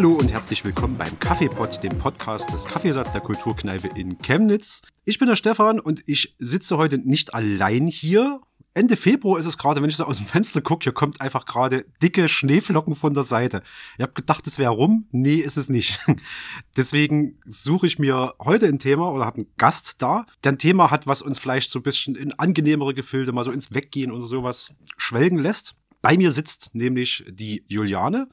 [0.00, 4.80] Hallo und herzlich willkommen beim Kaffeepot, dem Podcast des Kaffeesatz der Kulturkneipe in Chemnitz.
[5.04, 8.40] Ich bin der Stefan und ich sitze heute nicht allein hier.
[8.72, 11.44] Ende Februar ist es gerade, wenn ich so aus dem Fenster gucke, hier kommt einfach
[11.44, 13.62] gerade dicke Schneeflocken von der Seite.
[13.98, 15.06] Ich habe gedacht, es wäre rum.
[15.10, 16.00] Nee, ist es nicht.
[16.78, 20.90] Deswegen suche ich mir heute ein Thema oder habe einen Gast da, der ein Thema
[20.90, 24.24] hat, was uns vielleicht so ein bisschen in angenehmere Gefilde, mal so ins Weggehen oder
[24.24, 25.76] sowas schwelgen lässt.
[26.00, 28.28] Bei mir sitzt nämlich die Juliane.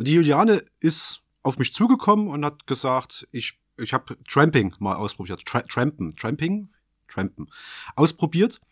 [0.00, 4.96] Und die Juliane ist auf mich zugekommen und hat gesagt, ich, ich habe Tramping mal
[4.96, 5.44] ausprobiert.
[5.44, 6.70] Tra Trampen, Tramping,
[7.06, 7.50] Trampen
[7.96, 8.62] ausprobiert.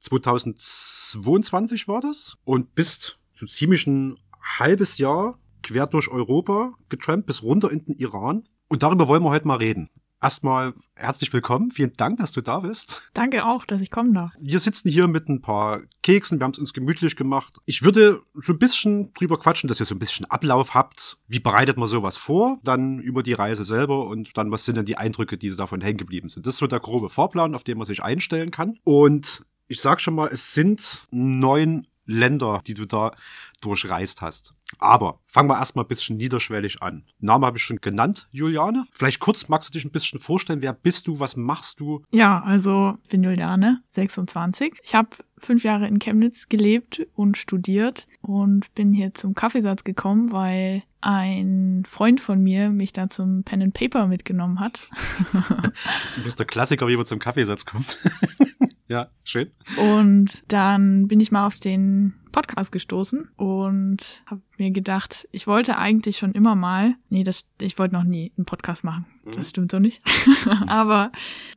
[0.00, 4.18] 2022 war das und bist so ziemlich ein
[4.58, 8.46] halbes Jahr quer durch Europa getrampt bis runter in den Iran.
[8.68, 9.88] Und darüber wollen wir heute mal reden.
[10.22, 11.70] Erstmal herzlich willkommen.
[11.70, 13.02] Vielen Dank, dass du da bist.
[13.12, 14.32] Danke auch, dass ich kommen darf.
[14.40, 16.40] Wir sitzen hier mit ein paar Keksen.
[16.40, 17.58] Wir haben es uns gemütlich gemacht.
[17.66, 21.18] Ich würde so ein bisschen drüber quatschen, dass ihr so ein bisschen Ablauf habt.
[21.28, 22.58] Wie bereitet man sowas vor?
[22.64, 25.98] Dann über die Reise selber und dann was sind denn die Eindrücke, die davon hängen
[25.98, 26.46] geblieben sind.
[26.46, 28.78] Das ist so der grobe Fahrplan, auf den man sich einstellen kann.
[28.84, 33.12] Und ich sag schon mal, es sind neun Länder, die du da
[33.60, 34.54] durchreist hast.
[34.78, 37.04] Aber fangen wir erstmal ein bisschen niederschwellig an.
[37.18, 38.84] Name habe ich schon genannt, Juliane.
[38.92, 42.02] Vielleicht kurz magst du dich ein bisschen vorstellen, wer bist du, was machst du?
[42.10, 44.74] Ja, also ich bin Juliane, 26.
[44.82, 50.32] Ich habe fünf Jahre in Chemnitz gelebt und studiert und bin hier zum Kaffeesatz gekommen,
[50.32, 54.88] weil ein Freund von mir mich da zum Pen and Paper mitgenommen hat.
[56.06, 57.98] das ist der Klassiker, wie man zum Kaffeesatz kommt.
[58.88, 59.50] ja, schön.
[59.78, 65.78] Und dann bin ich mal auf den Podcast gestoßen und habe mir gedacht, ich wollte
[65.78, 69.06] eigentlich schon immer mal, nee, das, ich wollte noch nie einen Podcast machen.
[69.24, 69.32] Mhm.
[69.32, 70.02] Das stimmt so nicht.
[70.66, 71.10] Aber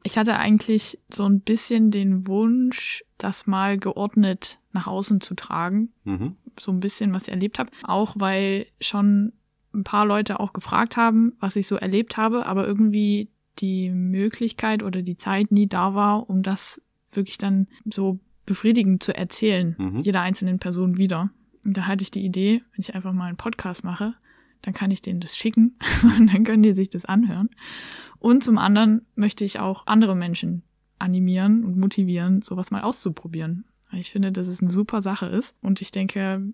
[0.04, 5.92] ich hatte eigentlich so ein bisschen den Wunsch, das mal geordnet nach außen zu tragen.
[6.06, 6.38] Mhm.
[6.58, 7.72] So ein bisschen, was ich erlebt habe.
[7.84, 9.34] Auch weil schon
[9.74, 14.82] ein paar Leute auch gefragt haben, was ich so erlebt habe, aber irgendwie die Möglichkeit
[14.84, 16.82] oder die Zeit nie da war, um das
[17.12, 20.00] wirklich dann so befriedigend zu erzählen, mhm.
[20.00, 21.30] jeder einzelnen Person wieder.
[21.64, 24.16] Und da hatte ich die Idee, wenn ich einfach mal einen Podcast mache,
[24.62, 25.78] dann kann ich denen das schicken
[26.18, 27.50] und dann können die sich das anhören.
[28.18, 30.64] Und zum anderen möchte ich auch andere Menschen
[30.98, 33.66] animieren und motivieren, sowas mal auszuprobieren.
[33.92, 36.54] Ich finde, dass es eine super Sache ist und ich denke,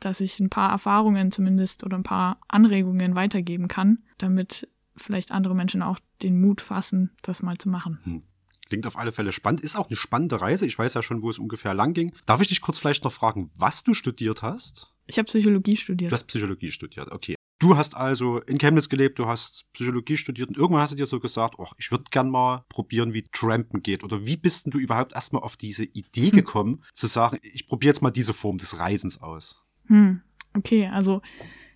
[0.00, 5.54] dass ich ein paar Erfahrungen zumindest oder ein paar Anregungen weitergeben kann, damit vielleicht andere
[5.54, 8.24] Menschen auch den Mut fassen, das mal zu machen.
[8.68, 9.60] Klingt auf alle Fälle spannend.
[9.60, 10.66] Ist auch eine spannende Reise.
[10.66, 12.12] Ich weiß ja schon, wo es ungefähr lang ging.
[12.26, 14.92] Darf ich dich kurz vielleicht noch fragen, was du studiert hast?
[15.06, 16.10] Ich habe Psychologie studiert.
[16.10, 17.36] Du hast Psychologie studiert, okay.
[17.58, 21.06] Du hast also in Chemnitz gelebt, du hast Psychologie studiert und irgendwann hast du dir
[21.06, 24.04] so gesagt, oh, ich würde gern mal probieren, wie Trampen geht.
[24.04, 26.32] Oder wie bist denn du überhaupt erstmal auf diese Idee hm.
[26.32, 26.82] gekommen, hm.
[26.92, 29.62] zu sagen, ich probiere jetzt mal diese Form des Reisens aus?
[29.86, 30.20] Hm,
[30.54, 31.22] okay, also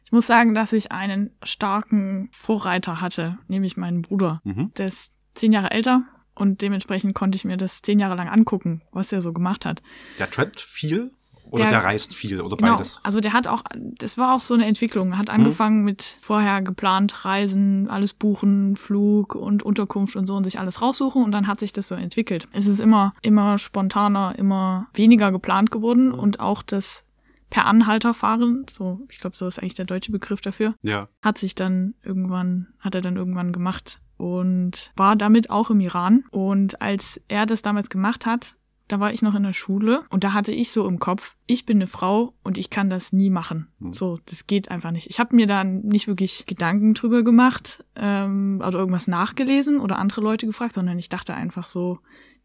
[0.05, 4.41] ich muss sagen, dass ich einen starken Vorreiter hatte, nämlich meinen Bruder.
[4.45, 4.73] Mhm.
[4.77, 6.03] Der ist zehn Jahre älter
[6.41, 9.83] und dementsprechend konnte ich mir das zehn Jahre lang angucken, was er so gemacht hat.
[10.19, 11.11] Der trampt viel
[11.51, 13.01] oder der, der, reist viel oder genau, beides?
[13.03, 15.19] Also der hat auch, das war auch so eine Entwicklung.
[15.19, 15.85] Hat angefangen hm.
[15.85, 21.25] mit vorher geplant Reisen, alles buchen, Flug und Unterkunft und so und sich alles raussuchen
[21.25, 22.49] und dann hat sich das so entwickelt.
[22.53, 26.19] Es ist immer, immer spontaner, immer weniger geplant geworden hm.
[26.19, 27.05] und auch das
[27.51, 31.09] per Anhalter fahren, so, ich glaube, so ist eigentlich der deutsche Begriff dafür, ja.
[31.21, 36.25] hat sich dann irgendwann, hat er dann irgendwann gemacht und war damit auch im Iran.
[36.31, 40.25] Und als er das damals gemacht hat, da war ich noch in der Schule und
[40.25, 43.31] da hatte ich so im Kopf, ich bin eine Frau und ich kann das nie
[43.31, 43.69] machen.
[43.79, 43.93] Mhm.
[43.93, 45.09] So, das geht einfach nicht.
[45.09, 50.21] Ich habe mir da nicht wirklich Gedanken drüber gemacht ähm, oder irgendwas nachgelesen oder andere
[50.21, 52.01] Leute gefragt, sondern ich dachte einfach so,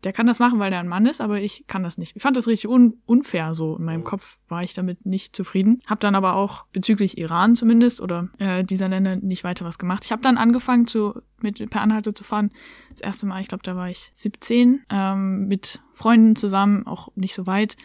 [0.05, 2.15] der kann das machen, weil der ein Mann ist, aber ich kann das nicht.
[2.15, 3.75] Ich fand das richtig un unfair so.
[3.75, 5.79] In meinem Kopf war ich damit nicht zufrieden.
[5.87, 10.05] Hab dann aber auch bezüglich Iran zumindest oder äh, dieser Länder nicht weiter was gemacht.
[10.05, 12.51] Ich habe dann angefangen zu mit per Anhalter zu fahren.
[12.91, 17.33] Das erste Mal, ich glaube, da war ich 17 ähm, mit Freunden zusammen, auch nicht
[17.33, 17.75] so weit.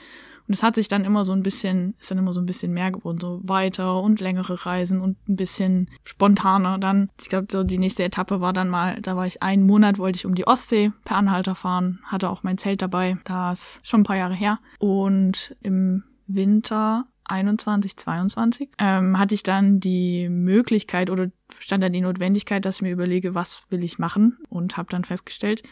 [0.51, 2.73] Und es hat sich dann immer so ein bisschen, ist dann immer so ein bisschen
[2.73, 7.09] mehr geworden, so weiter und längere Reisen und ein bisschen spontaner dann.
[7.21, 10.17] Ich glaube, so die nächste Etappe war dann mal, da war ich einen Monat, wollte
[10.17, 13.17] ich um die Ostsee per Anhalter fahren, hatte auch mein Zelt dabei.
[13.23, 14.59] Das ist schon ein paar Jahre her.
[14.81, 21.31] Und im Winter 21, 22 ähm, hatte ich dann die Möglichkeit oder
[21.61, 25.05] stand dann die Notwendigkeit, dass ich mir überlege, was will ich machen und habe dann
[25.05, 25.63] festgestellt,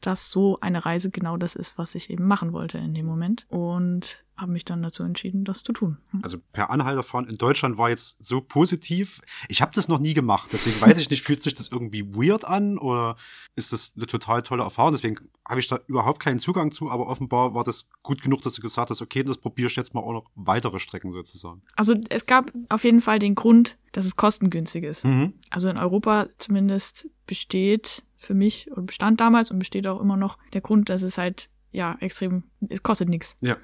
[0.00, 3.46] dass so eine Reise genau das ist, was ich eben machen wollte in dem Moment.
[3.48, 5.98] Und habe mich dann dazu entschieden, das zu tun.
[6.10, 6.20] Hm.
[6.22, 9.20] Also per Anhalter fahren in Deutschland war jetzt so positiv.
[9.48, 12.44] Ich habe das noch nie gemacht, deswegen weiß ich nicht, fühlt sich das irgendwie weird
[12.44, 13.16] an oder
[13.56, 14.92] ist das eine total tolle Erfahrung?
[14.92, 18.54] Deswegen habe ich da überhaupt keinen Zugang zu, aber offenbar war das gut genug, dass
[18.54, 21.62] du gesagt hast, okay, das probiere ich jetzt mal auch noch weitere Strecken sozusagen.
[21.74, 25.04] Also es gab auf jeden Fall den Grund, dass es kostengünstig ist.
[25.04, 25.34] Mhm.
[25.50, 30.38] Also in Europa zumindest besteht für mich und bestand damals und besteht auch immer noch
[30.52, 33.36] der Grund, dass es halt ja extrem, es kostet nichts.
[33.40, 33.56] Ja.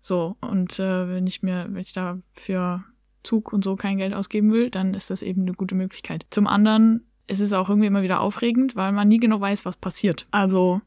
[0.00, 2.84] So, und äh, wenn ich mir, wenn ich da für
[3.22, 6.26] Zug und so kein Geld ausgeben will, dann ist das eben eine gute Möglichkeit.
[6.30, 9.76] Zum anderen ist es auch irgendwie immer wieder aufregend, weil man nie genau weiß, was
[9.76, 10.26] passiert.
[10.30, 10.80] Also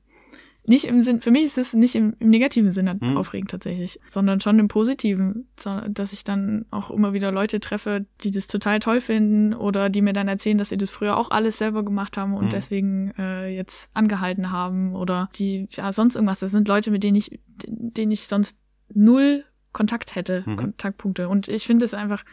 [0.68, 3.18] nicht im Sinn, für mich ist es nicht im, im negativen Sinne mhm.
[3.18, 5.48] aufregend tatsächlich, sondern schon im positiven,
[5.90, 10.02] dass ich dann auch immer wieder Leute treffe, die das total toll finden oder die
[10.02, 12.50] mir dann erzählen, dass sie das früher auch alles selber gemacht haben und mhm.
[12.50, 16.40] deswegen äh, jetzt angehalten haben oder die, ja, sonst irgendwas.
[16.40, 18.58] Das sind Leute, mit denen ich, denen ich sonst
[18.94, 19.44] null
[19.74, 20.58] Kontakt hätte, mhm.
[20.58, 21.28] Kontaktpunkte.
[21.28, 22.24] Und ich finde es einfach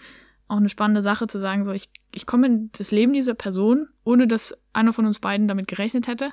[0.48, 3.88] auch eine spannende Sache zu sagen, so ich, ich komme in das Leben dieser Person,
[4.04, 6.32] ohne dass einer von uns beiden damit gerechnet hätte,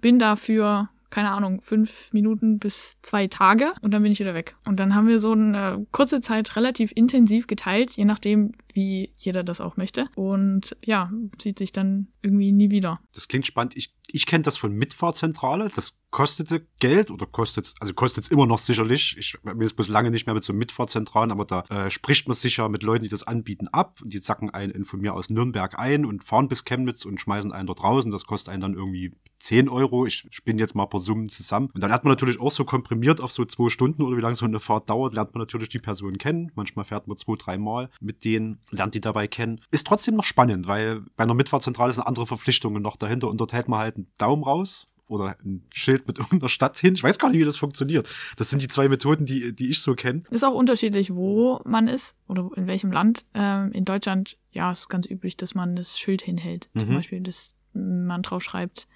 [0.00, 4.56] bin dafür keine Ahnung, fünf Minuten bis zwei Tage und dann bin ich wieder weg.
[4.64, 9.42] Und dann haben wir so eine kurze Zeit relativ intensiv geteilt, je nachdem, wie jeder
[9.42, 10.06] das auch möchte.
[10.14, 13.00] Und ja, sieht sich dann irgendwie nie wieder.
[13.14, 13.76] Das klingt spannend.
[13.76, 15.70] Ich, ich kenne das von Mitfahrzentrale.
[15.74, 19.16] Das kostete Geld oder kostet, also kostet es immer noch sicherlich.
[19.18, 22.36] Ich mir ist bloß lange nicht mehr mit so Mitfahrzentralen, aber da äh, spricht man
[22.36, 24.00] sicher mit Leuten, die das anbieten, ab.
[24.04, 27.66] Die sacken einen von mir aus Nürnberg ein und fahren bis Chemnitz und schmeißen einen
[27.66, 28.10] dort draußen.
[28.10, 30.06] Das kostet einen dann irgendwie 10 Euro.
[30.06, 31.70] Ich spinne jetzt mal paar Summen zusammen.
[31.74, 34.36] Und dann lernt man natürlich auch so komprimiert auf so zwei Stunden oder wie lange
[34.36, 36.50] so eine Fahrt dauert, lernt man natürlich die Person kennen.
[36.54, 39.60] Manchmal fährt man zwei, drei Mal mit denen, lernt die dabei kennen.
[39.70, 43.52] Ist trotzdem noch spannend, weil bei einer Mitfahrzentrale sind andere Verpflichtungen noch dahinter und dort
[43.52, 46.94] hält man halt einen Daumen raus oder ein Schild mit irgendeiner Stadt hin.
[46.94, 48.08] Ich weiß gar nicht, wie das funktioniert.
[48.36, 50.22] Das sind die zwei Methoden, die, die ich so kenne.
[50.30, 53.24] Ist auch unterschiedlich, wo man ist oder in welchem Land.
[53.34, 56.68] Ähm, in Deutschland, ja, ist ganz üblich, dass man das Schild hinhält.
[56.74, 56.80] Mhm.
[56.80, 58.88] Zum Beispiel, dass man drauf schreibt,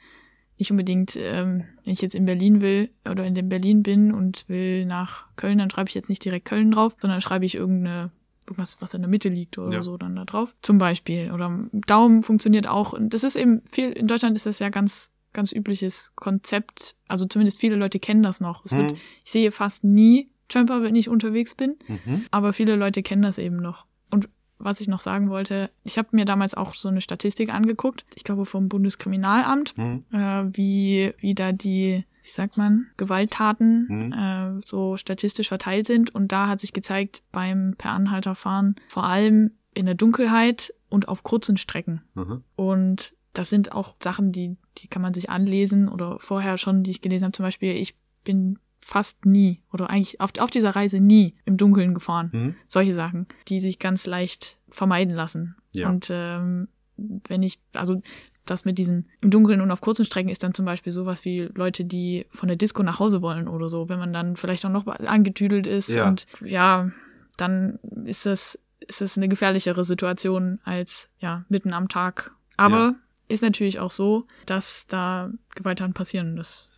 [0.58, 4.46] nicht unbedingt, ähm, wenn ich jetzt in Berlin will oder in dem Berlin bin und
[4.46, 8.10] will nach Köln, dann schreibe ich jetzt nicht direkt Köln drauf, sondern schreibe ich irgendeine
[8.46, 9.82] irgendwas, was in der Mitte liegt oder ja.
[9.82, 10.54] so dann da drauf.
[10.62, 11.30] Zum Beispiel.
[11.32, 12.92] Oder Daumen funktioniert auch.
[12.92, 16.96] Und das ist eben viel, in Deutschland ist das ja ganz, ganz übliches Konzept.
[17.08, 18.64] Also zumindest viele Leute kennen das noch.
[18.64, 18.98] Es wird, mhm.
[19.24, 21.76] ich sehe fast nie Tramper, wenn ich unterwegs bin.
[21.86, 22.26] Mhm.
[22.30, 23.86] Aber viele Leute kennen das eben noch.
[24.10, 24.28] Und
[24.58, 28.24] was ich noch sagen wollte, ich habe mir damals auch so eine Statistik angeguckt, ich
[28.24, 30.04] glaube vom Bundeskriminalamt, mhm.
[30.12, 34.12] äh, wie, wie da die, wie sagt man, Gewalttaten mhm.
[34.12, 36.14] äh, so statistisch verteilt sind.
[36.14, 41.24] Und da hat sich gezeigt, beim Per Anhalterfahren vor allem in der Dunkelheit und auf
[41.24, 42.02] kurzen Strecken.
[42.14, 42.44] Mhm.
[42.54, 46.92] Und das sind auch Sachen, die, die kann man sich anlesen oder vorher schon, die
[46.92, 47.32] ich gelesen habe.
[47.32, 51.94] Zum Beispiel, ich bin fast nie oder eigentlich auf, auf dieser Reise nie im Dunkeln
[51.94, 52.30] gefahren.
[52.32, 52.54] Mhm.
[52.68, 55.56] Solche Sachen, die sich ganz leicht vermeiden lassen.
[55.72, 55.88] Ja.
[55.88, 58.02] Und ähm, wenn ich, also
[58.50, 61.48] das mit diesen im Dunkeln und auf kurzen Strecken ist dann zum Beispiel sowas wie
[61.54, 64.70] Leute, die von der Disco nach Hause wollen oder so, wenn man dann vielleicht auch
[64.70, 66.08] noch angetüdelt ist ja.
[66.08, 66.90] und ja,
[67.36, 72.32] dann ist das, ist das eine gefährlichere Situation als ja mitten am Tag.
[72.56, 72.94] Aber ja.
[73.28, 76.36] ist natürlich auch so, dass da Gewalttaten passieren.
[76.36, 76.69] Das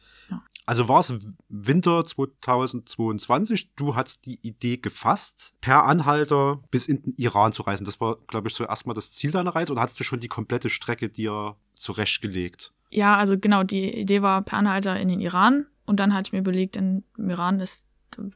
[0.67, 1.13] also war es
[1.49, 7.85] Winter 2022, du hast die Idee gefasst, per Anhalter bis in den Iran zu reisen.
[7.85, 10.29] Das war, glaube ich, so erstmal das Ziel deiner Reise oder hast du schon die
[10.29, 12.73] komplette Strecke dir zurechtgelegt?
[12.91, 16.33] Ja, also genau, die Idee war per Anhalter in den Iran und dann hatte ich
[16.33, 17.89] mir überlegt, in, im Iran ist,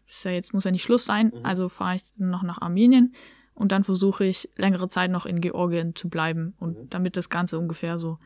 [0.09, 1.45] ist ja jetzt muss ja nicht Schluss sein, mhm.
[1.45, 3.13] also fahre ich noch nach Armenien
[3.55, 6.91] und dann versuche ich längere Zeit noch in Georgien zu bleiben und mhm.
[6.91, 8.19] damit das Ganze ungefähr so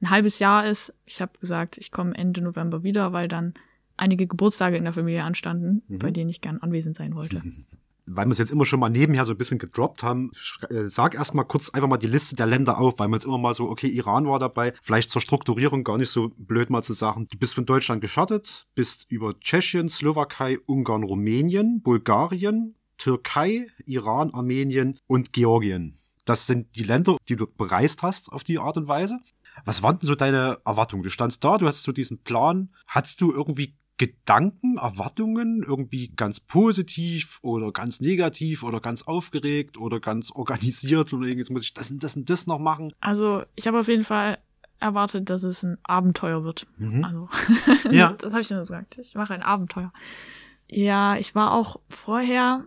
[0.00, 0.94] ein halbes Jahr ist.
[1.04, 3.54] Ich habe gesagt, ich komme Ende November wieder, weil dann
[3.96, 5.98] einige Geburtstage in der Familie anstanden, mhm.
[5.98, 7.42] bei denen ich gern anwesend sein wollte.
[8.12, 10.32] Weil wir es jetzt immer schon mal nebenher so ein bisschen gedroppt haben,
[10.68, 13.24] äh, sag erst mal kurz einfach mal die Liste der Länder auf, weil man jetzt
[13.26, 16.82] immer mal so, okay, Iran war dabei, vielleicht zur Strukturierung gar nicht so blöd mal
[16.82, 17.28] zu sagen.
[17.30, 24.98] Du bist von Deutschland gestartet, bist über Tschechien, Slowakei, Ungarn, Rumänien, Bulgarien, Türkei, Iran, Armenien
[25.06, 25.94] und Georgien.
[26.24, 29.20] Das sind die Länder, die du bereist hast auf die Art und Weise.
[29.64, 31.02] Was waren denn so deine Erwartungen?
[31.02, 32.70] Du standst da, du hast so diesen Plan.
[32.86, 40.00] Hattest du irgendwie Gedanken, Erwartungen, irgendwie ganz positiv oder ganz negativ oder ganz aufgeregt oder
[40.00, 42.94] ganz organisiert oder jetzt muss ich das und das und das noch machen?
[43.00, 44.38] Also ich habe auf jeden Fall
[44.78, 46.66] erwartet, dass es ein Abenteuer wird.
[46.78, 47.04] Mhm.
[47.04, 47.28] Also
[47.90, 48.12] ja.
[48.12, 48.96] das habe ich immer gesagt.
[48.96, 49.92] Ich mache ein Abenteuer.
[50.70, 52.64] Ja, ich war auch vorher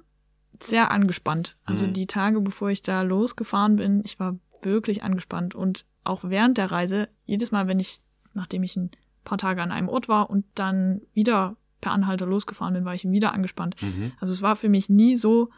[0.61, 1.57] sehr angespannt.
[1.65, 1.93] Also mhm.
[1.93, 6.71] die Tage, bevor ich da losgefahren bin, ich war wirklich angespannt und auch während der
[6.71, 7.99] Reise, jedes Mal, wenn ich,
[8.33, 8.91] nachdem ich einen
[9.23, 13.09] paar Tage an einem Ort war und dann wieder per Anhalter losgefahren bin, war ich
[13.09, 13.75] wieder angespannt.
[13.81, 14.11] Mhm.
[14.19, 15.49] Also es war für mich nie so,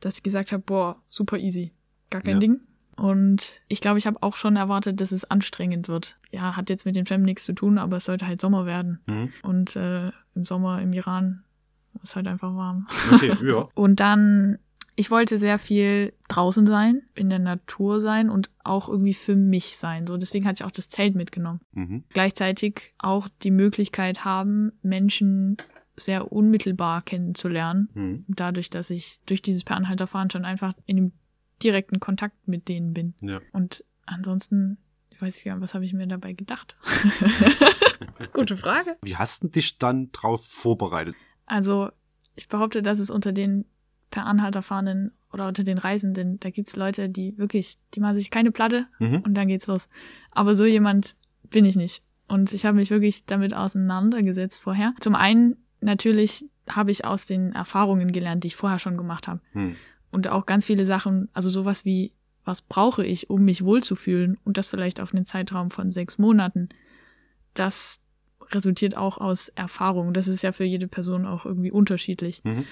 [0.00, 1.72] dass ich gesagt habe, boah, super easy,
[2.10, 2.38] gar kein Ja.
[2.40, 2.60] Ding.
[2.96, 6.16] Und ich glaube, ich habe auch schon erwartet, dass es anstrengend wird.
[6.30, 9.00] Ja, hat jetzt mit den Femmen nichts zu tun, aber es sollte halt Sommer werden.
[9.06, 9.32] Mhm.
[9.42, 11.42] Und äh, im Sommer im Iran
[12.02, 12.86] ist halt einfach warm.
[13.12, 13.68] Okay, ja.
[13.74, 14.58] Und dann,
[14.96, 19.76] ich wollte sehr viel draußen sein, in der Natur sein und auch irgendwie für mich
[19.76, 20.06] sein.
[20.06, 21.60] So, deswegen hatte ich auch das Zelt mitgenommen.
[21.72, 22.04] Mhm.
[22.10, 25.56] Gleichzeitig auch die Möglichkeit haben, Menschen
[25.96, 27.88] sehr unmittelbar kennenzulernen.
[27.94, 28.24] Mhm.
[28.28, 31.12] Dadurch, dass ich durch dieses Per Anhalterfahren schon einfach in dem
[31.62, 33.14] direkten Kontakt mit denen bin.
[33.20, 33.40] Ja.
[33.52, 34.78] Und ansonsten,
[35.10, 36.76] ich weiß ja, was habe ich mir dabei gedacht?
[38.32, 38.96] Gute Frage.
[39.02, 41.14] Wie hast du dich dann drauf vorbereitet?
[41.46, 41.90] Also
[42.36, 43.64] ich behaupte, dass es unter den
[44.14, 48.30] per Anhalter fahrenden oder unter den Reisenden, da gibt's Leute, die wirklich, die machen sich
[48.30, 49.22] keine Platte Mhm.
[49.22, 49.88] und dann geht's los.
[50.30, 51.16] Aber so jemand
[51.50, 52.04] bin ich nicht.
[52.28, 54.94] Und ich habe mich wirklich damit auseinandergesetzt vorher.
[55.00, 59.40] Zum einen natürlich habe ich aus den Erfahrungen gelernt, die ich vorher schon gemacht habe.
[59.54, 59.74] Mhm.
[60.12, 62.12] Und auch ganz viele Sachen, also sowas wie,
[62.44, 66.68] was brauche ich, um mich wohlzufühlen und das vielleicht auf einen Zeitraum von sechs Monaten,
[67.54, 68.00] das
[68.52, 70.12] resultiert auch aus Erfahrung.
[70.14, 72.44] Das ist ja für jede Person auch irgendwie unterschiedlich.
[72.44, 72.64] Mhm.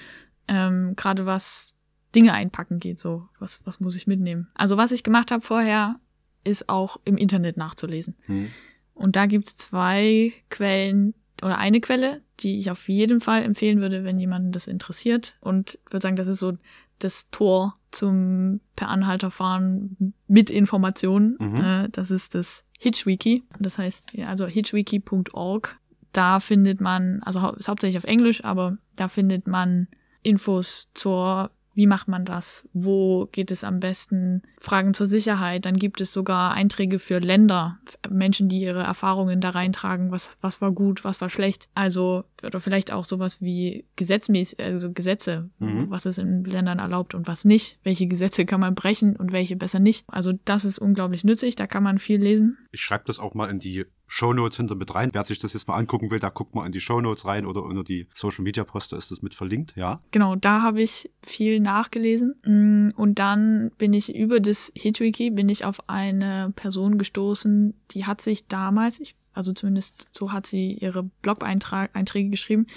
[0.47, 1.75] Ähm, Gerade was
[2.15, 4.47] Dinge einpacken geht, so, was, was muss ich mitnehmen.
[4.53, 5.99] Also was ich gemacht habe vorher,
[6.43, 8.15] ist auch im Internet nachzulesen.
[8.27, 8.49] Mhm.
[8.93, 14.03] Und da gibt's zwei Quellen oder eine Quelle, die ich auf jeden Fall empfehlen würde,
[14.03, 15.35] wenn jemanden das interessiert.
[15.41, 16.53] Und würde sagen, das ist so
[16.99, 21.35] das Tor zum per Anhalter fahren mit Informationen.
[21.39, 21.55] Mhm.
[21.55, 23.43] Äh, das ist das Hitchwiki.
[23.59, 25.79] Das heißt, also hitchwiki.org.
[26.11, 29.87] Da findet man, also hau- ist hauptsächlich auf Englisch, aber da findet man
[30.23, 32.67] Infos zur wie macht man das?
[32.73, 34.43] Wo geht es am besten?
[34.59, 35.65] Fragen zur Sicherheit.
[35.65, 40.11] Dann gibt es sogar Einträge für Länder, Menschen, die ihre Erfahrungen da reintragen.
[40.11, 41.69] Was, was war gut, was war schlecht?
[41.73, 45.49] Also, oder vielleicht auch sowas wie gesetzmäßig, also Gesetze.
[45.59, 45.89] Mhm.
[45.89, 47.79] Was ist in Ländern erlaubt und was nicht?
[47.83, 50.05] Welche Gesetze kann man brechen und welche besser nicht?
[50.07, 51.55] Also, das ist unglaublich nützlich.
[51.55, 52.57] Da kann man viel lesen.
[52.71, 55.09] Ich schreibe das auch mal in die Shownotes hinter mit rein.
[55.11, 57.63] Wer sich das jetzt mal angucken will, da guckt mal in die Shownotes rein oder
[57.63, 60.01] unter die Social Media Poster ist das mit verlinkt, ja.
[60.11, 62.35] Genau, da habe ich viel nachgelesen.
[62.45, 68.05] Mm, Und dann bin ich über das Hitwiki bin ich auf eine Person gestoßen, die
[68.05, 72.67] hat sich damals, ich, also zumindest so hat sie ihre Blog-Einträge geschrieben,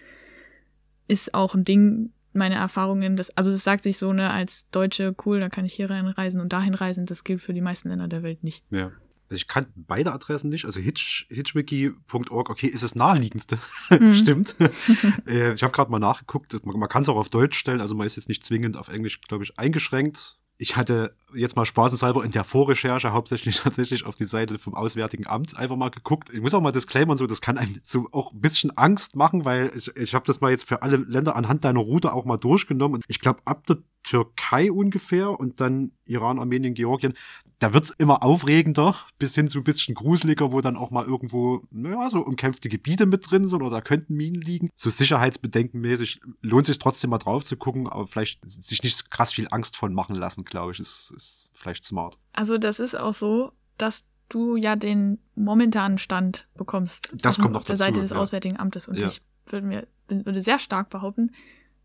[1.08, 5.14] ist auch ein Ding, meine Erfahrungen, das, also das sagt sich so, ne, als Deutsche,
[5.24, 8.08] cool, da kann ich hier reinreisen und dahin reisen, das gilt für die meisten Länder
[8.08, 8.64] der Welt nicht.
[8.70, 8.92] Ja.
[9.28, 10.64] Also ich kann beide Adressen nicht.
[10.64, 13.58] Also hitch, hitchwiki.org, okay, ist das naheliegendste.
[13.90, 14.14] Mhm.
[14.16, 14.54] Stimmt.
[15.26, 16.64] äh, ich habe gerade mal nachgeguckt.
[16.64, 18.88] Man, man kann es auch auf Deutsch stellen, also man ist jetzt nicht zwingend auf
[18.88, 20.38] Englisch, glaube ich, eingeschränkt.
[20.58, 25.26] Ich hatte jetzt mal spaßenshalber in der Vorrecherche hauptsächlich tatsächlich auf die Seite vom Auswärtigen
[25.26, 26.30] Amt einfach mal geguckt.
[26.32, 29.44] Ich muss auch mal disclaimern, so, das kann einem so auch ein bisschen Angst machen,
[29.44, 32.38] weil ich, ich habe das mal jetzt für alle Länder anhand deiner Route auch mal
[32.38, 32.96] durchgenommen.
[32.96, 37.14] Und ich glaube, ab der Türkei ungefähr und dann Iran, Armenien, Georgien,
[37.58, 41.62] da wird's immer aufregender, bis hin zu ein bisschen gruseliger, wo dann auch mal irgendwo,
[41.70, 44.70] naja, so umkämpfte Gebiete mit drin sind oder da könnten Minen liegen.
[44.76, 49.48] So sicherheitsbedenkenmäßig lohnt sich trotzdem mal drauf zu gucken, aber vielleicht sich nicht krass viel
[49.50, 52.16] Angst von machen lassen, glaube ich, ist, ist vielleicht smart.
[52.32, 57.12] Also das ist auch so, dass du ja den momentanen Stand bekommst.
[57.14, 58.18] Das auf kommt noch der dazu, Seite des ja.
[58.18, 58.86] Auswärtigen Amtes.
[58.86, 59.08] Und Ja.
[59.08, 61.32] ich würde mir würde sehr stark behaupten,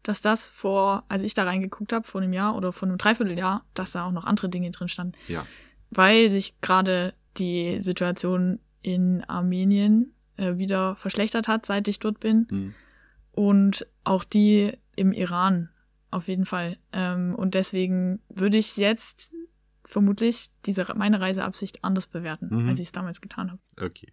[0.03, 3.65] dass das vor, als ich da reingeguckt habe, vor einem Jahr oder vor einem Dreivierteljahr,
[3.74, 5.13] dass da auch noch andere Dinge drin standen.
[5.27, 5.46] Ja.
[5.89, 12.48] Weil sich gerade die Situation in Armenien äh, wieder verschlechtert hat, seit ich dort bin.
[12.50, 12.74] Hm.
[13.31, 15.70] Und auch die im Iran
[16.10, 16.77] auf jeden Fall.
[16.91, 19.31] Ähm, und deswegen würde ich jetzt
[19.86, 22.70] vermutlich diese meine Reiseabsicht anders bewerten, Mhm.
[22.70, 23.62] als ich es damals getan habe.
[23.81, 24.12] Okay.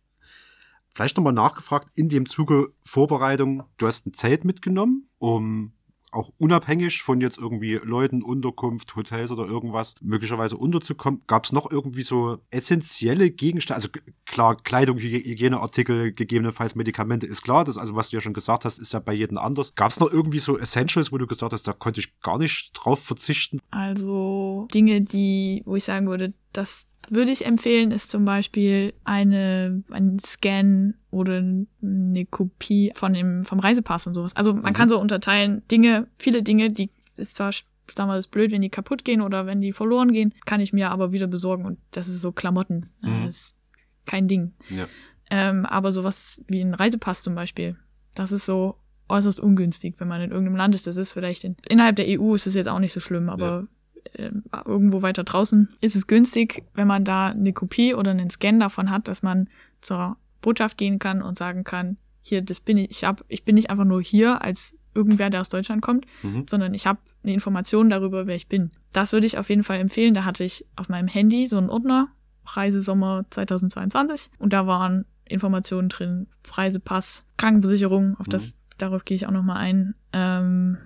[0.95, 5.73] Vielleicht nochmal nachgefragt, in dem Zuge Vorbereitung, du hast ein Zelt mitgenommen, um
[6.19, 11.23] auch unabhängig von jetzt irgendwie Leuten, Unterkunft, Hotels oder irgendwas möglicherweise unterzukommen.
[11.27, 13.77] Gab es noch irgendwie so essentielle Gegenstände?
[13.77, 13.89] Also
[14.27, 17.65] klar, Kleidung, Hygieneartikel, gegebenenfalls Medikamente ist klar.
[17.65, 19.75] Das, also was du ja schon gesagt hast, ist ja bei jedem anders.
[19.75, 22.73] Gab es noch irgendwie so Essentials, wo du gesagt hast, da konnte ich gar nicht
[22.75, 23.61] drauf verzichten?
[23.71, 29.83] Also Dinge, die, wo ich sagen würde, das würde ich empfehlen, ist zum Beispiel eine,
[29.91, 31.43] ein Scan oder
[31.83, 34.35] eine Kopie von dem, vom Reisepass und sowas.
[34.37, 34.77] Also man mhm.
[34.77, 37.53] kann so unterteilen, Dinge, viele Dinge, die ist zwar
[37.95, 41.13] damals blöd, wenn die kaputt gehen oder wenn die verloren gehen, kann ich mir aber
[41.13, 42.87] wieder besorgen und das ist so Klamotten.
[43.01, 43.27] Mhm.
[43.27, 43.57] Das ist
[44.05, 44.53] kein Ding.
[44.71, 44.87] Ja.
[45.31, 47.77] Ähm, aber sowas wie ein Reisepass zum Beispiel,
[48.15, 48.77] das ist so
[49.09, 50.87] äußerst ungünstig, wenn man in irgendeinem Land ist.
[50.87, 53.67] Das ist vielleicht in, innerhalb der EU ist es jetzt auch nicht so schlimm, aber
[54.15, 54.31] äh,
[54.65, 58.91] irgendwo weiter draußen ist es günstig, wenn man da eine Kopie oder einen Scan davon
[58.91, 59.49] hat, dass man
[59.81, 63.55] zur Botschaft gehen kann und sagen kann, hier, das bin ich, ich hab, ich bin
[63.55, 66.47] nicht einfach nur hier als irgendwer, der aus Deutschland kommt, mhm.
[66.49, 68.71] sondern ich habe eine Information darüber, wer ich bin.
[68.93, 70.15] Das würde ich auf jeden Fall empfehlen.
[70.15, 72.09] Da hatte ich auf meinem Handy so einen Ordner,
[72.45, 78.57] Reisesommer 2022, und da waren Informationen drin, Reisepass, Krankenversicherung, auf das, mhm.
[78.79, 79.95] darauf gehe ich auch nochmal ein.
[80.13, 80.79] Ähm,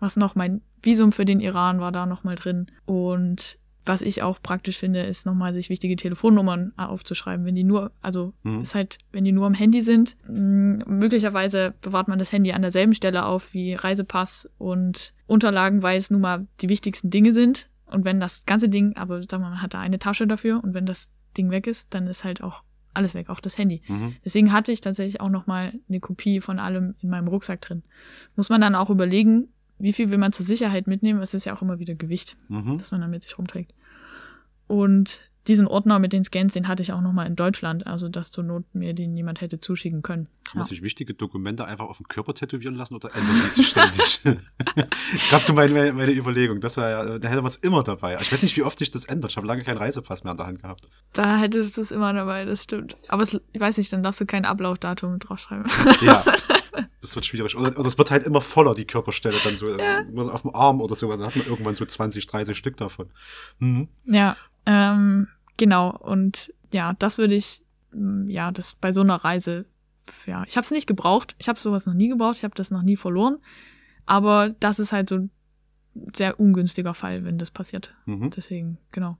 [0.00, 2.66] was noch, mein Visum für den Iran war da nochmal drin.
[2.84, 7.90] Und was ich auch praktisch finde, ist nochmal sich wichtige Telefonnummern aufzuschreiben, wenn die nur,
[8.02, 8.60] also mhm.
[8.60, 10.16] ist halt, wenn die nur am Handy sind.
[10.26, 16.10] Möglicherweise bewahrt man das Handy an derselben Stelle auf wie Reisepass und Unterlagen, weil es
[16.10, 17.70] nun mal die wichtigsten Dinge sind.
[17.86, 20.62] Und wenn das ganze Ding, aber sagen wir mal, man hat da eine Tasche dafür
[20.62, 22.62] und wenn das Ding weg ist, dann ist halt auch
[22.92, 23.80] alles weg, auch das Handy.
[23.88, 24.16] Mhm.
[24.24, 27.84] Deswegen hatte ich tatsächlich auch nochmal eine Kopie von allem in meinem Rucksack drin.
[28.36, 31.20] Muss man dann auch überlegen, wie viel will man zur Sicherheit mitnehmen?
[31.22, 32.78] Es ist ja auch immer wieder Gewicht, mhm.
[32.78, 33.74] das man dann mit sich rumträgt.
[34.66, 38.30] Und diesen Ordner mit den Scans, den hatte ich auch nochmal in Deutschland, also dass
[38.30, 40.26] zur Not mir den jemand hätte zuschicken können.
[40.44, 40.58] Kann ja.
[40.60, 44.20] man sich wichtige Dokumente einfach auf dem Körper tätowieren lassen oder ändern die sich ständig?
[44.24, 46.60] das ist gerade so meine, meine Überlegung.
[46.60, 48.18] Das war ja, da hätte man es immer dabei.
[48.20, 49.30] Ich weiß nicht, wie oft sich das ändert.
[49.30, 50.86] Ich habe lange keinen Reisepass mehr an der Hand gehabt.
[51.14, 52.96] Da hättest du es immer dabei, das stimmt.
[53.08, 55.70] Aber es, ich weiß nicht, dann darfst du kein Ablaufdatum draufschreiben.
[56.02, 56.24] Ja.
[57.00, 57.56] Das wird schwierig.
[57.56, 60.04] Oder, oder es wird halt immer voller, die Körperstelle dann so ja.
[60.30, 61.08] auf dem Arm oder so.
[61.10, 63.10] Dann hat man irgendwann so 20, 30 Stück davon.
[63.58, 63.88] Mhm.
[64.04, 64.36] Ja,
[64.66, 65.96] ähm, genau.
[65.96, 67.62] Und ja, das würde ich,
[67.92, 69.66] mm, ja, das bei so einer Reise,
[70.26, 71.34] ja, ich habe es nicht gebraucht.
[71.38, 72.36] Ich habe sowas noch nie gebraucht.
[72.38, 73.38] Ich habe das noch nie verloren.
[74.06, 75.30] Aber das ist halt so ein
[76.14, 77.94] sehr ungünstiger Fall, wenn das passiert.
[78.06, 78.30] Mhm.
[78.30, 79.18] Deswegen, genau.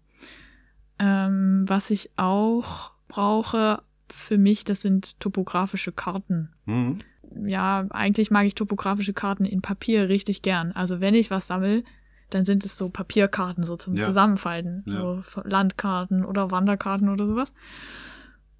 [0.98, 6.50] Ähm, was ich auch brauche für mich, das sind topografische Karten.
[6.64, 7.00] Mhm
[7.34, 10.72] ja, eigentlich mag ich topografische Karten in Papier richtig gern.
[10.72, 11.84] Also wenn ich was sammle,
[12.30, 14.04] dann sind es so Papierkarten so zum ja.
[14.04, 15.22] Zusammenfalten, ja.
[15.22, 17.52] so Landkarten oder Wanderkarten oder sowas.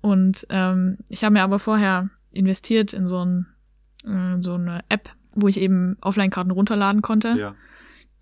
[0.00, 3.46] Und ähm, ich habe mir aber vorher investiert in so, ein,
[4.04, 7.54] äh, so eine App, wo ich eben Offline-Karten runterladen konnte, ja.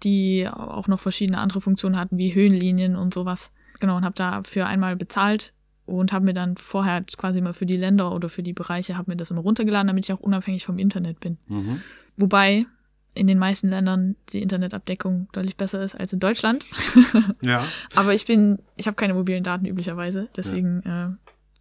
[0.03, 3.53] die auch noch verschiedene andere Funktionen hatten, wie Höhenlinien und sowas.
[3.79, 5.53] Genau, und habe dafür einmal bezahlt
[5.87, 9.11] und habe mir dann vorher quasi mal für die Länder oder für die Bereiche, habe
[9.13, 11.39] mir das immer runtergeladen, damit ich auch unabhängig vom Internet bin.
[11.47, 11.81] Mhm.
[12.17, 12.67] Wobei
[13.15, 16.67] in den meisten Ländern die Internetabdeckung deutlich besser ist als in Deutschland.
[17.41, 17.65] ja.
[17.95, 21.07] Aber ich bin, ich habe keine mobilen Daten üblicherweise, deswegen ja.
[21.07, 21.11] äh,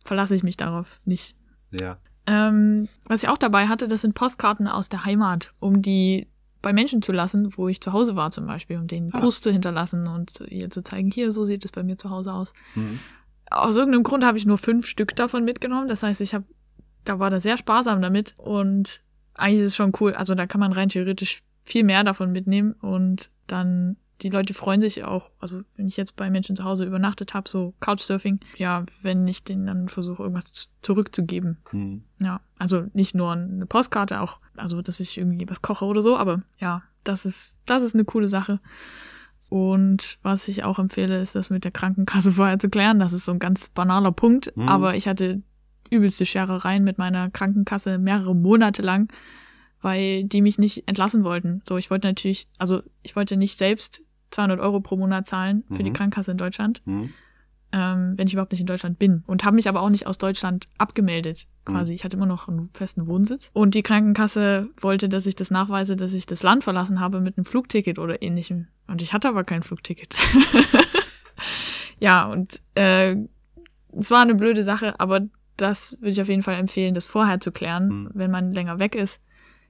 [0.04, 1.36] verlasse ich mich darauf nicht.
[1.72, 1.98] Ja.
[2.28, 6.28] Ähm, was ich auch dabei hatte, das sind Postkarten aus der Heimat, um die
[6.62, 9.42] bei Menschen zu lassen, wo ich zu Hause war zum Beispiel, um denen Gruß ah.
[9.44, 12.54] zu hinterlassen und ihr zu zeigen, hier, so sieht es bei mir zu Hause aus.
[12.74, 13.00] Mhm
[13.52, 15.88] aus irgendeinem Grund habe ich nur fünf Stück davon mitgenommen.
[15.88, 16.46] Das heißt, ich habe,
[17.04, 19.02] da war da sehr sparsam damit und
[19.34, 20.14] eigentlich ist es schon cool.
[20.14, 24.80] Also da kann man rein theoretisch viel mehr davon mitnehmen und dann die Leute freuen
[24.80, 28.86] sich auch, also wenn ich jetzt bei Menschen zu Hause übernachtet habe, so Couchsurfing, ja,
[29.02, 31.58] wenn ich denen dann versuche, irgendwas zurückzugeben.
[31.72, 32.04] Mhm.
[32.22, 36.18] Ja, also nicht nur eine Postkarte, auch, also dass ich irgendwie was koche oder so,
[36.18, 38.62] aber ja, das ist, das ist eine coole Sache.
[39.56, 43.00] Und was ich auch empfehle, ist das mit der Krankenkasse vorher zu klären.
[43.00, 44.52] Das ist so ein ganz banaler Punkt.
[44.58, 44.68] Mhm.
[44.68, 45.44] Aber ich hatte
[45.90, 49.08] übelste Scherereien mit meiner Krankenkasse mehrere Monate lang,
[49.82, 51.62] weil die mich nicht entlassen wollten.
[51.66, 55.80] So, ich wollte natürlich, also ich wollte nicht selbst 200 Euro pro Monat zahlen für
[55.80, 55.86] mhm.
[55.86, 56.82] die Krankenkasse in Deutschland.
[56.84, 57.14] Mhm
[57.76, 59.24] ähm, wenn ich überhaupt nicht in Deutschland bin.
[59.28, 61.92] Und habe mich aber auch nicht aus Deutschland abgemeldet, quasi.
[61.92, 61.96] Mhm.
[61.96, 63.52] Ich hatte immer noch einen festen Wohnsitz.
[63.54, 67.38] Und die Krankenkasse wollte, dass ich das nachweise, dass ich das Land verlassen habe mit
[67.38, 68.68] einem Flugticket oder ähnlichem.
[68.88, 70.16] Und ich hatte aber kein Flugticket.
[72.00, 73.18] ja, und äh,
[73.92, 77.42] es war eine blöde Sache, aber das würde ich auf jeden Fall empfehlen, das vorher
[77.42, 78.10] zu klären, mhm.
[78.14, 79.22] wenn man länger weg ist.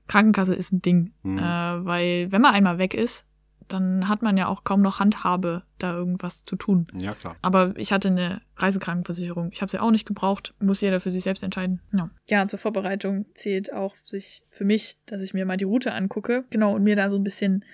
[0.08, 1.39] Krankenkasse ist ein Ding, mhm.
[1.39, 3.26] äh, weil wenn man einmal weg ist,
[3.67, 6.88] dann hat man ja auch kaum noch Handhabe, da irgendwas zu tun.
[6.99, 7.36] Ja, klar.
[7.41, 9.49] Aber ich hatte eine Reisekrankenversicherung.
[9.51, 10.54] Ich habe sie auch nicht gebraucht.
[10.60, 11.82] Muss jeder für sich selbst entscheiden.
[11.93, 12.10] Ja.
[12.28, 16.45] ja, zur Vorbereitung zählt auch sich für mich, dass ich mir mal die Route angucke.
[16.49, 17.65] Genau, und mir da so ein bisschen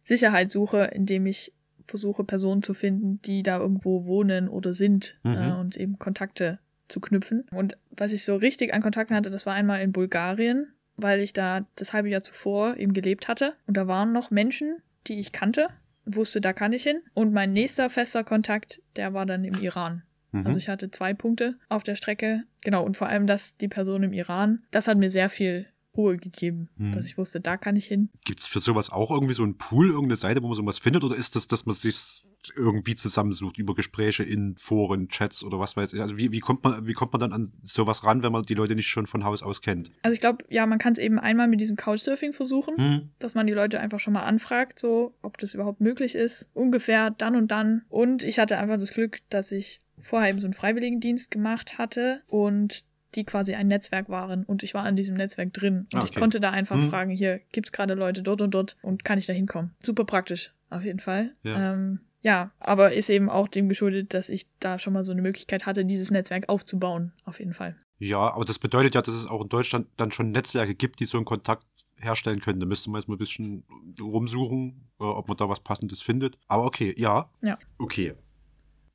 [0.00, 1.52] Sicherheit suche, indem ich
[1.86, 5.34] versuche, Personen zu finden, die da irgendwo wohnen oder sind mhm.
[5.34, 7.44] äh, und eben Kontakte zu knüpfen.
[7.50, 11.32] Und was ich so richtig an Kontakten hatte, das war einmal in Bulgarien, weil ich
[11.32, 13.54] da das halbe Jahr zuvor eben gelebt hatte.
[13.66, 15.68] Und da waren noch Menschen, die ich kannte,
[16.04, 17.00] wusste, da kann ich hin.
[17.14, 20.02] Und mein nächster fester Kontakt, der war dann im Iran.
[20.32, 20.46] Mhm.
[20.46, 22.44] Also ich hatte zwei Punkte auf der Strecke.
[22.62, 26.16] Genau, und vor allem, dass die Person im Iran, das hat mir sehr viel Ruhe
[26.16, 26.92] gegeben, hm.
[26.92, 28.08] dass ich wusste, da kann ich hin.
[28.24, 31.04] Gibt es für sowas auch irgendwie so einen Pool, irgendeine Seite, wo man sowas findet?
[31.04, 32.24] Oder ist das, dass man sich
[32.56, 36.00] irgendwie zusammensucht über Gespräche in Foren, Chats oder was weiß ich?
[36.00, 38.54] Also wie, wie, kommt man, wie kommt man dann an sowas ran, wenn man die
[38.54, 39.90] Leute nicht schon von Haus aus kennt?
[40.02, 43.10] Also ich glaube, ja, man kann es eben einmal mit diesem Couchsurfing versuchen, hm.
[43.18, 46.48] dass man die Leute einfach schon mal anfragt, so, ob das überhaupt möglich ist.
[46.54, 47.82] Ungefähr dann und dann.
[47.88, 52.22] Und ich hatte einfach das Glück, dass ich vorher eben so einen Freiwilligendienst gemacht hatte
[52.26, 56.08] und die quasi ein Netzwerk waren und ich war in diesem Netzwerk drin und okay.
[56.10, 56.88] ich konnte da einfach hm.
[56.88, 59.74] fragen, hier gibt's gerade Leute dort und dort und kann ich da hinkommen.
[59.82, 61.34] Super praktisch, auf jeden Fall.
[61.42, 61.74] Ja.
[61.74, 65.22] Ähm, ja, aber ist eben auch dem geschuldet, dass ich da schon mal so eine
[65.22, 67.76] Möglichkeit hatte, dieses Netzwerk aufzubauen, auf jeden Fall.
[67.98, 71.04] Ja, aber das bedeutet ja, dass es auch in Deutschland dann schon Netzwerke gibt, die
[71.04, 72.60] so einen Kontakt herstellen können.
[72.60, 73.64] Da müsste man jetzt mal ein bisschen
[74.00, 76.38] rumsuchen, äh, ob man da was Passendes findet.
[76.48, 77.30] Aber okay, ja.
[77.42, 77.58] Ja.
[77.78, 78.14] Okay.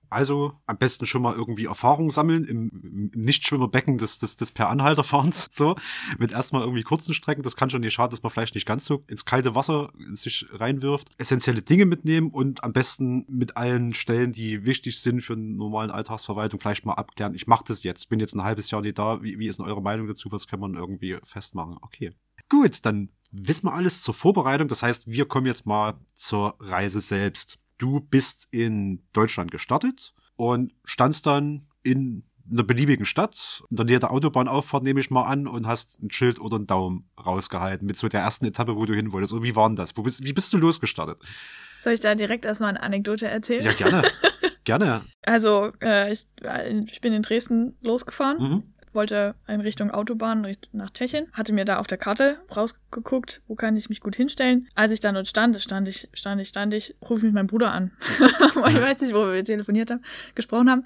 [0.10, 5.50] Also am besten schon mal irgendwie Erfahrung sammeln im, im Nichtschwimmerbecken des, des, des Per-Anhalter-Fahrens.
[5.58, 5.76] So,
[6.20, 7.42] mit erstmal irgendwie kurzen Strecken.
[7.42, 10.46] Das kann schon nicht schaden, dass man vielleicht nicht ganz so ins kalte Wasser sich
[10.52, 11.10] reinwirft.
[11.18, 15.90] Essentielle Dinge mitnehmen und am besten mit allen Stellen, die wichtig sind für einen normalen
[15.90, 17.34] Alltagsverwaltung, vielleicht mal abklären.
[17.34, 19.24] Ich mache das jetzt, bin jetzt ein halbes Jahr nicht da.
[19.24, 20.32] Wie, wie ist denn eure Meinung dazu?
[20.32, 21.78] Was kann man irgendwie festmachen?
[21.82, 22.14] Okay.
[22.50, 24.68] Gut, dann wissen wir alles zur Vorbereitung.
[24.68, 30.74] Das heißt, wir kommen jetzt mal zur Reise selbst du bist in Deutschland gestartet und
[30.84, 35.48] standst dann in einer beliebigen Stadt, in der Nähe der Autobahnauffahrt nehme ich mal an
[35.48, 38.94] und hast ein Schild oder einen Daumen rausgehalten mit so der ersten Etappe, wo du
[38.94, 39.34] hin wolltest.
[39.34, 39.96] Und wie war denn das?
[39.96, 41.18] Wo bist, wie bist du losgestartet?
[41.80, 43.64] Soll ich da direkt erstmal eine Anekdote erzählen?
[43.64, 44.04] Ja, gerne.
[44.64, 45.02] gerne.
[45.24, 46.26] Also, äh, ich,
[46.90, 48.38] ich, bin in Dresden losgefahren.
[48.38, 48.64] Mhm
[48.98, 53.78] wollte in Richtung Autobahn nach Tschechien, hatte mir da auf der Karte rausgeguckt, wo kann
[53.78, 54.68] ich mich gut hinstellen.
[54.76, 57.72] Als ich dann dort stand, stand ich, stand ich, stand ich, rufe mich meinen Bruder
[57.72, 57.92] an.
[58.20, 60.04] ich weiß nicht, wo wir telefoniert haben,
[60.36, 60.86] gesprochen haben.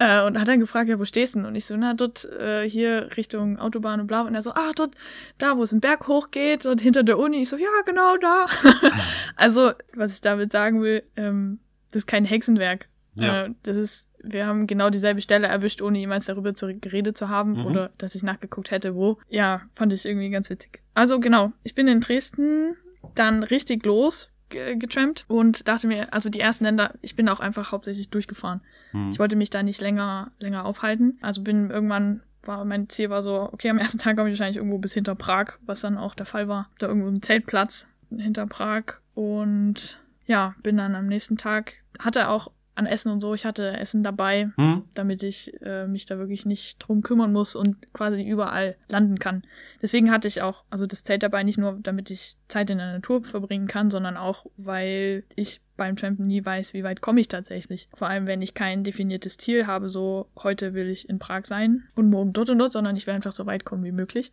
[0.00, 1.46] Äh, und hat dann gefragt, ja, wo stehst du?
[1.46, 4.22] Und ich so, na, dort äh, hier Richtung Autobahn und bla.
[4.22, 4.96] Und er so, ah, dort,
[5.38, 7.42] da, wo es einen Berg hochgeht und hinter der Uni.
[7.42, 8.46] Ich so, ja, genau da.
[9.36, 11.60] also, was ich damit sagen will, ähm,
[11.92, 12.88] das ist kein Hexenwerk.
[13.14, 13.44] Ja.
[13.44, 17.28] Äh, das ist wir haben genau dieselbe Stelle erwischt, ohne jemals darüber zu, geredet zu
[17.28, 17.66] haben mhm.
[17.66, 19.18] oder dass ich nachgeguckt hätte, wo.
[19.28, 20.80] Ja, fand ich irgendwie ganz witzig.
[20.94, 22.76] Also genau, ich bin in Dresden
[23.14, 27.72] dann richtig los getrampt und dachte mir, also die ersten Länder, ich bin auch einfach
[27.72, 28.60] hauptsächlich durchgefahren.
[28.92, 29.10] Mhm.
[29.10, 31.18] Ich wollte mich da nicht länger, länger aufhalten.
[31.22, 34.58] Also bin irgendwann war mein Ziel war so, okay, am ersten Tag komme ich wahrscheinlich
[34.58, 36.70] irgendwo bis hinter Prag, was dann auch der Fall war.
[36.78, 42.50] Da irgendwo ein Zeltplatz hinter Prag und ja, bin dann am nächsten Tag, hatte auch
[42.74, 43.34] an Essen und so.
[43.34, 44.84] Ich hatte Essen dabei, hm.
[44.94, 49.42] damit ich äh, mich da wirklich nicht drum kümmern muss und quasi überall landen kann.
[49.80, 52.92] Deswegen hatte ich auch, also das Zelt dabei nicht nur, damit ich Zeit in der
[52.92, 57.28] Natur verbringen kann, sondern auch, weil ich beim Trampen nie weiß, wie weit komme ich
[57.28, 57.88] tatsächlich.
[57.94, 61.84] Vor allem, wenn ich kein definiertes Ziel habe, so heute will ich in Prag sein
[61.94, 64.32] und morgen dort und dort, sondern ich will einfach so weit kommen wie möglich.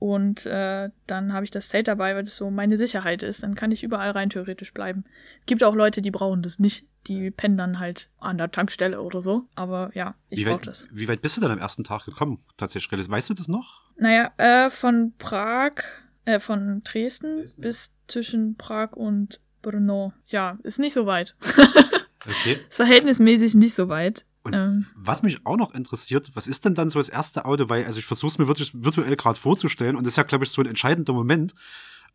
[0.00, 3.42] Und äh, dann habe ich das Zelt dabei, weil das so meine Sicherheit ist.
[3.42, 5.04] Dann kann ich überall rein theoretisch bleiben.
[5.40, 6.86] Es gibt auch Leute, die brauchen das nicht.
[7.06, 9.42] Die pennen dann halt an der Tankstelle oder so.
[9.54, 10.88] Aber ja, ich brauche das.
[10.90, 13.10] Wie weit bist du denn am ersten Tag gekommen, tatsächlich?
[13.10, 13.90] Weißt du das noch?
[13.98, 15.82] Naja, äh, von Prag,
[16.24, 20.14] äh, von Dresden, Dresden bis zwischen Prag und Brno.
[20.28, 21.36] Ja, ist nicht so weit.
[22.26, 22.58] okay.
[22.70, 24.24] Ist verhältnismäßig nicht so weit.
[24.42, 24.86] Und ähm.
[24.94, 27.68] was mich auch noch interessiert, was ist denn dann so das erste Auto?
[27.68, 30.44] Weil, also ich versuche es mir wirklich virtuell gerade vorzustellen und das ist ja, glaube
[30.44, 31.54] ich, so ein entscheidender Moment.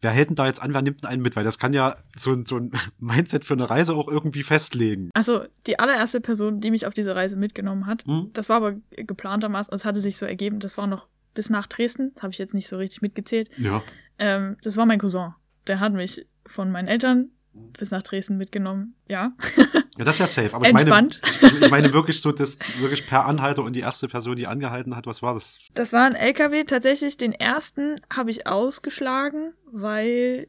[0.02, 1.36] Wer hält denn da jetzt an, wer nimmt denn einen mit?
[1.36, 5.10] Weil das kann ja so ein, so ein Mindset für eine Reise auch irgendwie festlegen.
[5.14, 8.32] Also die allererste Person, die mich auf diese Reise mitgenommen hat, hm?
[8.34, 12.12] das war aber geplantermaßen, es hatte sich so ergeben, das war noch bis nach Dresden,
[12.16, 13.50] das habe ich jetzt nicht so richtig mitgezählt.
[13.58, 13.84] Ja.
[14.18, 15.34] Ähm, das war mein Cousin.
[15.68, 17.30] Der hat mich von meinen Eltern
[17.78, 19.34] bis nach Dresden mitgenommen, ja.
[19.98, 20.56] Ja, das ist ja safe.
[20.56, 21.22] Aber Entspannt.
[21.24, 24.48] ich meine, ich meine wirklich so, das wirklich per Anhalter und die erste Person, die
[24.48, 25.60] angehalten hat, was war das?
[25.74, 26.66] Das war ein LKW.
[26.66, 30.48] Tatsächlich den ersten habe ich ausgeschlagen, weil,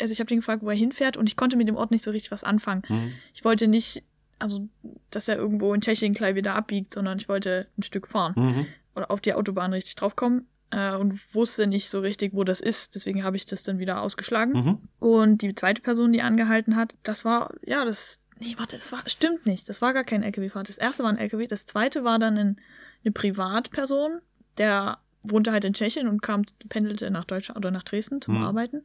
[0.00, 2.04] also ich habe den gefragt, wo er hinfährt und ich konnte mit dem Ort nicht
[2.04, 2.82] so richtig was anfangen.
[2.88, 3.12] Mhm.
[3.34, 4.04] Ich wollte nicht,
[4.38, 4.68] also,
[5.10, 8.34] dass er irgendwo in Tschechien gleich wieder abbiegt, sondern ich wollte ein Stück fahren.
[8.36, 8.66] Mhm.
[8.94, 10.46] Oder auf die Autobahn richtig draufkommen.
[10.70, 12.94] Äh, und wusste nicht so richtig, wo das ist.
[12.94, 14.52] Deswegen habe ich das dann wieder ausgeschlagen.
[14.52, 14.78] Mhm.
[14.98, 19.00] Und die zweite Person, die angehalten hat, das war, ja, das, nee, warte, das war,
[19.06, 19.68] stimmt nicht.
[19.68, 20.68] Das war gar kein LKW-Fahrt.
[20.68, 22.60] Das erste war ein LKW, das zweite war dann ein,
[23.04, 24.20] eine Privatperson,
[24.58, 28.44] der wohnte halt in Tschechien und kam, pendelte nach Deutschland oder nach Dresden zum Mhm.
[28.44, 28.82] Arbeiten.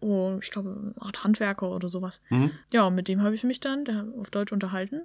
[0.00, 2.20] Und ich glaube, eine Art Handwerker oder sowas.
[2.28, 2.50] Mhm.
[2.72, 5.02] Ja, und mit dem habe ich mich dann der, auf Deutsch unterhalten.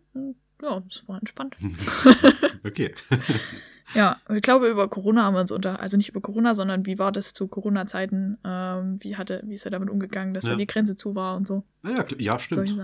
[0.61, 1.55] Ja, es war entspannt.
[2.63, 2.93] Okay.
[3.93, 6.97] Ja, ich glaube, über Corona haben wir uns unter, also nicht über Corona, sondern wie
[6.99, 8.37] war das zu Corona-Zeiten?
[8.43, 10.51] Ähm, wie hatte, wie ist er damit umgegangen, dass Ja.
[10.51, 11.63] da die Grenze zu war und so?
[11.85, 12.75] ja, ja, stimmt.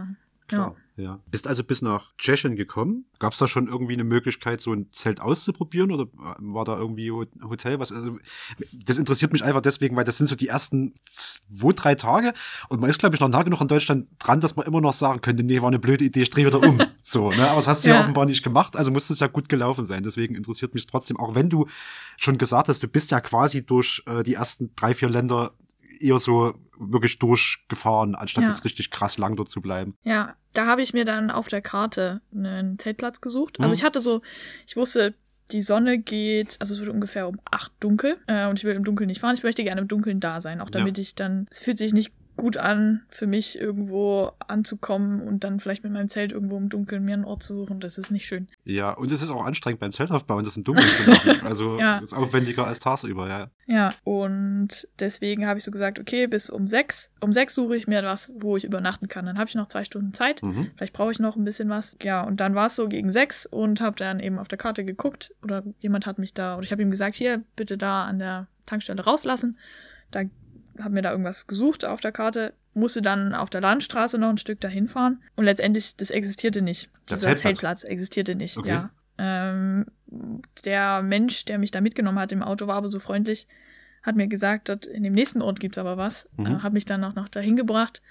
[0.47, 1.19] Klar, ja.
[1.29, 3.05] Bist also bis nach Tschechien gekommen.
[3.19, 7.11] Gab es da schon irgendwie eine Möglichkeit, so ein Zelt auszuprobieren oder war da irgendwie
[7.11, 7.79] Ho- Hotel?
[7.79, 7.91] Was?
[7.91, 8.17] Also,
[8.73, 12.33] das interessiert mich einfach deswegen, weil das sind so die ersten zwei, drei Tage
[12.69, 14.93] und man ist, glaube ich, noch nah genug in Deutschland dran, dass man immer noch
[14.93, 16.79] sagen könnte, nee, war eine blöde Idee, ich drehe wieder um.
[17.01, 17.47] so, ne?
[17.47, 17.95] Aber das hast du ja.
[17.95, 17.99] Ja.
[18.01, 20.03] offenbar nicht gemacht, also muss es ja gut gelaufen sein.
[20.03, 21.67] Deswegen interessiert mich trotzdem, auch wenn du
[22.15, 25.51] schon gesagt hast, du bist ja quasi durch äh, die ersten drei, vier Länder
[26.01, 28.49] eher so wirklich durchgefahren, anstatt Ja.
[28.49, 29.95] jetzt richtig krass lang dort zu bleiben.
[30.03, 33.59] Ja, da habe ich mir dann auf der Karte einen Zeltplatz gesucht.
[33.59, 33.73] Also Mhm.
[33.75, 34.21] ich hatte so,
[34.67, 35.13] ich wusste,
[35.51, 38.83] die Sonne geht, also es wird ungefähr um acht dunkel äh, und ich will im
[38.83, 39.33] Dunkeln nicht fahren.
[39.35, 42.11] Ich möchte gerne im Dunkeln da sein, auch damit ich dann, es fühlt sich nicht
[42.37, 47.03] gut an, für mich irgendwo anzukommen und dann vielleicht mit meinem Zelt irgendwo im Dunkeln
[47.03, 47.79] mir einen Ort zu suchen.
[47.79, 48.47] Das ist nicht schön.
[48.63, 51.41] Ja, und es ist auch anstrengend beim Zeltaufbauen, das im Dunkeln zu machen.
[51.43, 51.97] Also Ja.
[51.97, 53.49] ist aufwendiger als tagsüber, ja.
[53.65, 57.11] Ja, und deswegen habe ich so gesagt, okay, bis um sechs.
[57.19, 59.25] Um sechs suche ich mir was, wo ich übernachten kann.
[59.25, 60.41] Dann habe ich noch zwei Stunden Zeit.
[60.43, 60.71] Mhm.
[60.77, 61.97] Vielleicht brauche ich noch ein bisschen was.
[62.01, 64.85] Ja, und dann war es so gegen sechs und habe dann eben auf der Karte
[64.85, 68.19] geguckt oder jemand hat mich da, oder ich habe ihm gesagt, hier, bitte da an
[68.19, 69.57] der Tankstelle rauslassen.
[70.11, 70.23] Da
[70.79, 74.37] habe mir da irgendwas gesucht auf der Karte, musste dann auf der Landstraße noch ein
[74.37, 76.89] Stück dahin fahren und letztendlich, das existierte nicht.
[77.09, 77.41] Der Dieser Zeltplatz?
[77.41, 78.69] Zeltplatz existierte nicht, Okay.
[78.69, 78.89] ja.
[79.19, 79.85] Ähm,
[80.63, 83.47] der Mensch, der mich da mitgenommen hat im Auto, war aber so freundlich,
[84.03, 86.29] hat mir gesagt, dort in dem nächsten Ort gibt's aber was.
[86.37, 86.45] Mhm.
[86.45, 88.01] Äh, hat mich dann auch noch dahin gebracht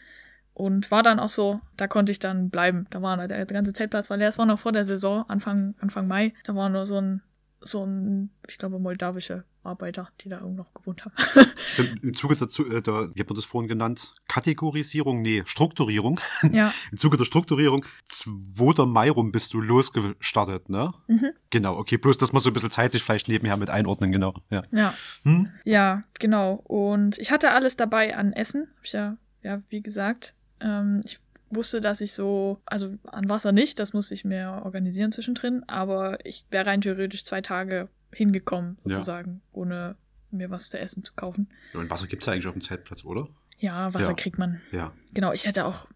[0.53, 2.87] und war dann auch so, da konnte ich dann bleiben.
[2.91, 4.29] Da war der ganze Zeltplatz war leer.
[4.29, 6.35] Es war noch vor der Saison, Anfang, Anfang Mai.
[6.45, 7.23] Da war nur so ein,
[7.61, 11.15] so ein, ich glaube, moldawische Arbeiter, die da irgendwo noch gewohnt haben.
[11.67, 14.15] Stimmt, im Zuge dazu, äh, der, wie hat man das vorhin genannt?
[14.29, 15.23] Kategorisierung?
[15.23, 16.21] Nee, Strukturierung.
[16.53, 18.85] ja, Im Zuge der Strukturierung, 2.
[18.87, 20.93] Mai rum bist du losgestartet, ne?
[21.09, 21.31] mhm.
[21.51, 24.35] Genau, okay, bloß, dass man so ein bisschen zeitlich vielleicht nebenher mit einordnen, genau.
[24.51, 24.63] Ja.
[24.73, 25.51] ja, Hm?
[25.65, 26.55] ja, genau.
[26.65, 28.69] Und ich hatte alles dabei an Essen.
[28.77, 30.35] Hab ich ja, ja, wie gesagt.
[30.61, 31.19] Ähm, ich
[31.51, 36.25] wusste, dass ich so, also an Wasser nicht, das musste ich mir organisieren zwischendrin, aber
[36.25, 38.95] ich wäre rein theoretisch zwei Tage hingekommen, Ja.
[38.95, 39.97] sozusagen, ohne
[40.31, 41.49] mir was zu essen zu kaufen.
[41.75, 43.29] Und Wasser gibt's ja eigentlich auf dem Zeltplatz, oder?
[43.59, 44.15] Ja, Wasser Ja.
[44.15, 44.61] kriegt man.
[44.73, 44.93] Ja.
[45.13, 45.87] Genau, ich hätte auch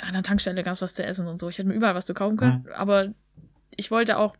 [0.00, 1.48] an der Tankstelle gab's was zu essen und so.
[1.48, 3.12] Ich hätte mir überall was zu kaufen können, aber
[3.76, 4.36] ich wollte auch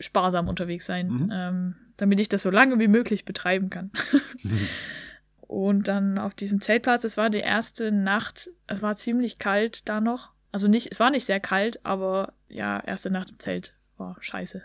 [0.00, 1.30] sparsam unterwegs sein, Mhm.
[1.32, 3.90] ähm, damit ich das so lange wie möglich betreiben kann.
[5.40, 10.00] und dann auf diesem Zeltplatz, es war die erste Nacht, es war ziemlich kalt da
[10.00, 10.32] noch.
[10.52, 14.62] Also nicht, es war nicht sehr kalt, aber ja, erste Nacht im Zelt war scheiße.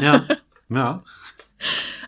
[0.00, 0.26] Ja.
[0.68, 1.02] ja.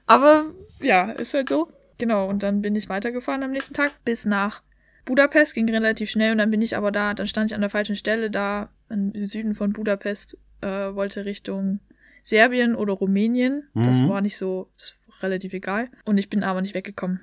[0.06, 1.70] Aber ja, ist halt so.
[1.98, 4.62] Genau, und dann bin ich weitergefahren am nächsten Tag bis nach
[5.04, 7.70] Budapest, ging relativ schnell und dann bin ich aber da, dann stand ich an der
[7.70, 11.80] falschen Stelle da im Süden von Budapest, äh, wollte Richtung
[12.22, 13.64] Serbien oder Rumänien.
[13.74, 14.08] Das Mhm.
[14.08, 15.88] war nicht so, das war relativ egal.
[16.04, 17.20] Und ich bin aber nicht weggekommen.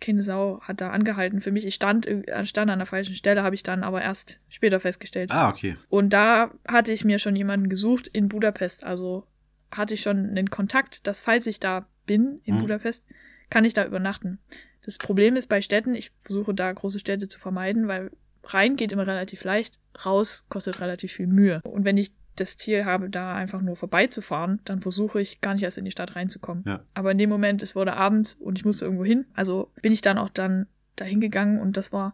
[0.00, 1.66] Keine Sau hat da angehalten für mich.
[1.66, 5.30] Ich stand, äh, stand an der falschen Stelle, habe ich dann aber erst später festgestellt.
[5.30, 5.76] Ah, okay.
[5.88, 8.82] Und da hatte ich mir schon jemanden gesucht in Budapest.
[8.82, 9.26] Also
[9.72, 12.60] hatte ich schon einen Kontakt, dass falls ich da bin in Mhm.
[12.60, 13.04] Budapest,
[13.50, 14.38] kann ich da übernachten.
[14.84, 18.10] Das Problem ist bei Städten, ich versuche da große Städte zu vermeiden, weil
[18.44, 21.60] rein geht immer relativ leicht, raus kostet relativ viel Mühe.
[21.64, 25.62] Und wenn ich das Ziel habe, da einfach nur vorbeizufahren, dann versuche ich gar nicht
[25.62, 26.64] erst in die Stadt reinzukommen.
[26.66, 26.84] Ja.
[26.94, 29.26] Aber in dem Moment, es wurde Abend und ich musste irgendwo hin.
[29.34, 32.12] Also bin ich dann auch dann dahin gegangen und das war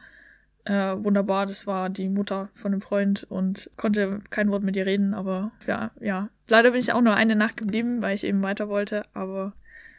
[0.66, 1.46] äh, wunderbar.
[1.46, 5.52] Das war die Mutter von einem Freund und konnte kein Wort mit ihr reden, aber
[5.66, 6.28] ja, ja.
[6.48, 9.52] Leider bin ich auch nur eine Nacht geblieben, weil ich eben weiter wollte, aber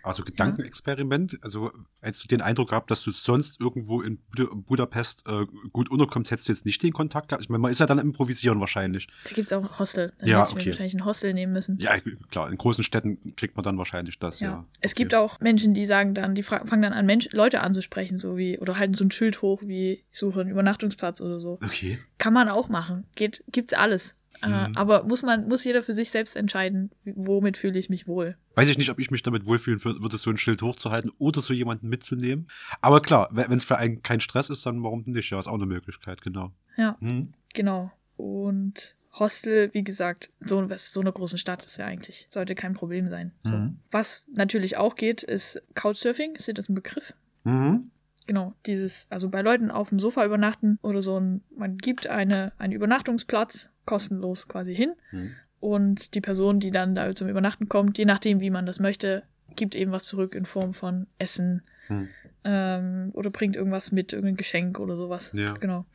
[0.08, 1.38] Also Gedankenexperiment.
[1.42, 5.90] Also als du den Eindruck gehabt, dass du sonst irgendwo in Bud Budapest äh, gut
[5.90, 7.44] unterkommst, hättest du jetzt nicht den Kontakt gehabt.
[7.44, 9.08] Ich meine, man ist ja dann improvisieren wahrscheinlich.
[9.24, 10.14] da gibt's auch Hostel.
[10.20, 10.70] Dann Ja, hätte ich mir okay.
[10.72, 11.78] wahrscheinlich ein Hostel nehmen müssen.
[11.80, 11.96] Ja,
[12.32, 14.48] klar, in großen Städten kriegt man dann wahrscheinlich das, ja.
[14.50, 14.66] Ja.
[14.82, 15.04] Es Okay.
[15.04, 18.58] gibt auch Menschen, die sagen dann, die fangen dann an, Mensch, Leute anzusprechen, so wie,
[18.60, 21.60] oder halten so ein Schild hoch, wie ich suche einen Übernachtungsplatz oder so.
[21.64, 22.00] Okay.
[22.18, 23.06] Kann man auch machen.
[23.16, 24.16] Geht, gibt's alles.
[24.44, 24.76] Äh, Mhm.
[24.76, 28.36] aber muss man, muss jeder für sich selbst entscheiden, womit fühle ich mich wohl.
[28.56, 31.42] Weiß ich nicht, ob ich mich damit wohlfühlen wür- würde, so ein Schild hochzuhalten oder
[31.42, 32.48] so jemanden mitzunehmen.
[32.82, 35.30] Aber klar, wenn es für einen kein Stress ist, dann warum nicht?
[35.30, 36.52] Ja, ist auch eine Möglichkeit, genau.
[36.76, 36.98] Ja.
[37.00, 37.34] Hm.
[37.54, 37.92] Genau.
[38.18, 43.10] Und Hostel, wie gesagt, so, so eine große Stadt ist ja eigentlich, sollte kein Problem
[43.10, 43.32] sein.
[43.44, 43.54] So.
[43.54, 43.80] Mhm.
[43.90, 46.36] Was natürlich auch geht, ist Couchsurfing.
[46.36, 47.14] Ist dir das ein Begriff?
[47.44, 47.90] Mhm.
[48.28, 52.52] Genau, dieses, also bei Leuten auf dem Sofa übernachten oder so ein, man gibt eine,
[52.58, 55.32] einen Übernachtungsplatz kostenlos quasi hin Mhm.
[55.62, 59.24] und die Person, die dann da zum Übernachten kommt, je nachdem, wie man das möchte,
[59.56, 62.10] gibt eben was zurück in Form von Essen Mhm.
[62.44, 65.32] ähm, oder bringt irgendwas mit, irgendein Geschenk oder sowas.
[65.34, 65.54] Ja.
[65.54, 65.86] Genau.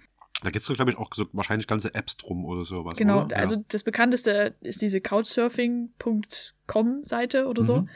[0.42, 2.98] Da gibt es, glaube ich, auch so wahrscheinlich ganze Apps drum oder sowas.
[2.98, 3.36] Genau, oder?
[3.36, 7.86] also das bekannteste ist diese couchsurfing.com-Seite oder so.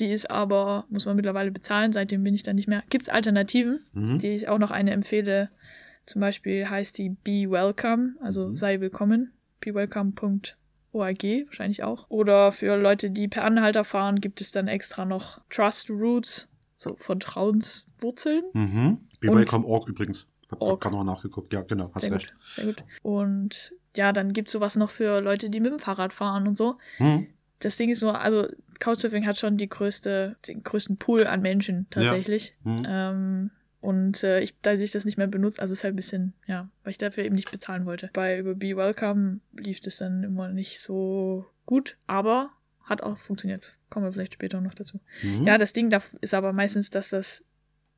[0.00, 2.82] Die ist aber, muss man mittlerweile bezahlen, seitdem bin ich da nicht mehr.
[2.90, 4.18] Gibt's Alternativen, Mhm.
[4.18, 5.50] die ich auch noch eine empfehle.
[6.06, 8.56] Zum Beispiel heißt die Be Welcome, also Mhm.
[8.56, 9.32] sei willkommen.
[9.60, 12.06] bewelcome.org wahrscheinlich auch.
[12.10, 16.94] Oder für Leute, die per Anhalter fahren, gibt es dann extra noch Trust Roots, so
[16.96, 18.42] Vertrauenswurzeln.
[18.52, 18.98] Mhm.
[19.20, 20.28] Be Und- Welcome Org übrigens.
[20.58, 20.82] Org.
[20.82, 21.52] gerade noch nachgeguckt.
[21.52, 22.32] Ja, genau, hast Sehr recht.
[22.32, 22.84] gut, sehr gut.
[23.02, 26.76] Und ja, dann gibt's sowas noch für Leute, die mit dem Fahrrad fahren und so.
[27.00, 27.26] Mhm.
[27.60, 28.48] Das Ding ist nur, also
[28.80, 32.54] Couchsurfing hat schon die größte, den größten Pool an Menschen tatsächlich.
[32.64, 32.86] Mhm.
[32.86, 36.32] Ähm, und äh, ich, da ich das nicht mehr benutzt, also ist halt ein bisschen,
[36.46, 38.08] ja, weil ich dafür eben nicht bezahlen wollte.
[38.14, 42.50] Bei über Be Welcome lief das dann immer nicht so gut, aber
[42.82, 43.78] hat auch funktioniert.
[43.90, 45.00] Kommen wir vielleicht später noch dazu.
[45.22, 45.46] Mhm.
[45.46, 47.44] Ja, das Ding da ist aber meistens, dass das,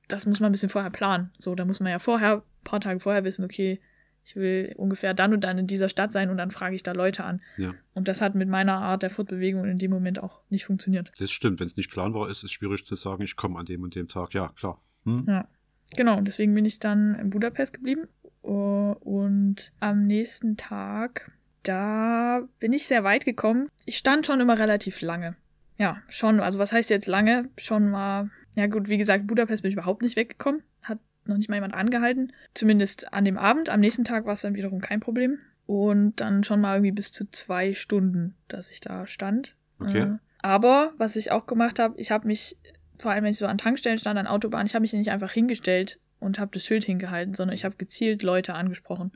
[0.09, 1.31] das muss man ein bisschen vorher planen.
[1.39, 3.81] So, da muss man ja vorher, paar Tage vorher wissen, okay,
[4.27, 6.91] ich will ungefähr dann und dann in dieser Stadt sein und dann frage ich da
[6.93, 7.41] Leute an.
[7.57, 11.13] ja, Und das hat mit meiner Art der Fortbewegung in dem Moment auch nicht funktioniert.
[11.19, 11.61] das stimmt.
[11.61, 13.95] Wenn es nicht planbar ist, ist es schwierig zu sagen, ich komme an dem und
[13.95, 14.35] dem Tag.
[14.35, 14.81] Ja, klar.
[15.05, 15.25] Mhm.
[15.29, 15.49] Ja.
[15.95, 18.09] Genau, deswegen bin ich dann in Budapest geblieben.
[18.43, 21.31] Uh, Und am nächsten Tag,
[21.63, 23.69] da bin ich sehr weit gekommen.
[23.85, 25.37] Ich stand schon immer relativ lange.
[25.79, 27.49] Ja, schon, also was heißt jetzt lange?
[27.59, 30.63] Schon mal, ja gut, wie gesagt, Budapest bin ich überhaupt nicht weggekommen.
[30.83, 32.33] Hat noch nicht mal jemand angehalten.
[32.55, 33.69] Zumindest an dem Abend.
[33.69, 35.39] Am nächsten Tag war es dann wiederum kein Problem.
[35.67, 39.57] Und dann schon mal irgendwie bis zu zwei Stunden, dass ich da stand.
[39.81, 40.03] Okay.
[40.03, 42.57] Äh, Aber was ich auch gemacht habe, ich habe mich,
[42.99, 45.33] vor allem wenn ich so an Tankstellen stand, an Autobahnen, ich habe mich nicht einfach
[45.33, 49.13] hingestellt und habe das Schild hingehalten, sondern ich habe gezielt Leute angesprochen.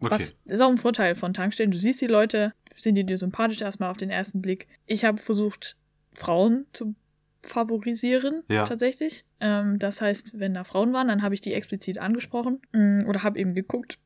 [0.00, 0.10] Okay.
[0.10, 1.70] Was ist auch ein Vorteil von Tankstellen.
[1.70, 4.66] Du siehst die Leute, sind die dir sympathisch erstmal auf den ersten Blick.
[4.86, 5.76] Ich habe versucht,
[6.14, 6.94] Frauen zu
[7.44, 8.64] favorisieren, Ja.
[8.64, 9.24] tatsächlich.
[9.40, 13.22] Ähm, das heißt, wenn da Frauen waren, dann habe ich die explizit angesprochen mm, oder
[13.22, 13.98] habe eben geguckt,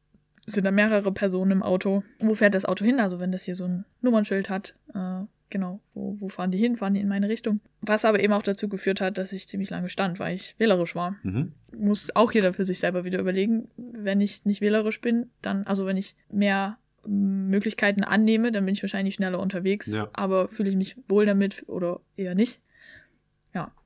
[0.46, 2.02] sind da mehrere Personen im Auto.
[2.20, 3.00] Wo fährt das Auto hin?
[3.00, 5.20] Also wenn das hier so ein Nummernschild hat, äh,
[5.50, 6.76] genau, wo, wo fahren die hin?
[6.78, 7.58] Fahren die in meine Richtung?
[7.82, 10.94] Was aber eben auch dazu geführt hat, dass ich ziemlich lange stand, weil ich wählerisch
[10.94, 11.52] war Mhm.
[11.76, 13.68] muss auch jeder für sich selber wieder überlegen.
[13.76, 18.72] Wenn ich nicht wählerisch bin, dann, also wenn ich mehr mm, Möglichkeiten annehme, dann bin
[18.74, 19.86] ich wahrscheinlich schneller unterwegs.
[19.92, 20.08] Ja.
[20.14, 22.62] Aber fühle ich mich wohl damit oder eher nicht?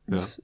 [0.06, 0.42] Ja, das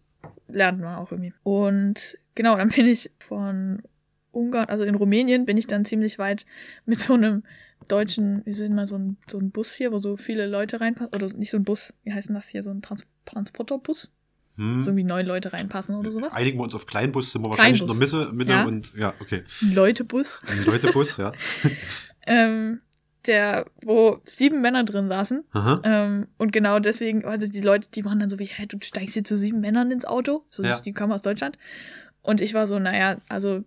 [0.48, 1.32] lernt man auch irgendwie.
[1.42, 3.82] Und genau, dann bin ich von
[4.30, 6.46] Ungarn, also in Rumänien, bin ich dann ziemlich weit
[6.86, 7.42] mit so einem
[7.88, 11.14] deutschen, wie sind mal so ein, so ein Bus hier, wo so viele Leute reinpassen.
[11.14, 12.62] Oder nicht so ein Bus, wie heißt denn das hier?
[12.62, 14.12] So ein Trans Transporterbus?
[14.56, 14.82] Mhm.
[14.82, 16.34] So irgendwie neun Leute reinpassen oder sowas.
[16.34, 18.12] Einigen wir uns auf Kleinbus, sind wir wahrscheinlich in der Kleinbus.
[18.12, 18.64] Mitte, Mitte Ja.
[18.64, 19.44] und ja, okay.
[19.62, 20.40] Ein Leutebus.
[20.48, 21.32] Ein Leutebus, ja.
[22.26, 22.80] ähm,
[23.26, 25.44] der, wo sieben Männer drin saßen.
[25.84, 29.14] Ähm, und genau deswegen, also die Leute, die waren dann so wie, hä, du steigst
[29.14, 30.44] hier zu sieben Männern ins Auto?
[30.50, 30.80] So, Ja.
[30.80, 31.58] die kamen aus Deutschland.
[32.22, 33.64] Und ich war so, naja, also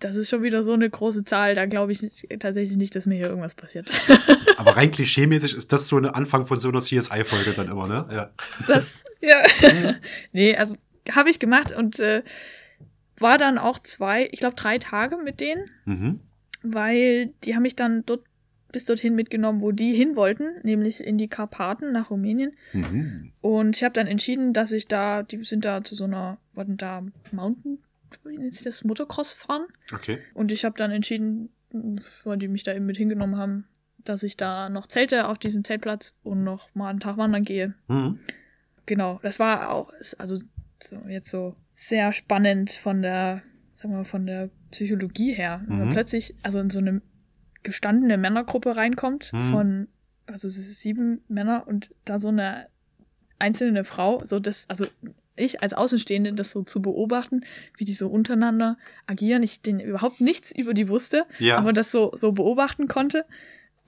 [0.00, 3.06] das ist schon wieder so eine große Zahl, da glaube ich nicht, tatsächlich nicht, dass
[3.06, 3.90] mir hier irgendwas passiert.
[4.58, 8.06] Aber rein klischeemäßig ist das so ein Anfang von so einer CSI-Folge dann immer, ne?
[8.12, 8.30] Ja.
[8.66, 9.42] Das, ja.
[10.32, 10.76] nee, also
[11.10, 12.22] habe ich gemacht und äh,
[13.18, 15.64] war dann auch zwei, ich glaube drei Tage mit denen.
[15.84, 16.20] Mhm.
[16.62, 18.22] weil die haben mich dann dort
[18.74, 22.56] bis dorthin mitgenommen, wo die hin wollten, nämlich in die Karpaten nach Rumänien.
[22.72, 23.32] Mhm.
[23.40, 26.76] Und ich habe dann entschieden, dass ich da, die sind da zu so einer, wollten
[26.76, 27.78] da Mountain,
[28.24, 29.66] wie nennt sich das, Motocross fahren.
[29.94, 30.18] Okay.
[30.34, 31.50] Und ich habe dann entschieden,
[32.24, 33.64] weil die mich da eben mit hingenommen haben,
[33.98, 37.74] dass ich da noch zelte auf diesem Zeltplatz und noch mal einen Tag wandern gehe.
[37.86, 38.18] Mhm.
[38.86, 40.36] Genau, das war auch, also
[40.82, 43.42] so, jetzt so sehr spannend von der,
[43.76, 45.62] sagen wir mal, von der Psychologie her.
[45.68, 45.90] Mhm.
[45.92, 47.00] plötzlich, also in so eine
[47.64, 49.50] gestandene Männergruppe reinkommt, Mhm.
[49.50, 49.88] von,
[50.26, 52.68] also es ist sieben Männer und da so eine
[53.38, 54.86] einzelne Frau, so das, also
[55.36, 57.40] ich als Außenstehende, das so zu beobachten,
[57.76, 58.76] wie die so untereinander
[59.08, 61.56] agieren, ich den überhaupt nichts über die wusste, Ja.
[61.58, 63.24] aber das so, so beobachten konnte,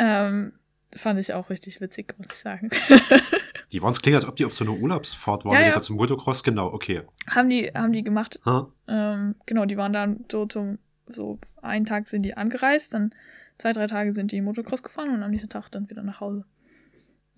[0.01, 0.53] ähm,
[0.94, 2.70] fand ich auch richtig witzig, muss ich sagen.
[3.72, 5.96] Die waren es klingt, als ob die auf so einer Urlaubsfahrt waren, Ja, ja, zum
[5.96, 7.03] Motocross, genau, okay.
[7.28, 8.38] haben die, haben die gemacht.
[8.46, 8.68] Ha?
[8.86, 10.78] Ähm, genau, die waren dann so zum,
[11.09, 13.12] so einen Tag sind die angereist, dann
[13.59, 16.44] zwei, drei Tage sind die Motocross gefahren und am nächsten Tag dann wieder nach Hause.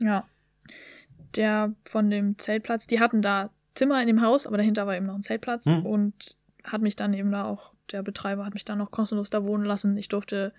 [0.01, 0.27] Ja.
[1.37, 5.07] Der von dem Zeltplatz, die hatten da Zimmer in dem Haus, aber dahinter war eben
[5.07, 5.85] noch ein Zeltplatz Hm.
[5.87, 9.45] und hat mich dann eben da auch, der Betreiber hat mich dann noch kostenlos da
[9.45, 9.97] wohnen lassen.
[9.97, 10.53] Ich durfte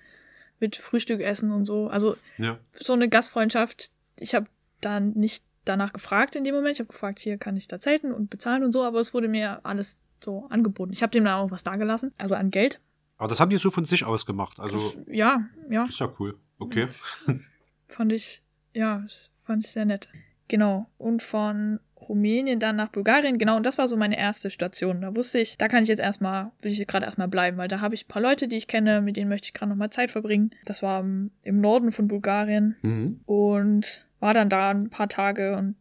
[0.59, 1.89] mit Frühstück essen und so.
[1.89, 2.59] Also Ja.
[2.73, 3.91] so eine Gastfreundschaft.
[4.19, 4.47] Ich habe
[4.81, 6.73] dann nicht danach gefragt in dem Moment.
[6.75, 9.27] Ich habe gefragt, hier kann ich da zelten und bezahlen und so, aber es wurde
[9.27, 10.91] mir alles so angeboten.
[10.93, 12.79] Ich habe dem dann auch was dagelassen, also an Geld.
[13.19, 14.59] Aber das haben die so von sich aus gemacht.
[14.59, 16.35] Also, Das, ja, ja, ist ja cool.
[16.57, 16.87] Okay.
[17.87, 18.41] fand ich,
[18.73, 20.09] ja, das fand ich sehr nett.
[20.47, 20.89] Genau.
[20.97, 25.01] Und von Rumänien dann nach Bulgarien, genau, und das war so meine erste Station.
[25.01, 27.81] Da wusste ich, da kann ich jetzt erstmal, will ich gerade erstmal bleiben, weil da
[27.81, 30.09] habe ich ein paar Leute, die ich kenne, mit denen möchte ich gerade nochmal Zeit
[30.11, 30.51] verbringen.
[30.65, 33.19] Das war im, im Norden von Bulgarien Mhm.
[33.25, 35.75] und war dann da ein paar Tage und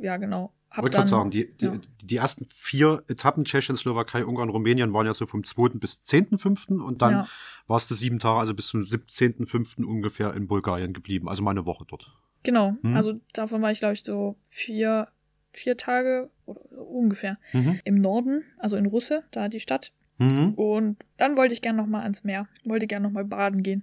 [0.00, 0.52] ja, genau.
[0.78, 1.78] Hab dann, gerade sagen, die, die, ja.
[2.02, 5.78] die ersten vier Etappen, Tschechien, Slowakei, Ungarn, Rumänien, waren ja so vom 2.
[5.78, 6.80] bis 10.5.
[6.80, 7.28] und dann Ja.
[7.66, 9.84] warst du sieben Tage, also bis zum 17.5.
[9.84, 11.28] ungefähr in Bulgarien geblieben.
[11.28, 12.12] Also mal eine Woche dort.
[12.44, 12.94] Genau, Mhm.
[12.96, 15.08] also davon war ich, glaube ich, so vier,
[15.52, 17.80] vier Tage oder ungefähr Mhm.
[17.84, 19.92] im Norden, also in Russe, da die Stadt.
[20.18, 20.54] Mhm.
[20.54, 23.82] Und dann wollte ich gern noch mal ans Meer, wollte gern noch mal baden gehen.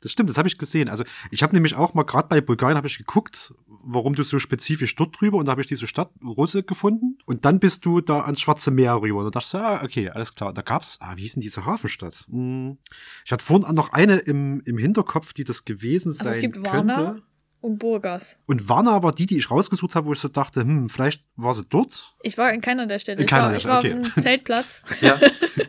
[0.00, 0.88] Das stimmt, das habe ich gesehen.
[0.88, 4.38] Also ich habe nämlich auch mal gerade bei Bulgarien habe ich geguckt, warum du so
[4.38, 8.00] spezifisch dort drüber und da habe ich diese Stadt Russe gefunden und dann bist du
[8.00, 9.20] da ans Schwarze Meer rüber.
[9.20, 10.52] Und da dachte ich, ah, okay, alles klar.
[10.52, 12.26] Da gab's, ah, wie hieß denn diese Hafenstadt?
[12.30, 12.78] Hm.
[13.24, 16.64] Ich hatte vorhin noch eine im, im Hinterkopf, die das gewesen sein Also es gibt
[16.64, 17.22] könnte.
[17.66, 18.36] Und Burgas.
[18.46, 21.52] Und Varna war die, die ich rausgesucht habe, wo ich so dachte, hm, vielleicht war
[21.52, 22.14] sie dort.
[22.22, 23.22] Ich war in keiner der Städte.
[23.22, 25.18] In ich keiner war, der ich war Städte, auf einem Zeltplatz Ja.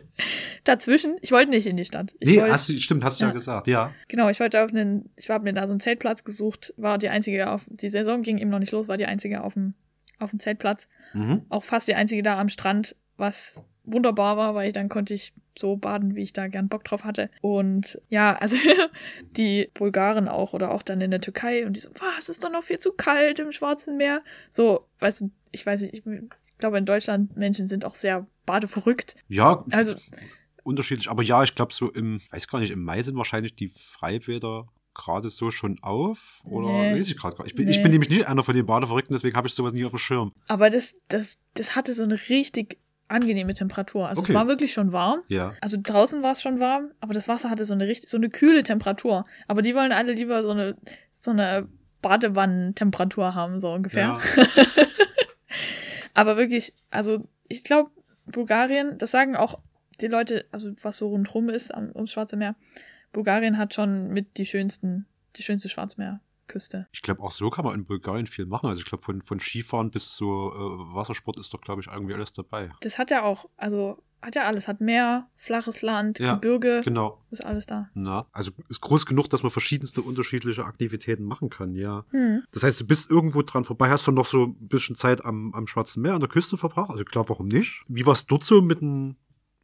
[0.64, 1.16] dazwischen.
[1.22, 2.14] Ich wollte nicht in die Stadt.
[2.20, 3.30] Ich nee, wollte, hast du, stimmt, hast du ja.
[3.30, 3.34] Ja.
[3.34, 3.66] gesagt.
[3.66, 3.92] Ja.
[4.06, 7.08] Genau, ich wollte auf einen, ich habe mir da so einen Zeltplatz gesucht, war die
[7.08, 9.74] einzige auf, die Saison ging eben noch nicht los, war die einzige auf dem,
[10.20, 10.88] auf dem Zeltplatz.
[11.14, 11.42] Mhm.
[11.48, 13.60] Auch fast die einzige da am Strand, was
[13.92, 17.30] wunderbar war, weil dann konnte ich so baden, wie ich da gern Bock drauf hatte.
[17.40, 18.56] Und ja, also
[19.36, 22.50] die Bulgaren auch oder auch dann in der Türkei und die so, was ist doch
[22.50, 24.22] noch viel zu kalt im Schwarzen Meer?
[24.50, 28.26] So, weißt du, ich weiß nicht, ich, ich glaube in Deutschland Menschen sind auch sehr
[28.46, 29.16] badeverrückt.
[29.28, 29.94] Ja, Also
[30.62, 31.10] unterschiedlich.
[31.10, 34.66] Aber ja, ich glaube, so im, weiß gar nicht, im Mai sind wahrscheinlich die Freibäder
[34.94, 36.40] gerade so schon auf.
[36.44, 36.98] Oder Nee.
[36.98, 37.52] weiß ich gerade gar nicht.
[37.52, 37.82] Ich bin, ich Nee.
[37.84, 40.32] bin nämlich nicht einer von den Badeverrückten, deswegen habe ich sowas nie auf dem Schirm.
[40.48, 42.78] Aber das, das, das hatte so eine richtig
[43.08, 44.08] angenehme Temperatur.
[44.08, 44.32] Also Okay.
[44.32, 45.20] es war wirklich schon warm.
[45.28, 45.54] Ja.
[45.60, 48.28] Also draußen war es schon warm, aber das Wasser hatte so eine richtig, so eine
[48.28, 49.24] kühle Temperatur.
[49.46, 50.76] Aber die wollen alle lieber so eine,
[51.16, 51.68] so eine
[52.02, 54.18] Badewannentemperatur haben, so ungefähr.
[54.36, 54.44] Ja.
[56.14, 57.90] Aber wirklich, also ich glaube,
[58.26, 59.58] Bulgarien, das sagen auch
[60.00, 62.56] die Leute, also was so rundherum ist am, ums Schwarze Meer,
[63.12, 65.06] Bulgarien hat schon mit die schönsten,
[65.36, 65.68] die schönste
[66.48, 66.86] Schwarzmeerküste.
[66.92, 68.66] Ich glaube, auch so kann man in Bulgarien viel machen.
[68.68, 72.14] Also ich glaube, von, von Skifahren bis zu äh, Wassersport ist doch, glaube ich, irgendwie
[72.14, 72.70] alles dabei.
[72.80, 77.22] Das hat ja auch, also hat ja alles, hat Meer, flaches Land, Ja, Gebirge, Genau.
[77.30, 77.88] ist alles da.
[77.94, 82.04] Na, also ist groß genug, dass man verschiedenste unterschiedliche Aktivitäten machen kann, ja.
[82.10, 82.42] Hm.
[82.50, 85.54] Das heißt, du bist irgendwo dran vorbei, hast du noch so ein bisschen Zeit am,
[85.54, 86.90] am Schwarzen Meer, an der Küste verbracht.
[86.90, 87.84] Also klar, warum nicht?
[87.88, 89.16] Wie war es dort so mit dem.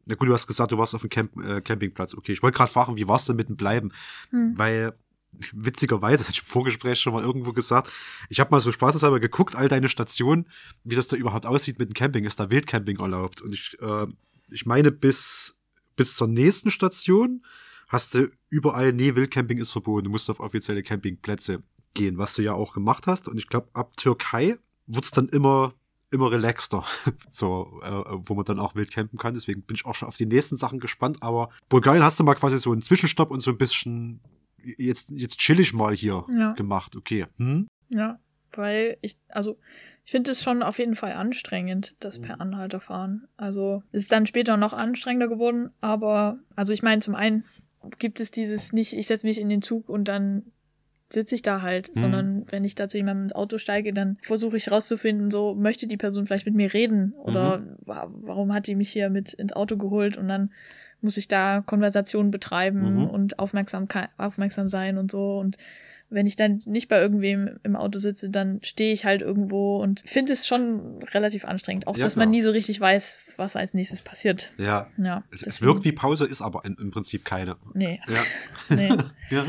[0.07, 2.15] Na gut, du hast gesagt, du warst auf dem Camp, äh, Campingplatz.
[2.15, 3.91] Okay, ich wollte gerade fragen, wie war es denn mit dem Bleiben?
[4.31, 4.53] Hm.
[4.57, 4.93] Weil
[5.53, 7.91] witzigerweise, das hatte ich im Vorgespräch schon mal irgendwo gesagt,
[8.29, 10.49] ich habe mal so spaßeshalber geguckt, all deine Stationen,
[10.85, 12.25] wie das da überhaupt aussieht mit dem Camping.
[12.25, 13.41] Ist da Wildcamping erlaubt?
[13.41, 14.07] Und ich, äh,
[14.51, 15.57] ich meine, bis,
[15.97, 17.45] bis zur nächsten Station
[17.89, 20.05] hast du überall, nee, Wildcamping ist verboten.
[20.05, 21.63] Du musst auf offizielle Campingplätze
[21.95, 23.29] gehen, was du ja auch gemacht hast.
[23.29, 25.75] Und ich glaube, ab Türkei wird's dann immer
[26.15, 26.85] immer relaxter,
[27.29, 29.35] so äh, wo man dann auch wild campen kann.
[29.35, 31.23] Deswegen bin ich auch schon auf die nächsten Sachen gespannt.
[31.23, 34.21] Aber Bulgarien hast du mal quasi so einen Zwischenstopp und so ein bisschen
[34.79, 36.53] jetzt jetzt chill ich mal hier Ja.
[36.53, 36.97] gemacht.
[36.97, 37.27] Okay.
[37.39, 37.67] Hm?
[37.91, 38.19] Ja,
[38.53, 39.59] weil ich, also
[40.05, 42.23] ich finde es schon auf jeden Fall anstrengend, das Mhm.
[42.23, 43.27] per Anhalter fahren.
[43.37, 47.45] Also es ist dann später noch anstrengender geworden, aber also ich meine, zum einen
[47.99, 50.45] gibt es dieses nicht, ich setze mich in den Zug und dann
[51.13, 52.01] sitze ich da halt, Mhm.
[52.01, 55.87] sondern wenn ich da zu jemandem ins Auto steige, dann versuche ich rauszufinden, so möchte
[55.87, 57.77] die Person vielleicht mit mir reden oder Mhm.
[57.81, 60.53] wa- warum hat die mich hier mit ins Auto geholt und dann
[61.05, 63.07] muss ich da Konversationen betreiben Mhm.
[63.07, 65.57] und Aufmerksamkeit, aufmerksam sein und so und
[66.11, 70.03] wenn ich dann nicht bei irgendwem im Auto sitze, dann stehe ich halt irgendwo und
[70.07, 71.87] finde es schon relativ anstrengend.
[71.89, 72.31] Auch, Ja, dass man klar.
[72.31, 74.53] nie so richtig weiß, was als nächstes passiert.
[74.59, 74.89] Ja.
[74.97, 75.25] Ja.
[75.33, 77.57] Es, es wirkt wie Pause, ist aber in, im Prinzip keine.
[77.73, 78.21] Nee, Ja.
[78.77, 78.89] nee.
[79.31, 79.45] ja.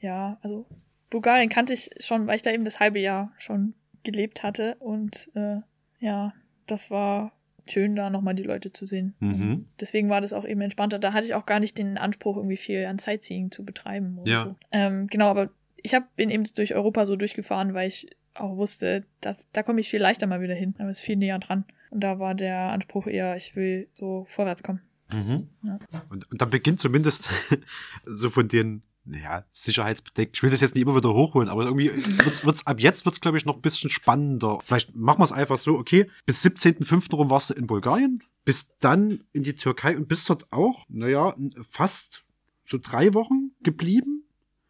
[0.00, 0.66] ja, also
[1.08, 4.76] Bulgarien kannte ich schon, weil ich da eben das halbe Jahr schon gelebt hatte.
[4.80, 5.60] Und äh,
[6.00, 6.34] ja,
[6.66, 7.32] das war
[7.66, 9.14] schön, da nochmal die Leute zu sehen.
[9.20, 9.66] Mhm.
[9.80, 10.98] Deswegen war das auch eben entspannter.
[10.98, 14.18] Da hatte ich auch gar nicht den Anspruch, irgendwie viel an Sightseeing zu betreiben.
[14.18, 14.40] Oder Ja.
[14.42, 14.56] So.
[14.72, 19.04] Ähm, genau, aber ich hab, bin eben durch Europa so durchgefahren, weil ich auch wusste,
[19.20, 20.74] dass da komme ich viel leichter mal wieder hin.
[20.78, 21.64] Da ist viel näher dran.
[21.90, 24.80] Und da war der Anspruch eher, ich will so vorwärts kommen.
[25.12, 25.48] Mhm.
[25.62, 25.78] Ja.
[26.08, 27.30] Und, und dann beginnt zumindest
[28.06, 30.36] so von den ja, sicherheitsbedeckt.
[30.36, 31.92] Ich will das jetzt nicht immer wieder hochholen, aber irgendwie
[32.24, 34.58] wird's, wird's, ab jetzt wird's, glaube ich, noch ein bisschen spannender.
[34.64, 37.14] Vielleicht machen wir es einfach so, okay, bis 17.05.
[37.14, 41.34] rum warst du in Bulgarien, bis dann in die Türkei und bist dort auch, naja,
[41.68, 42.24] fast
[42.64, 44.24] so drei Wochen geblieben.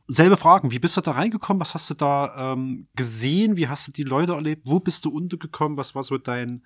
[0.07, 1.61] Selbe Fragen, wie bist du da reingekommen?
[1.61, 3.57] Was hast du da ähm, gesehen?
[3.57, 4.63] Wie hast du die Leute erlebt?
[4.67, 5.79] Wo bist du untergekommen?
[5.79, 6.63] Was war so dein,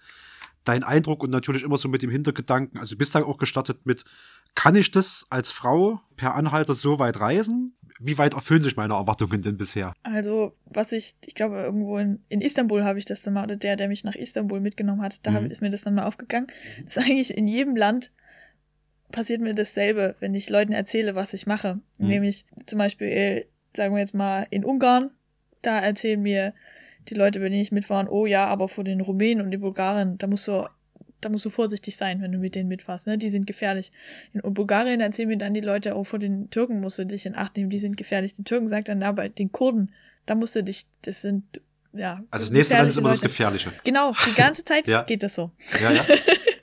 [0.69, 1.23] dein Eindruck?
[1.23, 2.79] Und natürlich immer so mit dem Hintergedanken.
[2.79, 4.05] Also du bist dann auch gestartet mit,
[4.55, 7.75] kann ich das als Frau per Anhalter so weit reisen?
[8.01, 9.93] Wie weit erfüllen sich meine Erwartungen denn bisher?
[10.05, 13.57] Also, was ich, ich glaube, irgendwo in, in Istanbul habe ich das dann mal, oder
[13.57, 15.51] der, der mich nach Istanbul mitgenommen hat, da Mhm.
[15.51, 16.47] ist mir das dann mal aufgegangen.
[16.85, 18.13] Das ist eigentlich in jedem Land
[19.11, 21.81] passiert mir dasselbe, wenn ich Leuten erzähle, was ich mache.
[21.99, 22.09] Mhm.
[22.09, 25.11] Nämlich zum Beispiel, sagen wir jetzt mal, in Ungarn,
[25.63, 26.55] da erzählen mir
[27.11, 30.27] die Leute, wenn ich mitfahren, oh ja, aber vor den Rumänen und den Bulgaren, da
[30.27, 30.69] musst du,
[31.21, 33.19] da musst du vorsichtig sein, wenn du mit denen mitfährst, ne?
[33.19, 33.91] Die sind gefährlich.
[34.33, 37.35] In Bulgarien erzählen mir dann die Leute, oh, vor den Türken musst du dich in
[37.35, 38.35] Acht nehmen, die sind gefährlich.
[38.35, 39.93] Die Türken sagt dann, na, bei den Kurden,
[40.27, 41.61] da musst du dich, das sind,
[41.93, 42.23] ja.
[42.31, 43.29] Also das nächste Land ist immer das Leute.
[43.29, 43.73] Gefährliche.
[43.85, 45.03] Genau, die ganze Zeit Ja.
[45.03, 45.51] geht das so.
[45.83, 46.05] Ja, ja.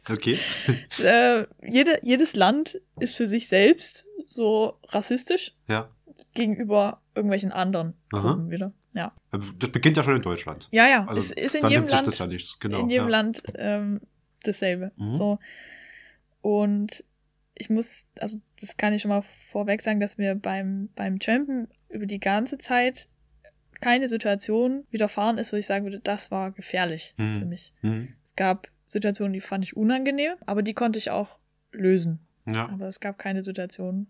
[0.08, 0.38] Okay.
[1.04, 5.90] äh, jede, jedes Land ist für sich selbst so rassistisch Ja.
[6.36, 8.22] gegenüber irgendwelchen anderen Aha.
[8.22, 8.72] Gruppen wieder.
[8.96, 9.14] Ja.
[9.60, 10.70] Das beginnt ja schon in Deutschland.
[10.72, 11.06] Ja, ja.
[11.06, 12.28] Also es ist in jedem Land, das ja.
[12.60, 12.80] Genau.
[12.82, 13.12] in jedem ja.
[13.12, 14.02] Land ähm,
[14.44, 14.92] dasselbe.
[14.96, 15.12] Mhm.
[15.12, 15.40] So.
[16.42, 17.04] Und
[17.56, 21.68] ich muss, also das kann ich schon mal vorweg sagen, dass mir beim, beim Trampen
[21.90, 23.08] über die ganze Zeit
[23.82, 27.36] keine Situation widerfahren ist, wo ich sagen würde, das war gefährlich Mhm.
[27.36, 27.74] für mich.
[27.82, 28.16] Mhm.
[28.24, 31.40] Es gab Situationen, die fand ich unangenehm, aber die konnte ich auch
[31.72, 32.20] lösen.
[32.46, 32.70] Ja.
[32.70, 34.08] Aber es gab keine Situation,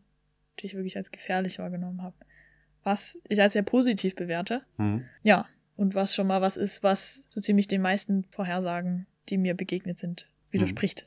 [0.59, 2.15] die ich wirklich als gefährlich wahrgenommen habe.
[2.85, 4.61] Was ich als sehr positiv bewerte.
[4.77, 5.03] Mhm.
[5.23, 5.45] Ja.
[5.75, 9.99] Und was schon mal was ist, was so ziemlich den meisten Vorhersagen, die mir begegnet
[9.99, 11.05] sind, widerspricht.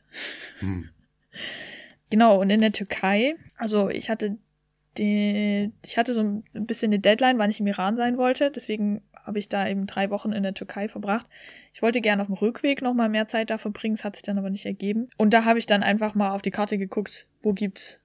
[0.61, 0.91] Mhm.
[2.11, 4.39] Genau, und in der Türkei, also ich hatte
[4.97, 9.03] die, ich hatte so ein bisschen eine Deadline, wann ich im Iran sein wollte, deswegen
[9.13, 11.27] habe ich da eben drei Wochen in der Türkei verbracht.
[11.75, 14.23] Ich wollte gerne auf dem Rückweg noch mal mehr Zeit da verbringen, es hat sich
[14.23, 15.09] dann aber nicht ergeben.
[15.19, 18.01] Und da habe ich dann einfach mal auf die Karte geguckt, wo gibt's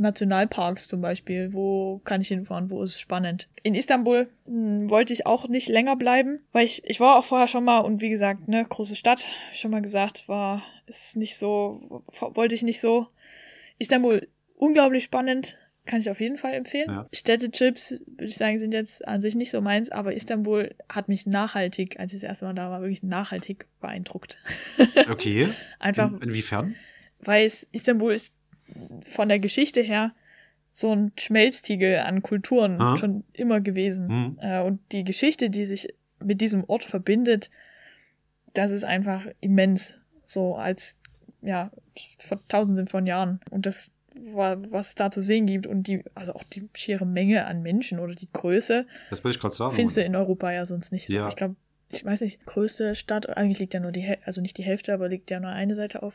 [0.00, 3.48] Nationalparks zum Beispiel, wo kann ich hinfahren, wo ist es spannend.
[3.62, 7.46] In Istanbul mh, wollte ich auch nicht länger bleiben, weil ich, ich war auch vorher
[7.48, 12.02] schon mal und wie gesagt, ne, große Stadt, schon mal gesagt, war, ist nicht so,
[12.34, 13.06] wollte ich nicht so.
[13.78, 16.88] Istanbul, unglaublich spannend, kann ich auf jeden Fall empfehlen.
[16.88, 17.08] Ja.
[17.12, 21.26] Städtetrips, würde ich sagen, sind jetzt an sich nicht so meins, aber Istanbul hat mich
[21.26, 24.38] nachhaltig, als ich das erste Mal da war, wirklich nachhaltig beeindruckt.
[25.10, 25.48] Okay.
[25.78, 26.74] Einfach, In, inwiefern?
[27.20, 28.32] weil es Istanbul ist
[29.02, 30.12] von der Geschichte her
[30.72, 32.96] so ein Schmelztiegel an Kulturen Ah.
[32.96, 34.06] schon immer gewesen.
[34.06, 34.38] Mhm.
[34.40, 35.88] Äh, und die Geschichte, die sich
[36.22, 37.50] mit diesem Ort verbindet,
[38.54, 39.94] das ist einfach immens.
[40.24, 40.96] So als,
[41.42, 41.70] ja,
[42.18, 43.40] vor tausenden von Jahren.
[43.50, 43.90] Und das
[44.32, 47.62] war, was es da zu sehen gibt und die, also auch die schiere Menge an
[47.62, 49.74] Menschen oder die Größe, Das wollte ich gerade sagen.
[49.74, 51.08] findest du in Europa ja sonst nicht.
[51.08, 51.26] Ja.
[51.28, 51.56] Ich glaube,
[51.92, 55.08] ich weiß nicht, größte Stadt, eigentlich liegt ja nur die, also nicht die Hälfte, aber
[55.08, 56.14] liegt ja nur eine Seite auf,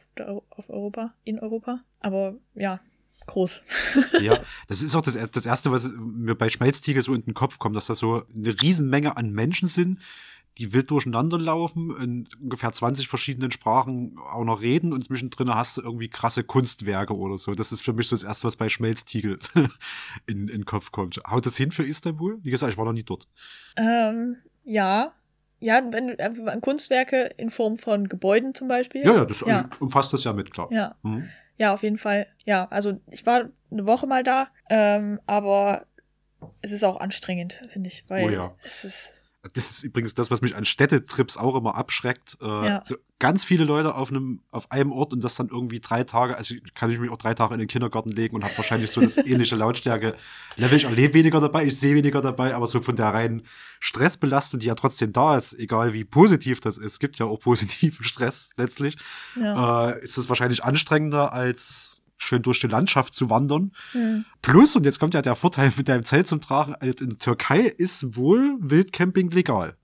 [0.49, 1.81] auf Europa, in Europa.
[1.99, 2.79] Aber ja,
[3.27, 3.63] groß.
[4.21, 7.59] Ja, das ist auch das, das Erste, was mir bei Schmelztiegel so in den Kopf
[7.59, 9.99] kommt, dass da so eine Riesenmenge an Menschen sind,
[10.57, 15.77] die wild durcheinander laufen, in ungefähr 20 verschiedenen Sprachen auch noch reden und zwischendrin hast
[15.77, 17.55] du irgendwie krasse Kunstwerke oder so.
[17.55, 19.39] Das ist für mich so das Erste, was bei Schmelztiegel
[20.25, 21.19] in, in den Kopf kommt.
[21.27, 22.39] Haut das hin für Istanbul?
[22.41, 23.27] Wie gesagt, ich war noch nie dort.
[23.75, 25.13] Ähm, ja.
[25.59, 29.05] Ja, wenn du einfach an Kunstwerke in Form von Gebäuden zum Beispiel.
[29.05, 29.69] Ja, ja, das Ja.
[29.79, 30.67] umfasst das ja mit, klar.
[30.71, 31.29] Ja, Mhm.
[31.57, 32.27] ja, auf jeden Fall.
[32.43, 35.85] Ja, also ich war eine Woche mal da, ähm, aber
[36.61, 38.55] es ist auch anstrengend, finde ich, weil Oh ja.
[38.63, 39.13] es ist
[39.53, 42.37] Das ist übrigens das, was mich an Städtetrips auch immer abschreckt.
[42.41, 42.81] Äh, Ja.
[42.85, 46.35] so ganz viele Leute auf einem, auf einem Ort und das dann irgendwie drei Tage,
[46.37, 49.01] also kann ich mich auch drei Tage in den Kindergarten legen und habe wahrscheinlich so
[49.01, 50.77] das ähnliche Lautstärke-Level.
[50.77, 53.43] Ich erlebe weniger dabei, ich sehe weniger dabei, aber so von der reinen
[53.79, 58.03] Stressbelastung, die ja trotzdem da ist, egal wie positiv das ist, gibt ja auch positiven
[58.03, 58.97] Stress letztlich,
[59.39, 59.91] ja.
[59.91, 63.71] äh, ist es wahrscheinlich anstrengender als schön durch die Landschaft zu wandern.
[63.91, 64.25] Hm.
[64.41, 67.19] Plus, und jetzt kommt ja der Vorteil mit deinem Zelt zum Tragen, halt in der
[67.19, 69.75] Türkei ist wohl Wildcamping legal.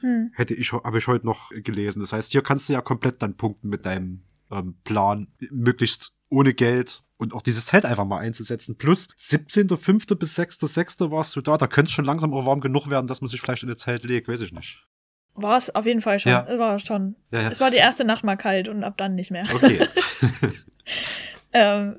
[0.00, 0.30] Hm.
[0.34, 2.00] Hätte ich, habe ich heute noch gelesen.
[2.00, 6.54] Das heißt, hier kannst du ja komplett dann punkten mit deinem ähm, Plan, möglichst ohne
[6.54, 8.78] Geld und auch dieses Zelt einfach mal einzusetzen.
[8.78, 10.14] Plus 17.05.
[10.14, 11.10] bis 6.06.
[11.10, 11.58] warst du da.
[11.58, 13.76] Da könnte es schon langsam auch warm genug werden, dass man sich vielleicht in ein
[13.76, 14.82] Zelt legt, weiß ich nicht.
[15.34, 16.32] War es auf jeden Fall schon.
[16.32, 16.46] Ja.
[16.48, 17.16] Es war schon.
[17.30, 17.50] Ja, ja.
[17.50, 19.44] Es war die erste Nacht mal kalt und ab dann nicht mehr.
[19.54, 19.86] Okay.
[21.52, 21.98] Ähm,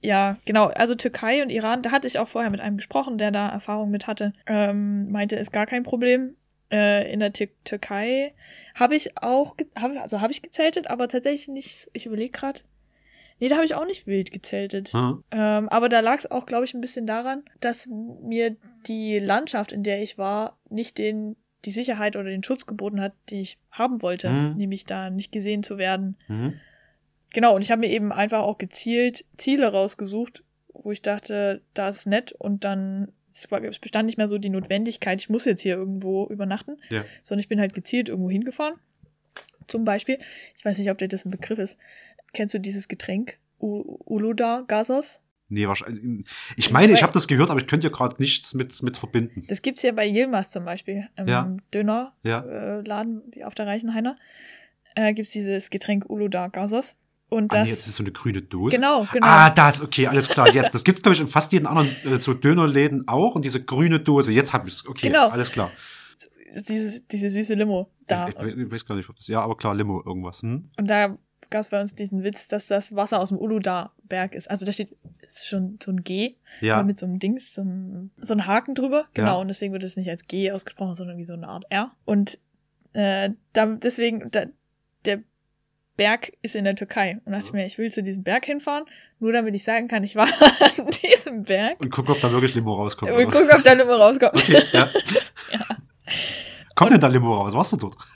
[0.00, 0.66] ja, genau.
[0.66, 3.90] Also Türkei und Iran, da hatte ich auch vorher mit einem gesprochen, der da Erfahrung
[3.90, 4.32] mit hatte.
[4.46, 6.36] Ähm, meinte, ist gar kein Problem.
[6.70, 8.34] Äh, in der Tür Türkei
[8.74, 11.88] habe ich auch, hab, also habe ich gezeltet, aber tatsächlich nicht.
[11.92, 12.60] Ich überlege gerade.
[13.38, 14.92] Nee, da habe ich auch nicht wild gezeltet.
[14.92, 15.22] Hm.
[15.30, 19.72] Ähm, aber da lag es auch, glaube ich, ein bisschen daran, dass mir die Landschaft,
[19.72, 23.58] in der ich war, nicht den die Sicherheit oder den Schutz geboten hat, die ich
[23.72, 24.56] haben wollte, Mhm.
[24.56, 26.16] nämlich da nicht gesehen zu werden.
[26.28, 26.54] Mhm.
[27.36, 31.90] Genau, und ich habe mir eben einfach auch gezielt Ziele rausgesucht, wo ich dachte, da
[31.90, 35.60] ist nett und dann es, es bestand nicht mehr so die Notwendigkeit, ich muss jetzt
[35.60, 37.04] hier irgendwo übernachten, Ja.
[37.22, 38.76] sondern ich bin halt gezielt irgendwo hingefahren.
[39.66, 40.18] Zum Beispiel,
[40.56, 41.76] ich weiß nicht, ob dir das ein Begriff ist.
[42.32, 43.36] Kennst du dieses Getränk?
[43.60, 45.20] U Uluda Gasos?
[45.50, 46.24] Nee, wahrscheinlich.
[46.56, 49.44] Ich meine, ich habe das gehört, aber ich könnte ja gerade nichts mit, mit verbinden.
[49.48, 51.54] Das gibt's hier bei Yilmaz zum Beispiel, im Ja.
[51.74, 52.14] Dönerladen
[53.34, 53.42] Ja.
[53.42, 54.16] äh, auf der Reichenhainer.
[54.94, 56.96] Äh, gibt's dieses Getränk Uluda Gasos.
[57.28, 58.76] Und Ah, das, nee, das ist so eine grüne Dose.
[58.76, 59.26] genau, genau.
[59.26, 60.74] Ah, das, okay, alles klar, jetzt.
[60.74, 63.34] Das gibt's, glaube ich, in fast jeden anderen äh, so Dönerläden auch.
[63.34, 64.86] Und diese grüne Dose, jetzt hab ich's.
[64.86, 65.28] Okay, Genau.
[65.28, 65.70] alles klar.
[66.68, 68.28] diese, diese süße Limo da.
[68.28, 69.26] Ich, ich, ich weiß gar nicht, ob das.
[69.28, 70.42] Ja, aber klar, Limo, irgendwas.
[70.42, 70.70] Hm?
[70.78, 71.18] Und da
[71.50, 74.48] gab es bei uns diesen Witz, dass das Wasser aus dem Uluda-Berg ist.
[74.50, 76.82] Also da steht ist schon so ein G Ja.
[76.84, 79.06] mit so einem Dings, so einem, so einem Haken drüber.
[79.14, 79.40] Genau, Ja.
[79.40, 81.90] und deswegen wird es nicht als G ausgesprochen, sondern wie so eine Art R.
[82.04, 82.38] Und
[82.92, 84.46] äh, da, deswegen, da,
[85.04, 85.22] der
[85.96, 87.18] Berg ist in der Türkei.
[87.24, 88.84] Und dachte ich mir, ich will zu diesem Berg hinfahren,
[89.18, 90.26] nur damit ich sagen kann, ich war
[90.78, 91.80] an diesem Berg.
[91.80, 93.12] Und gucken, ob da wirklich Limo rauskommt.
[93.12, 94.34] Und gucken, ob da Limo rauskommt.
[94.34, 94.90] Okay, ja.
[96.74, 97.54] Kommt denn da Limo raus?
[97.54, 97.96] Warst du dort?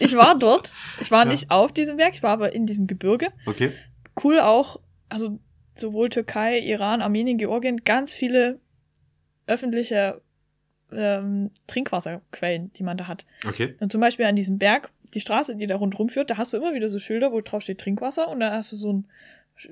[0.00, 0.72] Ich war dort.
[1.00, 1.30] Ich war Ja.
[1.30, 3.28] nicht auf diesem Berg, ich war aber in diesem Gebirge.
[3.46, 3.72] Okay.
[4.22, 4.78] cool auch,
[5.08, 5.38] also
[5.74, 8.60] sowohl Türkei, Iran, Armenien, Georgien, ganz viele
[9.46, 10.20] öffentliche
[10.94, 13.26] ähm, Trinkwasserquellen, die man da hat.
[13.46, 13.74] Okay.
[13.80, 16.56] Und zum Beispiel an diesem Berg, die Straße, die da rundherum führt, da hast du
[16.56, 19.08] immer wieder so Schilder, wo drauf steht Trinkwasser und da hast du so ein,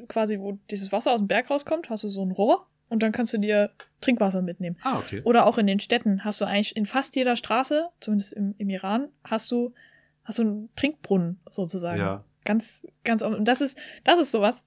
[0.08, 3.12] quasi, wo dieses Wasser aus dem Berg rauskommt, hast du so ein Rohr und dann
[3.12, 4.76] kannst du dir Trinkwasser mitnehmen.
[4.82, 5.22] Ah, okay.
[5.24, 8.68] Oder auch in den Städten hast du eigentlich in fast jeder Straße, zumindest im, im
[8.68, 9.72] Iran, hast du,
[10.24, 12.00] hast du einen Trinkbrunnen sozusagen.
[12.00, 12.24] Ja.
[12.44, 13.22] Ganz, ganz.
[13.22, 14.66] Und das ist, das ist sowas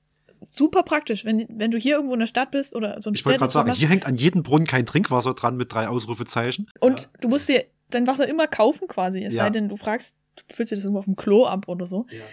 [0.55, 3.25] super praktisch, wenn, wenn du hier irgendwo in der Stadt bist oder so ein Ich
[3.25, 6.69] wollte gerade sagen, hier hängt an jedem Brunnen kein Trinkwasser dran mit drei Ausrufezeichen.
[6.79, 9.43] Und du musst dir dein Wasser immer kaufen quasi, es Ja.
[9.45, 12.05] sei denn, du fragst, du füllst dir das irgendwo auf dem Klo ab oder so.
[12.09, 12.23] Ja.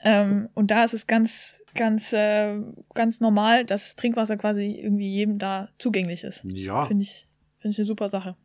[0.00, 2.54] Ähm, und da ist es ganz, ganz, äh,
[2.94, 6.44] ganz normal, dass Trinkwasser quasi irgendwie jedem da zugänglich ist.
[6.44, 7.26] Ja, Finde ich,
[7.58, 8.36] finde ich eine super Sache.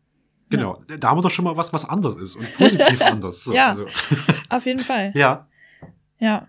[0.49, 0.81] genau.
[0.99, 3.43] Da haben wir doch schon mal was, was anders ist und positiv anders.
[3.43, 3.69] So, Ja.
[3.69, 3.85] Also,
[4.49, 5.11] Auf jeden Fall.
[5.15, 5.47] ja.
[6.19, 6.47] Ja.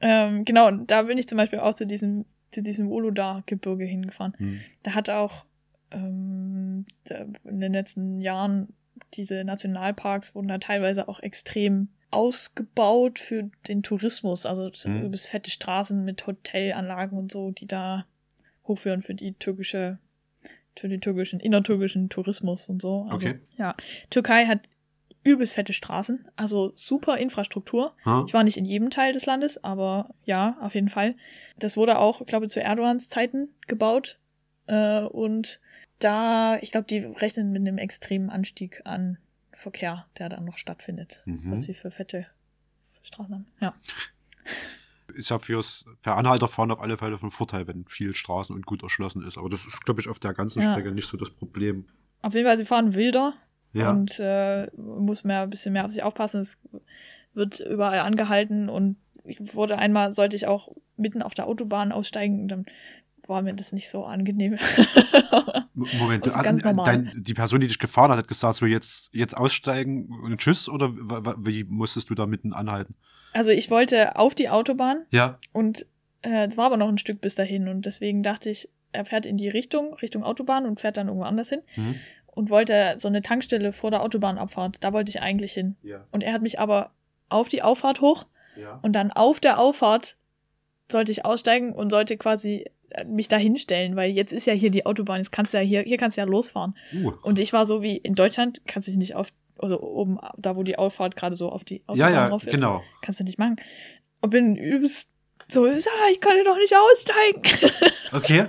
[0.00, 4.34] Ähm, genau, und da bin ich zum Beispiel auch zu diesem, zu diesem Uluda-Gebirge hingefahren.
[4.38, 4.60] Hm.
[4.82, 5.44] Da hat auch
[5.90, 8.68] ähm, da, in den letzten Jahren
[9.14, 14.46] diese Nationalparks wurden da teilweise auch extrem ausgebaut für den Tourismus.
[14.46, 15.02] Also Mhm.
[15.02, 18.06] übelst fette Straßen mit Hotelanlagen und so, die da
[18.66, 19.98] hochführen für die türkische,
[20.76, 23.02] für den türkischen, innertürkischen Tourismus und so.
[23.10, 23.38] Also, Okay.
[23.56, 23.74] Ja.
[24.10, 24.68] Türkei hat
[25.28, 27.94] übelst fette Straßen, also super Infrastruktur.
[28.04, 28.24] Ha?
[28.26, 31.14] Ich war nicht in jedem Teil des Landes, aber ja, auf jeden Fall.
[31.58, 34.18] Das wurde auch, ich glaube, zu Erdogans Zeiten gebaut.
[34.66, 35.60] Äh, und
[35.98, 39.18] da, ich glaube, die rechnen mit einem extremen Anstieg an
[39.52, 41.50] Verkehr, der dann noch stattfindet, Mhm.
[41.50, 42.26] was sie für fette
[43.02, 43.46] Straßen haben.
[43.60, 43.74] Ja.
[45.14, 48.82] Ist ja fürs per Anhalterfahren auf alle Fälle von Vorteil, wenn viel Straßen und gut
[48.82, 49.38] erschlossen ist.
[49.38, 50.70] Aber das ist, glaube ich, auf der ganzen Ja.
[50.72, 51.86] Strecke nicht so das Problem.
[52.20, 53.32] Auf jeden Fall, sie fahren wilder
[53.72, 53.90] Ja.
[53.90, 56.40] und äh, muss mehr, ein bisschen mehr auf sich aufpassen.
[56.40, 56.58] Es
[57.34, 62.40] wird überall angehalten und ich wurde einmal, sollte ich auch mitten auf der Autobahn aussteigen
[62.40, 62.66] und dann
[63.26, 64.56] war mir das nicht so angenehm.
[65.74, 66.84] Moment, ah, ganz normal.
[66.84, 70.68] dein, die Person, die dich gefahren hat, hat gesagt, so jetzt, jetzt aussteigen und tschüss
[70.68, 72.94] oder wie musstest du da mitten anhalten?
[73.32, 75.86] also ich wollte auf die Autobahn Ja, und
[76.22, 79.26] äh, es war aber noch ein Stück bis dahin und deswegen dachte ich, er fährt
[79.26, 81.96] in die Richtung, Richtung Autobahn und fährt dann irgendwo anders hin mhm.
[82.38, 85.76] Und wollte so eine Tankstelle vor der Autobahnabfahrt, da wollte ich eigentlich hin.
[85.82, 86.90] ja, Und er hat mich aber
[87.28, 88.26] auf die Auffahrt hoch
[88.58, 88.78] ja.
[88.82, 90.16] Und dann auf der Auffahrt
[90.90, 94.70] sollte ich aussteigen und sollte quasi äh, mich da hinstellen, weil jetzt ist ja hier
[94.70, 96.76] die Autobahn, jetzt kannst du ja hier, hier kannst du ja losfahren.
[96.92, 97.12] Uh.
[97.22, 99.28] Und ich war so wie in Deutschland, kannst du dich nicht auf,
[99.58, 102.82] also oben, da wo die Auffahrt gerade so auf die Ja, Autobahn ja, raufführt, genau.
[103.02, 103.56] kannst du nicht machen.
[104.20, 105.10] Und bin übelst
[105.50, 105.74] so, ja,
[106.10, 107.42] ich kann ja doch nicht aussteigen.
[108.10, 108.46] Okay.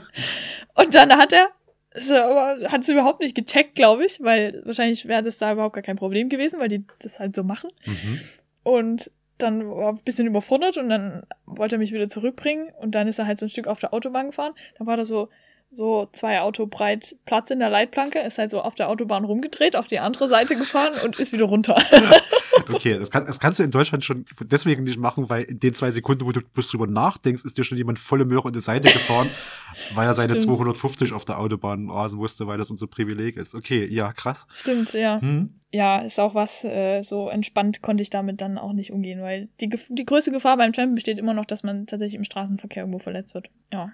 [0.76, 1.50] Und dann hat er,
[1.96, 5.74] so, aber hat es überhaupt nicht gecheckt, glaube ich, weil wahrscheinlich wäre das da überhaupt
[5.74, 7.70] gar kein Problem gewesen, weil die das halt so machen.
[7.86, 8.20] Mhm.
[8.64, 12.94] Und dann war er ein bisschen überfordert und dann wollte er mich wieder zurückbringen und
[12.94, 14.54] dann ist er halt so ein Stück auf der Autobahn gefahren.
[14.78, 15.30] Dann war da so,
[15.72, 19.76] so zwei Auto breit Platz in der Leitplanke, ist halt so auf der Autobahn rumgedreht,
[19.76, 21.78] auf die andere Seite gefahren und ist wieder runter.
[22.68, 25.74] Okay, das, kann, das kannst du in Deutschland schon deswegen nicht machen, weil in den
[25.74, 28.62] zwei Sekunden, wo du bloß drüber nachdenkst, ist dir schon jemand volle Möhre in die
[28.62, 29.30] Seite gefahren,
[29.96, 30.56] weil er seine Stimmt.
[30.56, 33.56] 250 auf der Autobahn rasen musste, weil das unser Privileg ist.
[33.56, 34.46] Okay, ja, krass.
[34.54, 35.20] Stimmt, ja.
[35.22, 35.56] Hm?
[35.72, 39.50] Ja, ist auch was, äh, so entspannt konnte ich damit dann auch nicht umgehen, weil
[39.62, 43.00] die, die größte Gefahr beim Trampen besteht immer noch, dass man tatsächlich im Straßenverkehr irgendwo
[43.00, 43.50] verletzt wird.
[43.72, 43.92] Ja.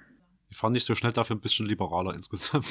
[0.50, 2.66] Die fahren nicht so schnell, dafür ein bisschen liberaler insgesamt.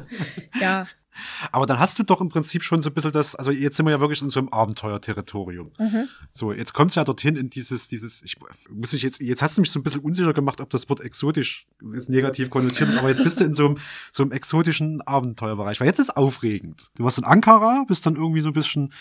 [0.60, 0.86] Ja,
[1.52, 3.86] Aber dann hast du doch im Prinzip schon so ein bisschen das, also jetzt sind
[3.86, 5.72] wir ja wirklich in so einem Abenteuerterritorium.
[5.78, 6.08] Mhm.
[6.30, 8.36] So, jetzt kommt's ja dorthin in dieses, dieses, ich
[8.70, 11.00] muss mich jetzt, jetzt hast du mich so ein bisschen unsicher gemacht, ob das Wort
[11.00, 13.78] exotisch ist negativ konnotiert ist, aber jetzt bist du in so einem,
[14.10, 16.88] so einem exotischen Abenteuerbereich, weil jetzt ist aufregend.
[16.96, 18.92] Du warst in Ankara, bist dann irgendwie so ein bisschen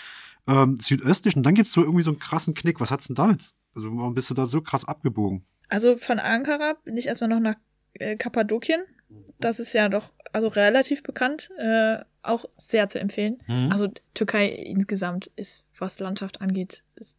[0.47, 2.79] ähm, südöstlich und dann gibt's so irgendwie so einen krassen Knick.
[2.79, 3.51] Was hat's denn damit?
[3.73, 5.43] Also warum bist du da so krass abgebogen?
[5.69, 7.55] Also von Ankara bin ich erstmal noch nach
[7.93, 8.81] äh, Kappadokien.
[9.39, 13.39] Das ist ja doch also relativ bekannt, äh, auch sehr zu empfehlen.
[13.47, 13.69] Mhm.
[13.71, 17.17] Also Türkei insgesamt ist, was Landschaft angeht, ist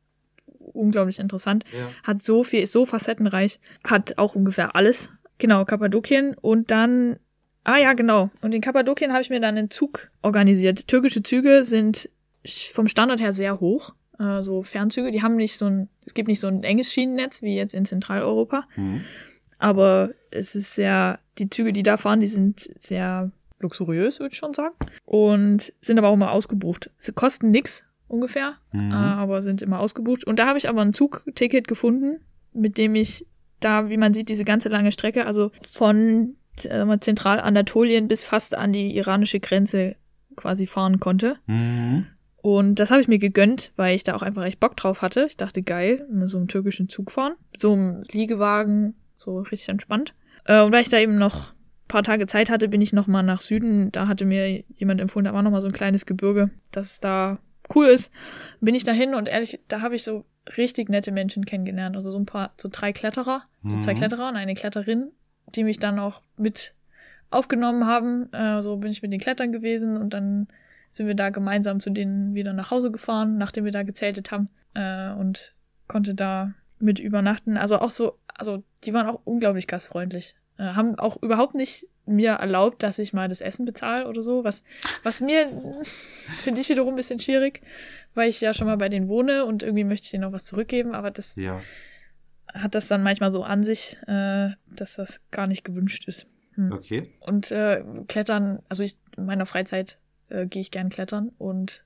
[0.59, 1.65] unglaublich interessant.
[1.77, 1.91] Ja.
[2.03, 5.13] Hat so viel, ist so facettenreich, hat auch ungefähr alles.
[5.39, 7.19] Genau, Kappadokien und dann,
[7.65, 8.31] ah ja, genau.
[8.41, 10.87] Und in Kappadokien habe ich mir dann einen Zug organisiert.
[10.87, 12.09] Türkische Züge sind
[12.73, 13.95] vom Standard her sehr hoch.
[14.19, 17.43] Äh, so Fernzüge, die haben nicht so ein, es gibt nicht so ein enges Schienennetz
[17.43, 18.65] wie jetzt in Zentraleuropa.
[18.77, 19.05] Mhm.
[19.59, 23.31] Aber es ist sehr, die Züge, die da fahren, die sind sehr
[23.61, 24.75] luxuriös, würde ich schon sagen.
[25.05, 26.91] Und sind aber auch immer ausgebucht.
[26.99, 28.91] Sie kosten nix ungefähr, Mhm.
[28.91, 30.25] äh, aber sind immer ausgebucht.
[30.25, 32.21] Und da habe ich aber ein Zugticket gefunden,
[32.53, 33.27] mit dem ich
[33.61, 38.73] da, wie man sieht, diese ganze lange Strecke, also von äh, Zentralanatolien bis fast an
[38.73, 39.97] die iranische Grenze
[40.37, 41.37] quasi fahren konnte.
[41.47, 42.07] Mhm.
[42.37, 45.27] Und das habe ich mir gegönnt, weil ich da auch einfach echt Bock drauf hatte.
[45.29, 47.35] Ich dachte, geil, mit so einem türkischen Zug fahren.
[47.57, 50.15] So einem Liegewagen, so richtig entspannt.
[50.45, 53.07] Äh, und weil ich da eben noch ein paar Tage Zeit hatte, bin ich noch
[53.07, 53.93] mal nach Süden.
[53.93, 57.39] Da hatte mir jemand empfohlen, da war noch mal so ein kleines Gebirge, das da
[57.75, 58.11] cool ist.
[58.61, 60.25] Bin ich dahin und ehrlich, da habe ich so
[60.57, 61.97] richtig nette Menschen kennengelernt.
[61.97, 63.99] Also so ein paar, so drei Kletterer, so zwei Mhm.
[63.99, 65.13] Kletterer und eine Kletterin,
[65.55, 66.75] die mich dann auch mit
[67.31, 68.33] aufgenommen haben.
[68.33, 70.49] Äh, so bin ich mit den Klettern gewesen und dann
[70.91, 74.49] sind wir da gemeinsam zu denen wieder nach Hause gefahren, nachdem wir da gezeltet haben
[74.75, 75.55] äh, und
[75.89, 77.57] konnte da mit übernachten.
[77.57, 80.35] Also auch so, also die waren auch unglaublich gastfreundlich.
[80.59, 84.43] Äh, haben auch überhaupt nicht mir erlaubt, dass ich mal das Essen bezahle oder so,
[84.45, 84.65] was,
[85.03, 85.49] was mir
[86.43, 87.63] finde ich wiederum ein bisschen schwierig,
[88.15, 90.45] weil ich ja schon mal bei denen wohne und irgendwie möchte ich denen auch was
[90.45, 91.61] zurückgeben, aber das Ja.
[92.53, 96.27] hat das dann manchmal so an sich, äh, dass das gar nicht gewünscht ist.
[96.71, 97.05] Okay.
[97.21, 101.85] Und äh, Klettern, also ich in meiner Freizeit äh, gehe ich gern klettern und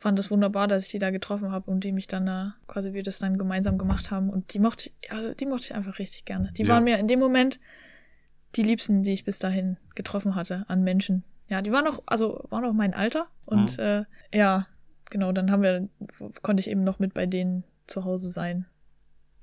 [0.00, 2.94] fand es wunderbar, dass ich die da getroffen habe und die mich dann da quasi
[2.94, 5.98] wir das dann gemeinsam gemacht haben und die mochte ich, also die mochte ich einfach
[5.98, 6.50] richtig gerne.
[6.56, 6.70] Die Ja.
[6.70, 7.60] waren mir in dem Moment
[8.56, 11.22] die liebsten, die ich bis dahin getroffen hatte an Menschen.
[11.48, 14.66] Ja, die waren auch, also waren auch mein Alter und äh, ja,
[15.10, 15.88] genau, dann haben wir,
[16.42, 18.66] konnte ich eben noch mit bei denen zu Hause sein.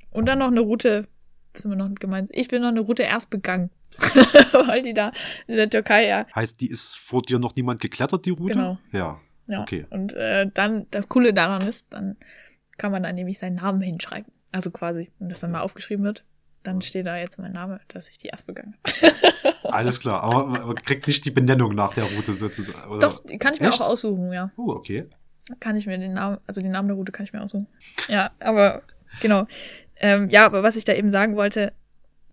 [0.10, 1.08] Und dann noch eine Route,
[1.56, 2.34] sind wir noch gemeinsam.
[2.36, 3.70] Ich bin noch eine Route erst begangen.
[4.52, 5.12] Weil die da
[5.48, 6.26] in der Türkei ja.
[6.34, 8.54] Heißt, die ist vor dir noch niemand geklettert, die Route?
[8.54, 8.78] Genau.
[8.92, 9.20] Ja.
[9.48, 9.62] Ja.
[9.62, 9.86] Okay.
[9.90, 12.18] Und äh, dann, das Coole daran ist, dann
[12.78, 14.32] kann man da nämlich seinen Namen hinschreiben.
[14.52, 16.24] Also quasi, wenn das dann mal aufgeschrieben wird,
[16.64, 19.16] dann steht da jetzt mein Name, dass ich die erst begangen habe.
[19.64, 22.90] Alles klar, aber man kriegt nicht die Benennung nach der Route sozusagen.
[22.90, 23.00] Oder?
[23.00, 23.82] Doch, kann ich mir Echt?
[23.82, 24.52] auch aussuchen, ja.
[24.58, 25.08] Oh, okay.
[25.60, 27.68] Kann ich mir den Namen, also den Namen der Route kann ich mir aussuchen.
[28.10, 28.84] Ja, aber
[29.22, 29.48] genau.
[29.96, 31.74] Ähm, ja, aber was ich da eben sagen wollte,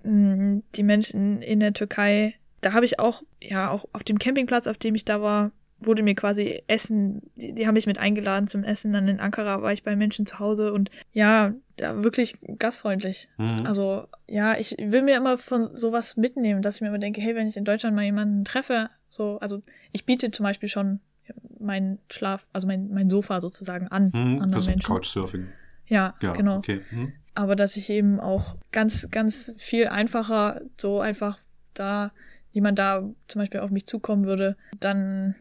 [0.03, 4.67] mh, die Menschen in der Türkei, da habe ich auch, ja, auch auf dem Campingplatz,
[4.67, 8.47] auf dem ich da war, wurde mir quasi Essen, die, die haben mich mit eingeladen
[8.47, 8.93] zum Essen.
[8.93, 13.29] Dann in Ankara war ich bei Menschen zu Hause und ja, da wirklich gastfreundlich.
[13.37, 13.67] Mhm.
[13.67, 17.35] Also, ja, ich will mir immer von sowas mitnehmen, dass ich mir immer denke, hey,
[17.35, 19.63] wenn ich in Deutschland mal jemanden treffe, so, also
[19.93, 21.01] ich biete zum Beispiel schon
[21.59, 24.41] meinen Schlaf, also mein, mein Sofa sozusagen an mhm.
[24.41, 24.87] anderen Für so Menschen.
[24.87, 25.49] Couchsurfing.
[25.87, 26.59] Ja, Ja, genau.
[26.59, 26.83] okay.
[26.91, 27.13] Mhm.
[27.35, 31.39] Aber dass ich eben auch ganz, ganz viel einfacher so einfach
[31.75, 32.13] da
[32.53, 35.35] jemand da zum Beispiel auf mich zukommen würde, dann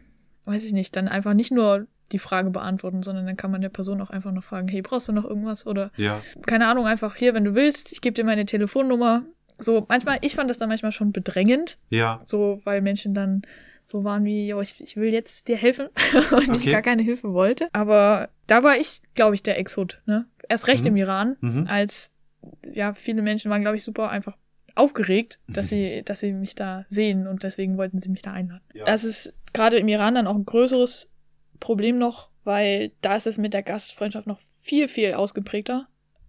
[0.46, 3.70] weiß ich nicht, dann einfach nicht nur die Frage beantworten, sondern dann kann man der
[3.70, 5.66] Person auch einfach noch fragen, hey, brauchst du noch irgendwas?
[5.66, 6.22] Oder Ja.
[6.46, 9.24] keine Ahnung, einfach hier, wenn du willst, ich gebe dir meine Telefonnummer.
[9.58, 12.22] So, manchmal, ich fand das dann manchmal schon bedrängend, Ja.
[12.24, 13.41] so, weil Menschen dann
[13.86, 15.88] so waren wie, jo, ich, ich will jetzt dir helfen
[16.32, 16.72] und ich Okay.
[16.72, 17.68] gar keine Hilfe wollte.
[17.74, 20.26] Aber da war ich, glaube ich, der Exot, ne?
[20.50, 20.89] Erst recht Mhm.
[20.89, 21.68] im Iran, Mhm.
[21.68, 22.12] als,
[22.74, 24.38] ja, viele Menschen waren, glaube ich, super einfach
[24.76, 28.63] aufgeregt, dass sie, dass sie mich da sehen und deswegen wollten sie mich da einladen.
[28.74, 28.86] Ja.
[28.86, 31.11] Das ist gerade im Iran dann auch ein größeres
[31.59, 35.88] Problem noch, weil da ist es mit der Gastfreundschaft noch viel, viel ausgeprägter.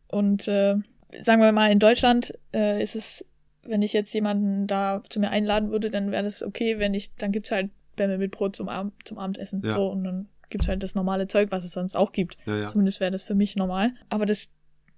[0.09, 0.77] Und äh,
[1.19, 3.27] sagen wir mal, in Deutschland äh, ist es,
[3.63, 7.15] wenn ich jetzt jemanden da zu mir einladen würde, dann wäre das okay, wenn ich,
[7.17, 9.63] dann gibt's halt Bämme mit Brot zum, Abend, zum Abendessen.
[9.65, 9.73] Ja.
[9.73, 12.37] So, und dann gibt's halt das normale Zeug, was es sonst auch gibt.
[12.47, 12.67] Ja.
[12.67, 13.91] Zumindest wäre das für mich normal.
[14.09, 14.51] Aber das,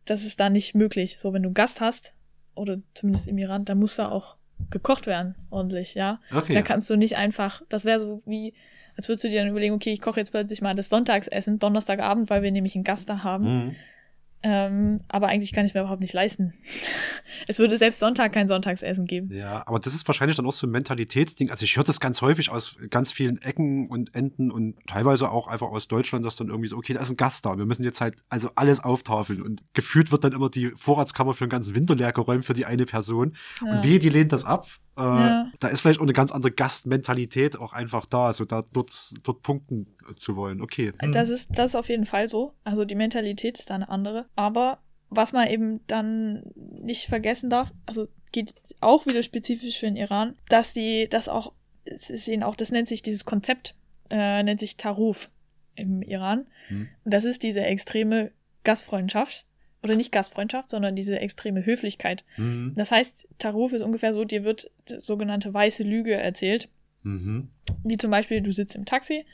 [0.04, 1.18] das ist da nicht möglich.
[1.18, 2.14] So, wenn du einen Gast hast,
[2.56, 4.36] oder zumindest im Iran, dann muss da auch
[4.70, 6.20] gekocht werden, ordentlich, ja.
[6.34, 6.54] Okay.
[6.54, 8.54] Da kannst du nicht einfach, das wäre so wie,
[8.96, 12.30] als würdest du dir dann überlegen, okay, ich koche jetzt plötzlich mal das Sonntagsessen, Donnerstagabend,
[12.30, 13.44] weil wir nämlich einen Gast da haben.
[13.44, 13.76] Mhm.
[14.42, 16.54] Ähm, aber eigentlich kann ich mir überhaupt nicht leisten.
[17.48, 19.30] Es würde selbst Sonntag kein Sonntagsessen geben.
[19.30, 21.50] Ja, aber das ist wahrscheinlich dann auch so ein Mentalitätsding.
[21.50, 25.46] Also ich höre das ganz häufig aus ganz vielen Ecken und Enden und teilweise auch
[25.46, 27.58] einfach aus Deutschland, dass dann irgendwie so, okay, da ist ein Gast da.
[27.58, 29.42] Wir müssen jetzt halt also alles auftafeln.
[29.42, 32.64] Und gefühlt wird dann immer die Vorratskammer für den ganzen Winter leer geräumt für die
[32.64, 33.36] eine Person.
[33.60, 33.76] Ja.
[33.76, 34.66] Und wehe, die lehnt das ab.
[34.96, 35.52] Äh, Ja.
[35.60, 39.42] Da ist vielleicht auch eine ganz andere Gastmentalität auch einfach da, also da dort, dort
[39.42, 39.86] punkten
[40.16, 40.60] zu wollen.
[40.60, 40.92] Okay.
[40.98, 41.12] Hm.
[41.12, 42.54] Das ist, das ist auf jeden Fall so.
[42.64, 44.26] Also die Mentalität ist da eine andere.
[44.36, 44.78] Aber
[45.08, 50.34] was man eben dann nicht vergessen darf, also geht auch wieder spezifisch für den Iran,
[50.48, 51.52] dass die das auch,
[51.84, 53.74] es ist ihnen auch, das nennt sich dieses Konzept,
[54.10, 55.30] äh, nennt sich Taruf
[55.74, 56.46] im Iran.
[56.68, 56.88] Hm.
[57.04, 58.32] Und das ist diese extreme
[58.64, 59.46] Gastfreundschaft.
[59.82, 62.24] Oder nicht Gastfreundschaft, sondern diese extreme Höflichkeit.
[62.36, 62.72] Mhm.
[62.76, 66.68] Das heißt, Taruf ist ungefähr so, dir wird sogenannte weiße Lüge erzählt.
[67.02, 67.48] Mhm.
[67.84, 69.24] Wie zum Beispiel, du sitzt im Taxi,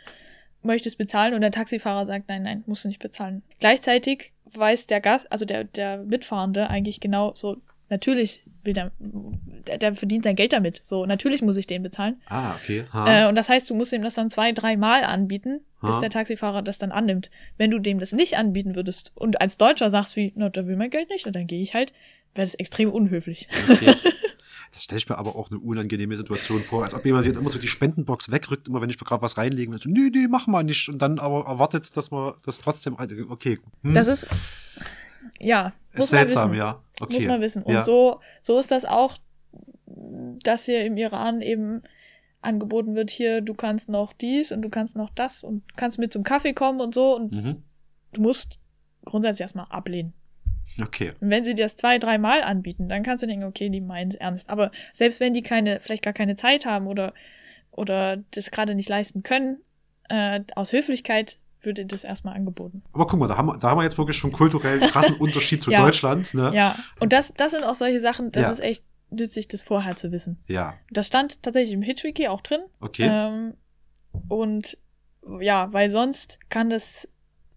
[0.62, 3.42] möchtest bezahlen und der Taxifahrer sagt, nein, nein, musst du nicht bezahlen.
[3.60, 7.56] Gleichzeitig weiß der Gast, also der, der Mitfahrende eigentlich genau so,
[7.88, 10.80] natürlich will der, der, der verdient sein Geld damit.
[10.84, 12.20] So, natürlich muss ich den bezahlen.
[12.26, 12.84] Ah, okay.
[12.92, 13.24] Ha.
[13.24, 16.00] Äh, und das heißt, du musst ihm das dann zwei, drei Mal anbieten, bis Ha.
[16.00, 17.30] der Taxifahrer das dann annimmt.
[17.58, 20.76] Wenn du dem das nicht anbieten würdest und als Deutscher sagst wie, na, der will
[20.76, 21.92] mein Geld nicht, und dann gehe ich halt,
[22.34, 23.48] wäre das extrem unhöflich.
[23.70, 23.94] Okay.
[24.72, 27.50] Das stelle ich mir aber auch eine unangenehme Situation vor, als ob jemand jetzt immer
[27.50, 29.78] so die Spendenbox wegrückt, immer wenn ich gerade was reinlegen will.
[29.78, 30.88] So, nee, nee, mach mal nicht.
[30.88, 32.96] Und dann aber erwartet, dass man das trotzdem.
[33.28, 33.58] Okay.
[33.82, 33.92] Hm.
[33.92, 34.26] Das ist,
[35.40, 36.58] ja, muss ist man seltsam, wissen.
[36.58, 36.82] ja.
[37.00, 37.14] Okay.
[37.14, 37.62] Muss man wissen.
[37.62, 37.82] Und ja.
[37.82, 39.16] so, so ist das auch,
[39.86, 41.82] dass hier im Iran eben
[42.40, 46.12] angeboten wird, hier, du kannst noch dies und du kannst noch das und kannst mit
[46.12, 47.62] zum Kaffee kommen und so und Mhm.
[48.12, 48.58] du musst
[49.04, 50.12] grundsätzlich erstmal ablehnen.
[50.80, 51.12] Okay.
[51.20, 54.08] Und wenn sie dir das zwei, dreimal anbieten, dann kannst du denken, okay, die meinen
[54.10, 54.48] es ernst.
[54.48, 57.12] Aber selbst wenn die keine, vielleicht gar keine Zeit haben oder,
[57.70, 59.58] oder das gerade nicht leisten können,
[60.08, 62.82] äh, aus Höflichkeit würde das erstmal angeboten.
[62.92, 65.62] Aber guck mal, da haben, wir, da haben wir jetzt wirklich schon kulturell krassen Unterschied
[65.62, 65.82] zu Ja.
[65.82, 66.34] Deutschland.
[66.34, 66.52] Ne?
[66.54, 66.76] Ja.
[67.00, 68.50] Und das, das sind auch solche Sachen, das Ja.
[68.52, 70.38] ist echt nützlich, das vorher zu wissen.
[70.48, 70.74] ja.
[70.90, 72.60] Das stand tatsächlich im Hitwiki auch drin.
[72.80, 73.06] Okay.
[73.10, 73.54] Ähm,
[74.28, 74.78] und
[75.40, 77.08] ja, weil sonst kann das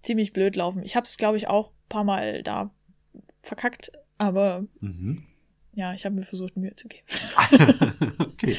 [0.01, 0.83] ziemlich blöd laufen.
[0.83, 2.69] Ich habe es, glaube ich, auch ein paar Mal da
[3.41, 5.23] verkackt, aber Mhm.
[5.73, 7.05] ja, ich habe mir versucht, Mühe zu geben.
[8.19, 8.55] okay.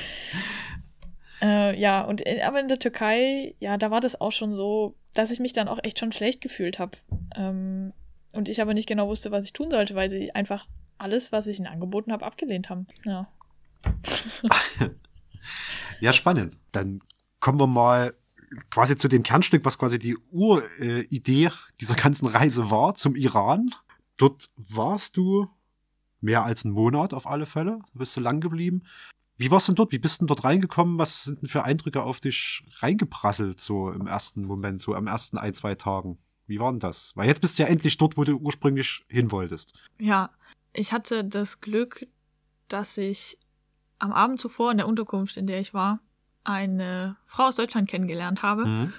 [1.42, 4.96] Äh, ja, und in, aber in der Türkei, ja, da war das auch schon so,
[5.18, 6.98] dass ich mich dann auch echt schon schlecht gefühlt habe.
[7.34, 7.92] Ähm,
[8.32, 10.66] und ich aber nicht genau wusste, was ich tun sollte, weil sie einfach
[10.98, 12.86] alles, was ich ihnen angeboten habe, abgelehnt haben.
[13.04, 13.28] Ja.
[16.00, 16.58] Ja, spannend.
[16.72, 17.00] Dann
[17.40, 18.14] kommen wir mal
[18.70, 21.50] quasi zu dem Kernstück, was quasi die Uridee
[21.80, 23.70] dieser ganzen Reise war, zum Iran.
[24.16, 25.46] Dort warst du
[26.20, 27.80] mehr als einen Monat auf alle Fälle.
[27.92, 28.82] Bist du lang geblieben.
[29.38, 29.92] Wie warst du denn dort?
[29.92, 30.98] Wie bist du denn dort reingekommen?
[30.98, 35.36] Was sind denn für Eindrücke auf dich reingeprasselt, so im ersten Moment, so am ersten
[35.38, 36.18] ein, zwei Tagen?
[36.46, 37.12] Wie war denn das?
[37.16, 39.74] Weil jetzt bist du ja endlich dort, wo du ursprünglich hin wolltest.
[40.00, 40.30] Ja,
[40.72, 42.06] ich hatte das Glück,
[42.68, 43.38] dass ich
[43.98, 46.00] am Abend zuvor in der Unterkunft, in der ich war,
[46.44, 48.92] eine Frau aus Deutschland kennengelernt habe, Mhm.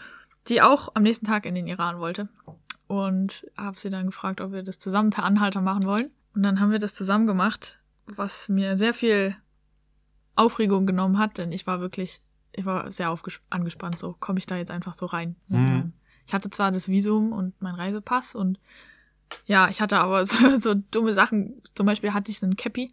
[0.49, 2.29] die auch am nächsten Tag in den Iran wollte.
[2.87, 6.09] Und habe sie dann gefragt, ob wir das zusammen per Anhalter machen wollen.
[6.35, 9.35] Und dann haben wir das zusammen gemacht, was mir sehr viel
[10.37, 12.21] Aufregung genommen hat, denn ich war wirklich,
[12.53, 13.13] ich war sehr
[13.49, 15.35] angespannt, so komme ich da jetzt einfach so rein.
[15.47, 15.93] Mhm.
[16.25, 18.59] Ich hatte zwar das Visum und meinen Reisepass und
[19.45, 21.61] ja, ich hatte aber so, so dumme Sachen.
[21.75, 22.91] Zum Beispiel hatte ich so ein Cappy,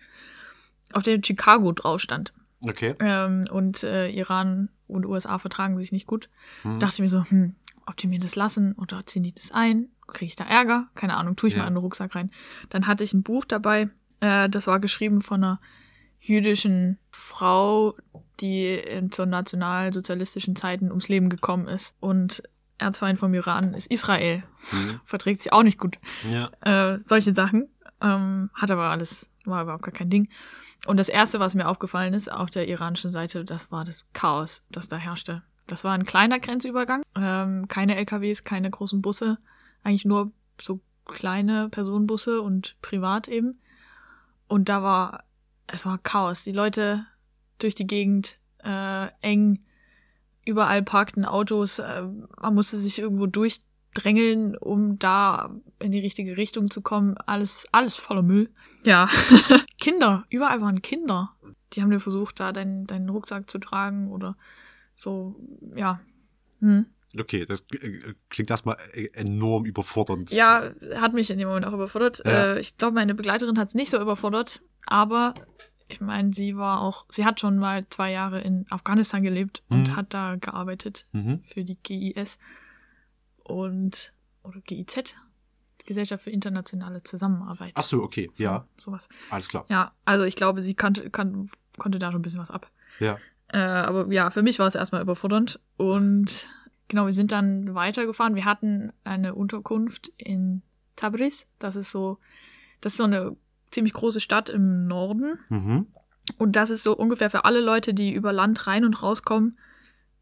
[0.92, 2.32] auf dem Chicago drauf stand.
[2.60, 2.94] Okay.
[3.00, 6.28] Ähm, und äh, Iran und USA vertragen sich nicht gut.
[6.62, 6.78] Mhm.
[6.78, 7.54] Dachte ich mir so, hm,
[7.86, 9.88] ob die mir das lassen oder ziehen die das ein?
[10.06, 10.88] Kriege ich da Ärger?
[10.94, 11.60] Keine Ahnung, tue ich Ja.
[11.62, 12.30] mal in den Rucksack rein.
[12.70, 13.90] Dann hatte ich ein Buch dabei,
[14.20, 15.60] äh, das war geschrieben von einer
[16.26, 17.94] jüdischen Frau,
[18.40, 21.94] die äh, zu nationalsozialistischen Zeiten ums Leben gekommen ist.
[22.00, 22.42] Und
[22.78, 24.42] Erzfeind vom Iran ist Israel.
[24.72, 25.00] Mhm.
[25.04, 25.98] Verträgt sich auch nicht gut
[26.30, 26.50] Ja.
[26.94, 27.68] äh, solche Sachen.
[28.00, 30.28] Ähm, hat aber alles, war überhaupt gar kein Ding.
[30.86, 34.62] Und das erste, was mir aufgefallen ist auf der iranischen Seite, das war das Chaos,
[34.70, 35.42] das da herrschte.
[35.66, 39.38] Das war ein kleiner Grenzübergang, ähm, keine LKWs, keine großen Busse,
[39.82, 43.56] eigentlich nur so kleine Personenbusse und privat eben.
[44.46, 45.24] Und da war,
[45.66, 46.44] es war Chaos.
[46.44, 47.06] Die Leute
[47.58, 49.60] durch die Gegend, äh, eng,
[50.44, 52.02] überall parkten Autos, äh,
[52.40, 57.16] man musste sich irgendwo durchdrängeln, um da in die richtige Richtung zu kommen.
[57.18, 58.50] Alles, alles voller Müll.
[58.84, 59.08] Ja.
[59.80, 61.34] Kinder, überall waren Kinder.
[61.72, 64.36] Die haben dir versucht, da deinen, deinen Rucksack zu tragen oder
[64.94, 65.34] so,
[65.74, 66.00] ja.
[66.60, 66.86] Hm.
[67.18, 70.30] Okay, das äh, klingt erstmal äh, enorm überfordernd.
[70.32, 72.22] Ja, hat mich in dem Moment auch überfordert.
[72.24, 72.54] Ja.
[72.54, 75.34] Äh, ich glaube, meine Begleiterin hat es nicht so überfordert, aber
[75.88, 79.90] ich meine, sie war auch, sie hat schon mal zwei Jahre in Afghanistan gelebt und
[79.90, 79.96] Mhm.
[79.96, 81.40] hat da gearbeitet Mhm.
[81.44, 82.38] für die GIS
[83.44, 84.12] und
[84.42, 85.14] oder GIZ,
[85.86, 87.72] Gesellschaft für internationale Zusammenarbeit.
[87.74, 89.08] Ach so, okay, So, ja, Sowas.
[89.30, 89.66] alles klar.
[89.68, 92.70] Ja, also ich glaube, sie kannte, kann, konnte da schon ein bisschen was ab.
[93.00, 93.18] Ja.
[93.48, 95.60] Äh, aber ja, für mich war es erstmal überfordernd.
[95.76, 96.46] Und
[96.88, 98.34] genau, wir sind dann weitergefahren.
[98.34, 100.62] Wir hatten eine Unterkunft in
[100.96, 101.48] Tabriz.
[101.58, 102.18] Das ist so,
[102.80, 103.36] das ist so eine
[103.74, 105.38] ziemlich große Stadt im Norden.
[105.48, 105.86] Mhm.
[106.38, 109.58] Und das ist so ungefähr für alle Leute, die über Land rein und rauskommen,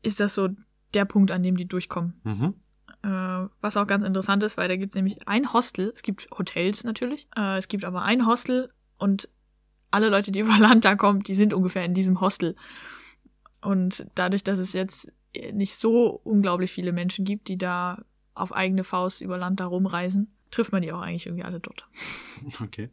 [0.02, 0.48] ist das so
[0.94, 2.14] der Punkt, an dem die durchkommen.
[2.24, 2.54] Mhm.
[3.02, 5.92] Äh, was auch ganz interessant ist, weil da gibt es nämlich ein Hostel.
[5.94, 7.28] Es gibt Hotels natürlich.
[7.36, 9.28] Äh, es gibt aber ein Hostel und
[9.90, 12.56] alle Leute, die über Land da kommen, die sind ungefähr in diesem Hostel.
[13.60, 15.12] Und dadurch, dass es jetzt
[15.52, 20.28] nicht so unglaublich viele Menschen gibt, die da auf eigene Faust über Land da rumreisen,
[20.50, 21.86] trifft man die auch eigentlich irgendwie alle dort.
[22.62, 22.90] Okay.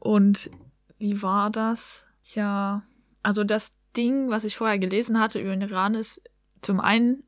[0.00, 0.50] Und
[0.98, 2.04] wie war das?
[2.34, 2.82] Ja,
[3.22, 6.22] also das Ding, was ich vorher gelesen hatte über den Iran, ist
[6.62, 7.22] zum einen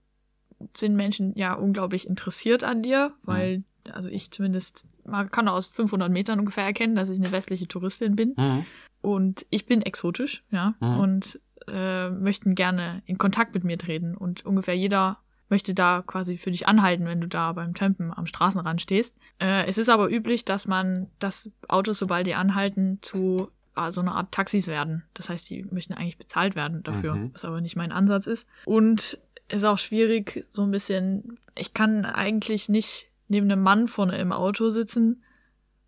[0.77, 6.11] sind Menschen ja unglaublich interessiert an dir, weil, also ich zumindest, man kann aus 500
[6.11, 8.35] Metern ungefähr erkennen, dass ich eine westliche Touristin bin.
[8.37, 8.65] Mhm.
[9.01, 10.97] Und ich bin exotisch, ja, Mhm.
[10.99, 14.17] und äh, möchten gerne in Kontakt mit mir treten.
[14.17, 15.19] Und ungefähr jeder
[15.53, 19.15] möchte da quasi für dich anhalten, wenn du da beim Campen am Straßenrand stehst.
[19.39, 24.01] Äh, es ist aber üblich, dass man, dass Autos, sobald die anhalten, zu äh, so
[24.01, 25.05] eine Art Taxis werden.
[25.15, 27.31] Das heißt, die möchten eigentlich bezahlt werden dafür, Mhm.
[27.35, 28.47] was aber nicht mein Ansatz ist.
[28.65, 33.89] Und es ist auch schwierig, so ein bisschen, ich kann eigentlich nicht neben einem Mann
[33.89, 35.23] vorne im Auto sitzen,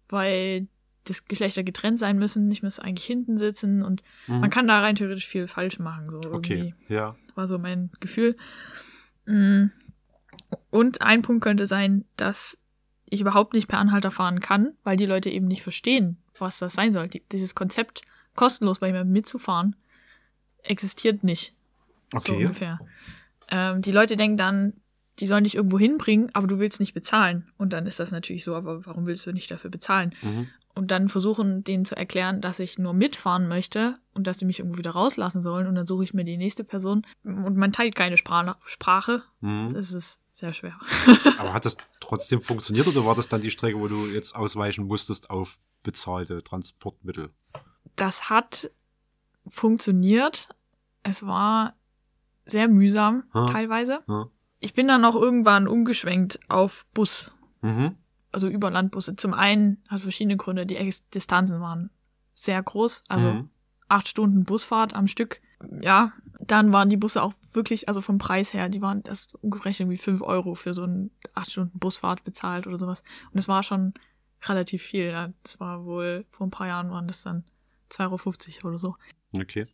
[0.09, 0.69] weil
[1.07, 2.51] das Geschlechter getrennt sein müssen.
[2.51, 4.41] Ich muss eigentlich hinten sitzen und Mhm.
[4.41, 6.11] man kann da rein theoretisch viel falsch machen.
[6.11, 7.17] So irgendwie Okay, ja.
[7.35, 8.37] war so mein Gefühl.
[9.27, 9.67] Mm.
[10.71, 12.59] Und ein Punkt könnte sein, dass
[13.07, 16.75] ich überhaupt nicht per Anhalter fahren kann, weil die Leute eben nicht verstehen, was das
[16.75, 17.09] sein soll.
[17.09, 18.03] Die, dieses Konzept,
[18.35, 19.77] kostenlos bei jemandem mitzufahren,
[20.63, 21.55] existiert nicht.
[22.13, 22.43] So Okay.
[22.43, 22.81] ungefähr.
[23.49, 24.73] Ähm, die Leute denken dann,
[25.21, 27.49] die sollen dich irgendwo hinbringen, aber du willst nicht bezahlen.
[27.57, 30.15] Und dann ist das natürlich so, aber warum willst du nicht dafür bezahlen?
[30.23, 30.49] Mhm.
[30.75, 34.59] Und dann versuchen, denen zu erklären, dass ich nur mitfahren möchte und dass sie mich
[34.59, 35.67] irgendwo wieder rauslassen sollen.
[35.67, 37.07] Und dann suche ich mir die nächste Person.
[37.23, 39.23] Und man teilt keine Spra Sprache.
[39.41, 39.73] Mhm.
[39.73, 40.79] Das ist sehr schwer.
[41.39, 44.87] Aber hat das trotzdem funktioniert oder war das dann die Strecke, wo du jetzt ausweichen
[44.87, 47.31] musstest auf bezahlte Transportmittel?
[47.95, 48.71] Das hat
[49.47, 50.49] funktioniert.
[51.03, 51.75] Es war
[52.47, 53.47] sehr mühsam Ha.
[53.47, 54.03] teilweise.
[54.09, 54.27] Ja.
[54.59, 57.31] Ich bin dann auch irgendwann umgeschwenkt auf Bus.
[57.63, 57.97] Mhm.
[58.35, 59.17] Also über Landbusse.
[59.17, 60.67] Zum einen hat verschiedene Gründe.
[60.67, 61.91] Die Distanzen waren
[62.35, 63.05] sehr groß.
[63.09, 63.51] Also Mhm.
[63.89, 65.41] acht Stunden Busfahrt am Stück.
[65.81, 69.81] Ja, dann waren die Busse auch wirklich, also vom Preis her, die waren das umgerechnet
[69.81, 73.03] irgendwie fünf Euro für so eine acht Stunden Busfahrt bezahlt oder sowas.
[73.27, 73.95] Und das war schon
[74.43, 75.07] relativ viel.
[75.07, 75.33] Ja.
[75.43, 77.45] Das war wohl, vor ein paar Jahren waren das dann
[77.91, 78.97] 2,50 Euro oder so.
[79.39, 79.67] Okay.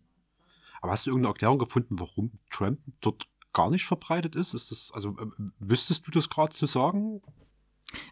[0.80, 4.54] Aber hast du irgendeine Erklärung gefunden, warum Trump dort gar nicht verbreitet ist?
[4.54, 5.26] Ist das, also äh,
[5.58, 7.20] wüsstest du das gerade zu sagen?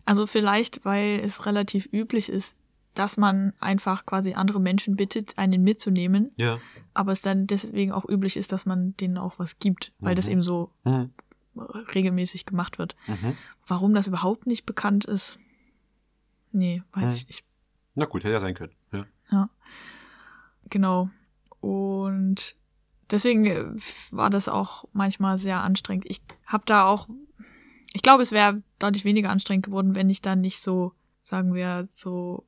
[0.05, 2.57] Also vielleicht, weil es relativ üblich ist,
[2.95, 6.59] dass man einfach quasi andere Menschen bittet, einen mitzunehmen, Ja.
[6.95, 10.27] aber es dann deswegen auch üblich ist, dass man denen auch was gibt, weil das
[10.27, 10.33] Mhm.
[10.33, 11.11] eben so Mhm.
[11.95, 12.97] regelmäßig gemacht wird.
[13.07, 13.37] Mhm.
[13.67, 15.39] Warum das überhaupt nicht bekannt ist,
[16.51, 17.17] nee, weiß Hm.
[17.17, 17.45] ich nicht.
[17.95, 18.73] Na gut, hätte ja sein können.
[19.31, 19.49] Ja.
[20.71, 21.11] Genau.
[21.61, 22.57] Und
[23.11, 23.65] deswegen äh,
[24.11, 26.07] war das auch manchmal sehr anstrengend.
[26.09, 27.09] Ich habe da auch,
[27.93, 31.87] ich glaube, es wäre deutlich weniger anstrengend geworden, wenn ich dann nicht so, sagen wir,
[31.89, 32.47] so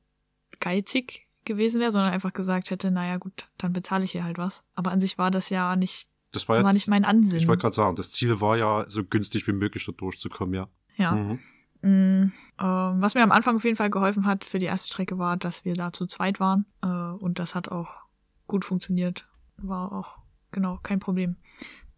[0.59, 4.63] geizig gewesen wäre, sondern einfach gesagt hätte, naja gut, dann bezahle ich hier halt was.
[4.75, 7.39] Aber an sich war das ja nicht, Das war, jetzt, war nicht mein Ansinn.
[7.39, 10.67] Ich wollte gerade sagen, das Ziel war ja, so günstig wie möglich dort durchzukommen, ja.
[10.97, 11.15] ja.
[11.15, 11.39] Mhm.
[11.81, 15.17] Mm, ähm, was mir am Anfang auf jeden Fall geholfen hat für die erste Strecke
[15.17, 16.65] war, dass wir da zu zweit waren.
[16.83, 18.01] Äh, und das hat auch
[18.45, 19.27] gut funktioniert.
[19.57, 20.19] War auch,
[20.51, 21.37] genau, kein Problem.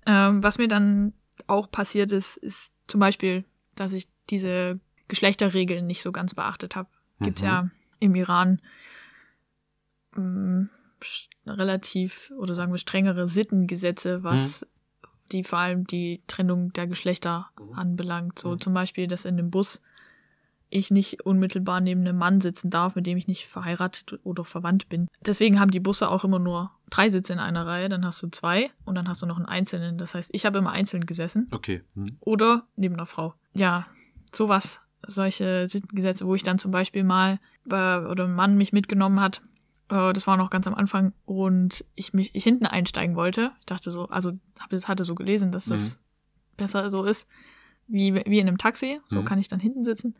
[0.06, 1.14] Ähm, was mir dann
[1.48, 3.44] auch passiert ist, ist zum Beispiel,
[3.76, 6.90] dass ich diese Geschlechterregeln nicht so ganz beachtet habe.
[7.22, 7.48] Gibt's Mhm.
[7.48, 7.70] ja
[8.00, 8.62] im Iran
[10.16, 10.64] mm,
[11.02, 14.66] sch- relativ oder sagen wir strengere Sittengesetze, was
[15.32, 18.40] die vor allem die Trennung der Geschlechter anbelangt.
[18.40, 18.62] So Mhm.
[18.62, 19.82] zum Beispiel, dass in dem Bus
[20.74, 24.90] ich nicht unmittelbar neben einem Mann sitzen darf, mit dem ich nicht verheiratet oder verwandt
[24.90, 25.08] bin.
[25.26, 28.28] Deswegen haben die Busse auch immer nur drei Sitze in einer Reihe, dann hast du
[28.30, 29.98] zwei und dann hast du noch einen einzelnen.
[29.98, 31.84] Das heißt, ich habe immer einzeln gesessen Okay.
[31.96, 32.18] Mhm.
[32.20, 33.34] oder neben einer Frau.
[33.54, 33.86] Ja,
[34.34, 39.20] sowas, solche Sittengesetze, wo ich dann zum Beispiel mal äh, oder ein Mann mich mitgenommen
[39.22, 39.42] hat.
[39.90, 43.52] Äh, das war noch ganz am Anfang und ich mich ich hinten einsteigen wollte.
[43.60, 46.02] Ich dachte so, also hab, hatte so gelesen, dass das
[46.58, 47.28] besser so ist
[47.88, 49.00] wie wie in einem Taxi.
[49.08, 49.26] So Mhm.
[49.26, 50.16] kann ich dann hinten sitzen.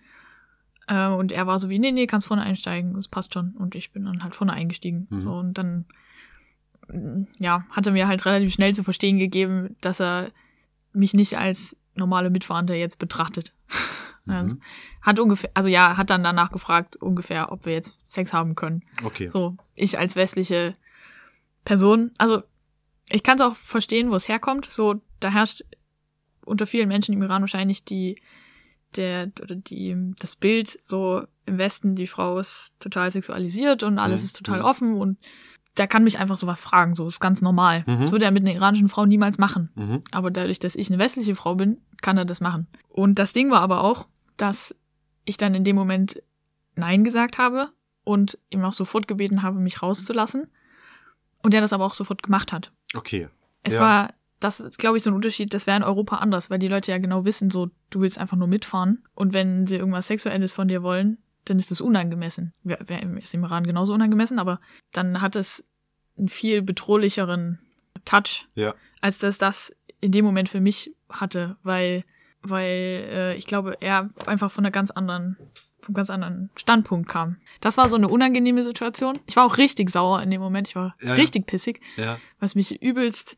[0.88, 3.52] Äh, und er war so wie, nee, nee, kannst vorne einsteigen, das passt schon.
[3.52, 5.08] Und ich bin dann halt vorne eingestiegen.
[5.10, 5.20] Mhm.
[5.20, 5.86] So, und dann,
[7.40, 10.32] ja, hat er mir halt relativ schnell zu verstehen gegeben, dass er
[10.92, 13.54] mich nicht als normale Mitfahrende jetzt betrachtet.
[14.26, 14.62] Mhm.
[15.02, 18.84] Hat ungefähr, also ja, hat dann danach gefragt, ungefähr, ob wir jetzt Sex haben können.
[19.04, 19.28] Okay.
[19.28, 20.78] So, ich als westliche
[21.66, 22.42] Person, also
[23.10, 24.70] ich kann es auch verstehen, wo es herkommt.
[24.70, 25.64] So, da herrscht
[26.46, 28.16] unter vielen Menschen im Iran wahrscheinlich die,
[28.98, 34.22] der, oder die, das Bild so im Westen, die Frau ist total sexualisiert und alles
[34.22, 34.26] Mhm.
[34.26, 35.18] ist total offen und
[35.76, 37.84] da kann mich einfach sowas fragen, so ist ganz normal.
[37.88, 38.00] Mhm.
[38.02, 39.70] Das würde er mit einer iranischen Frau niemals machen.
[39.76, 40.04] Mhm.
[40.12, 42.68] Aber dadurch, dass ich eine westliche Frau bin, kann er das machen.
[42.90, 44.76] Und das Ding war aber auch, dass
[45.26, 46.22] ich dann in dem Moment
[46.76, 47.70] Nein gesagt habe
[48.04, 50.48] und ihm auch sofort gebeten habe, mich rauszulassen.
[51.42, 52.72] Und er das aber auch sofort gemacht hat.
[52.94, 53.28] Okay.
[53.64, 53.80] Es Ja.
[53.82, 54.14] war,
[54.44, 56.92] das ist, glaube ich, so ein Unterschied, das wäre in Europa anders, weil die Leute
[56.92, 59.04] ja genau wissen, so, du willst einfach nur mitfahren.
[59.16, 62.54] Und wenn sie irgendwas Sexuelles von dir wollen, dann ist das unangemessen.
[62.64, 64.60] Wär, wär, ist im Iran genauso unangemessen, aber
[64.92, 65.64] dann hat es
[66.18, 67.60] einen viel bedrohlicheren
[68.06, 68.76] Touch, Ja.
[69.02, 72.04] als dass das in dem Moment für mich hatte, weil,
[72.42, 72.70] weil
[73.10, 75.38] äh, ich glaube, er einfach von einer ganz anderen,
[75.80, 77.38] vom ganz anderen Standpunkt kam.
[77.62, 79.20] Das war so eine unangenehme Situation.
[79.26, 80.68] Ich war auch richtig sauer in dem Moment.
[80.68, 81.14] Ich war Ja, ja.
[81.16, 82.18] richtig pissig Ja.
[82.40, 83.38] was mich übelst.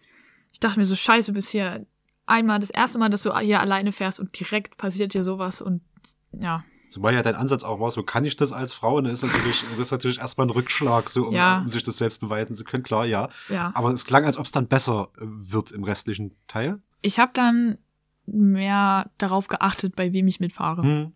[0.55, 1.85] Ich dachte mir so, scheiße, bisher
[2.25, 5.81] einmal, das erste Mal, dass du hier alleine fährst und direkt passiert dir sowas und
[6.31, 8.95] ja, Zumal ja dein Ansatz auch war, so kann ich das als Frau?
[8.95, 11.59] Und das ist natürlich, das ist natürlich erstmal ein Rückschlag, so um, Ja.
[11.59, 12.83] um sich das selbst beweisen zu können.
[12.83, 13.27] Klar, ja.
[13.49, 13.73] ja.
[13.75, 16.81] Aber es klang, als ob es dann besser äh, wird im restlichen Teil.
[17.01, 17.77] Ich habe dann
[18.25, 20.83] mehr darauf geachtet, bei wem ich mitfahre.
[20.83, 21.13] Hm.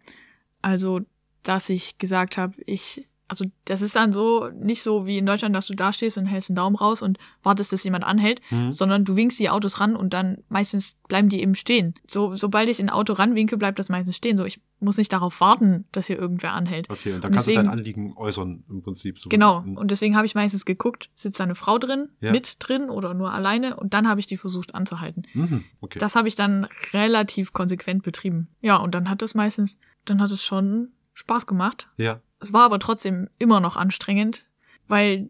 [0.61, 0.99] Also,
[1.43, 5.55] dass ich gesagt habe, ich, also das ist dann so, nicht so wie in Deutschland,
[5.55, 8.71] dass du da stehst und hältst einen Daumen raus und wartest, dass jemand anhält, Hm.
[8.71, 11.93] sondern du winkst die Autos ran und dann meistens bleiben die eben stehen.
[12.07, 14.35] So, sobald ich ein Auto ranwinke, bleibt das meistens stehen.
[14.37, 16.89] So, ich muss nicht darauf warten, dass hier irgendwer anhält.
[16.89, 19.19] Okay, und dann Und kannst du deswegen- dein Anliegen äußern im Prinzip.
[19.19, 19.29] So.
[19.29, 19.63] Genau.
[19.63, 19.77] Hm.
[19.77, 22.31] Und deswegen habe ich meistens geguckt, sitzt da eine Frau drin, Ja.
[22.31, 25.23] mit drin oder nur alleine und dann habe ich die versucht anzuhalten.
[25.33, 25.63] Mhm.
[25.81, 25.99] Okay.
[25.99, 28.47] Das habe ich dann relativ konsequent betrieben.
[28.61, 31.89] Ja, und dann hat es meistens, dann hat es schon Spaß gemacht.
[31.97, 32.21] ja.
[32.39, 34.45] Es war aber trotzdem immer noch anstrengend,
[34.87, 35.29] weil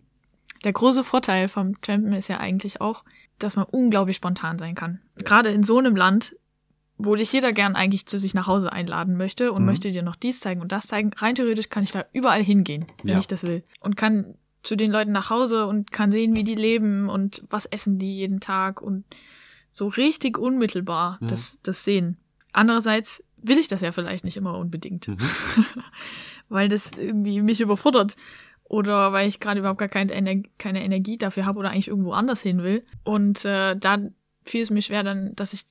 [0.64, 3.04] der große Vorteil vom Trampen ist ja eigentlich auch,
[3.40, 5.00] dass man unglaublich spontan sein kann.
[5.16, 6.36] Gerade in so einem Land,
[6.98, 9.68] wo dich jeder gern eigentlich zu sich nach Hause einladen möchte und Mhm.
[9.68, 11.12] möchte dir noch dies zeigen und das zeigen.
[11.16, 13.20] Rein theoretisch kann ich da überall hingehen, wenn Ja.
[13.20, 13.64] ich das will.
[13.80, 17.66] Und kann zu den Leuten nach Hause und kann sehen, wie die leben und was
[17.66, 19.06] essen die jeden Tag und
[19.72, 21.28] so richtig unmittelbar Mhm.
[21.30, 22.18] das, das sehen.
[22.52, 25.18] Andererseits will ich das ja vielleicht nicht immer unbedingt Mhm.
[26.50, 28.16] weil das irgendwie mich überfordert
[28.64, 32.12] oder weil ich gerade überhaupt gar keine, Ener keine Energie dafür habe oder eigentlich irgendwo
[32.12, 32.86] anders hin will.
[33.04, 33.98] Und äh, da
[34.46, 35.64] fiel es mir schwer, dann, dass ich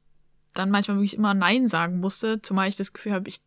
[0.54, 3.40] dann manchmal wirklich immer Nein sagen musste, zumal ich das Gefühl habe, ich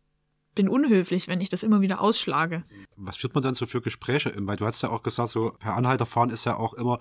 [0.54, 2.62] bin unhöflich, wenn ich das immer wieder ausschlage.
[2.96, 4.32] Was führt man dann so für Gespräche?
[4.36, 6.98] Weil du hast ja auch gesagt, so per Anhalter fahren ist ja auch immer,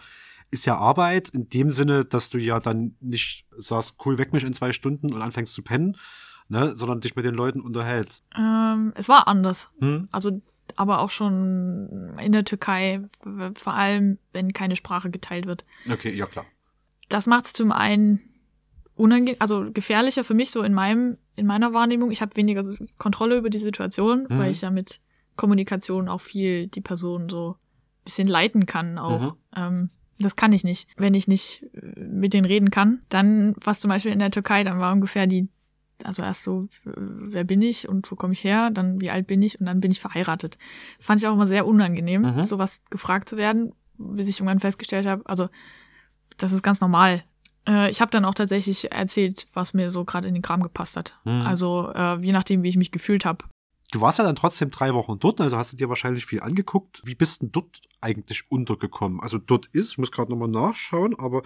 [0.51, 4.43] ist ja Arbeit in dem Sinne, dass du ja dann nicht sagst, cool, weck mich
[4.43, 5.97] in zwei Stunden und anfängst zu pennen,
[6.51, 8.23] ne, sondern dich mit den Leuten unterhältst.
[8.37, 9.69] Ähm, es war anders.
[9.79, 10.07] Hm?
[10.11, 10.41] Also,
[10.75, 13.01] aber auch schon in der Türkei,
[13.55, 15.65] vor allem, wenn keine Sprache geteilt wird.
[15.91, 16.45] Okay, ja klar.
[17.09, 18.21] das macht es zum einen
[18.95, 22.11] unangenehm, also gefährlicher für mich so in meinem, in meiner Wahrnehmung.
[22.11, 22.63] Ich habe weniger
[22.97, 24.37] Kontrolle über die Situation, Mhm.
[24.37, 24.99] weil ich ja mit
[25.37, 29.21] Kommunikation auch viel die Person so ein bisschen leiten kann auch.
[29.21, 29.37] Mhm.
[29.55, 29.89] Ähm,
[30.19, 30.87] das kann ich nicht.
[30.97, 34.63] Wenn ich nicht äh, mit denen reden kann, dann, was zum Beispiel in der Türkei,
[34.63, 35.47] dann war ungefähr die,
[36.05, 39.41] also erst so, wer bin ich und wo komme ich her, dann wie alt bin
[39.41, 40.57] ich und dann bin ich verheiratet.
[40.99, 42.43] Fand ich auch immer sehr unangenehm, Mhm.
[42.43, 45.49] sowas gefragt zu werden, bis ich irgendwann festgestellt habe, also
[46.37, 47.23] das ist ganz normal.
[47.67, 50.97] Äh, ich habe dann auch tatsächlich erzählt, was mir so gerade in den Kram gepasst
[50.97, 51.19] hat.
[51.25, 51.41] Mhm.
[51.41, 53.45] Also äh, je nachdem, wie ich mich gefühlt habe.
[53.91, 57.01] Du warst ja dann trotzdem drei Wochen dort, also hast du dir wahrscheinlich viel angeguckt.
[57.03, 59.19] Wie bist denn dort eigentlich untergekommen?
[59.19, 61.43] Also dort ist, ich muss gerade nochmal nachschauen, aber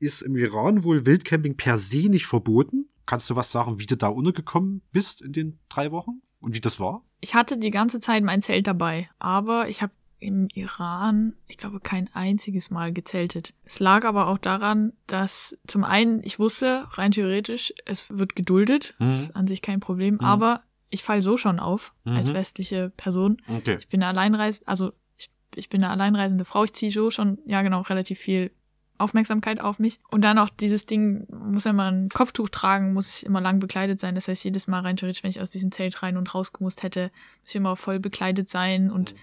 [0.00, 2.88] ist im Iran wohl Wildcamping per se nicht verboten?
[3.08, 6.60] Kannst du was sagen, wie du da untergekommen bist in den drei Wochen und wie
[6.60, 7.02] das war?
[7.20, 11.80] Ich hatte die ganze Zeit mein Zelt dabei, aber ich habe im Iran, ich glaube,
[11.80, 13.54] kein einziges Mal gezeltet.
[13.64, 18.94] Es lag aber auch daran, dass zum einen ich wusste, rein theoretisch, es wird geduldet,
[18.98, 19.06] Mhm.
[19.08, 22.34] ist an sich kein Problem, aber ich fall so schon auf als Mhm.
[22.34, 23.40] westliche Person.
[23.48, 23.76] Okay.
[23.78, 27.38] Ich bin eine alleinreisende, also ich, ich bin eine alleinreisende Frau, ich ziehe so schon,
[27.46, 28.50] ja genau, relativ viel
[28.98, 30.00] Aufmerksamkeit auf mich.
[30.10, 33.60] Und dann auch dieses Ding, muss ja mal ein Kopftuch tragen, muss ich immer lang
[33.60, 34.14] bekleidet sein.
[34.14, 37.10] Das heißt, jedes Mal rein theoretisch, wenn ich aus diesem Zelt rein und rausgemusst hätte,
[37.40, 38.90] muss ich immer voll bekleidet sein.
[38.90, 39.14] Und,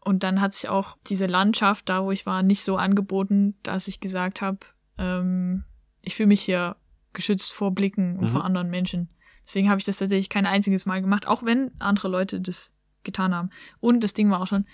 [0.00, 3.88] und dann hat sich auch diese Landschaft, da wo ich war, nicht so angeboten, dass
[3.88, 4.58] ich gesagt habe,
[4.98, 5.64] ähm,
[6.02, 6.76] ich fühle mich hier
[7.12, 8.28] geschützt vor Blicken und Mhm.
[8.28, 9.08] vor anderen Menschen.
[9.44, 12.72] Deswegen habe ich das tatsächlich kein einziges Mal gemacht, auch wenn andere Leute das
[13.02, 13.50] getan haben.
[13.80, 14.64] Und das Ding war auch schon,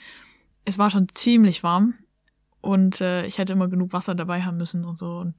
[0.66, 1.94] es war schon ziemlich warm
[2.60, 5.18] und äh, ich hätte immer genug Wasser dabei haben müssen und so.
[5.18, 5.34] Und,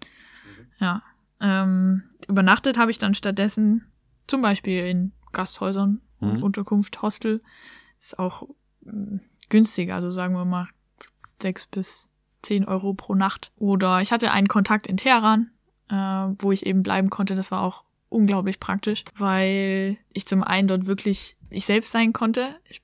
[0.79, 1.03] ja.
[1.39, 3.85] Ähm, übernachtet habe ich dann stattdessen
[4.25, 6.43] zum Beispiel in Gasthäusern und Mhm.
[6.43, 7.41] Unterkunft, Hostel.
[7.99, 8.47] Ist auch
[8.81, 9.17] mm,
[9.49, 10.67] günstig, also sagen wir mal
[11.41, 12.09] sechs bis
[12.41, 13.51] zehn Euro pro Nacht.
[13.57, 15.51] Oder ich hatte einen Kontakt in Teheran,
[15.89, 15.95] äh,
[16.39, 17.35] wo ich eben bleiben konnte.
[17.35, 22.55] Das war auch unglaublich praktisch, weil ich zum einen dort wirklich ich selbst sein konnte.
[22.65, 22.81] Ich,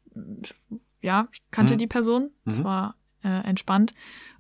[1.02, 1.78] ja, ich kannte Mhm.
[1.80, 2.30] die Person.
[2.46, 2.64] Es Mhm.
[2.66, 3.94] war äh, entspannt.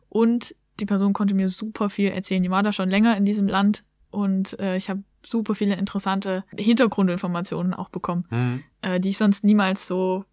[0.09, 2.43] Und die Person konnte mir super viel erzählen.
[2.43, 6.43] Die war da schon länger in diesem Land und äh, ich habe super viele interessante
[6.57, 8.63] Hintergrundinformationen auch bekommen, Mhm.
[8.81, 10.25] äh, die ich sonst niemals so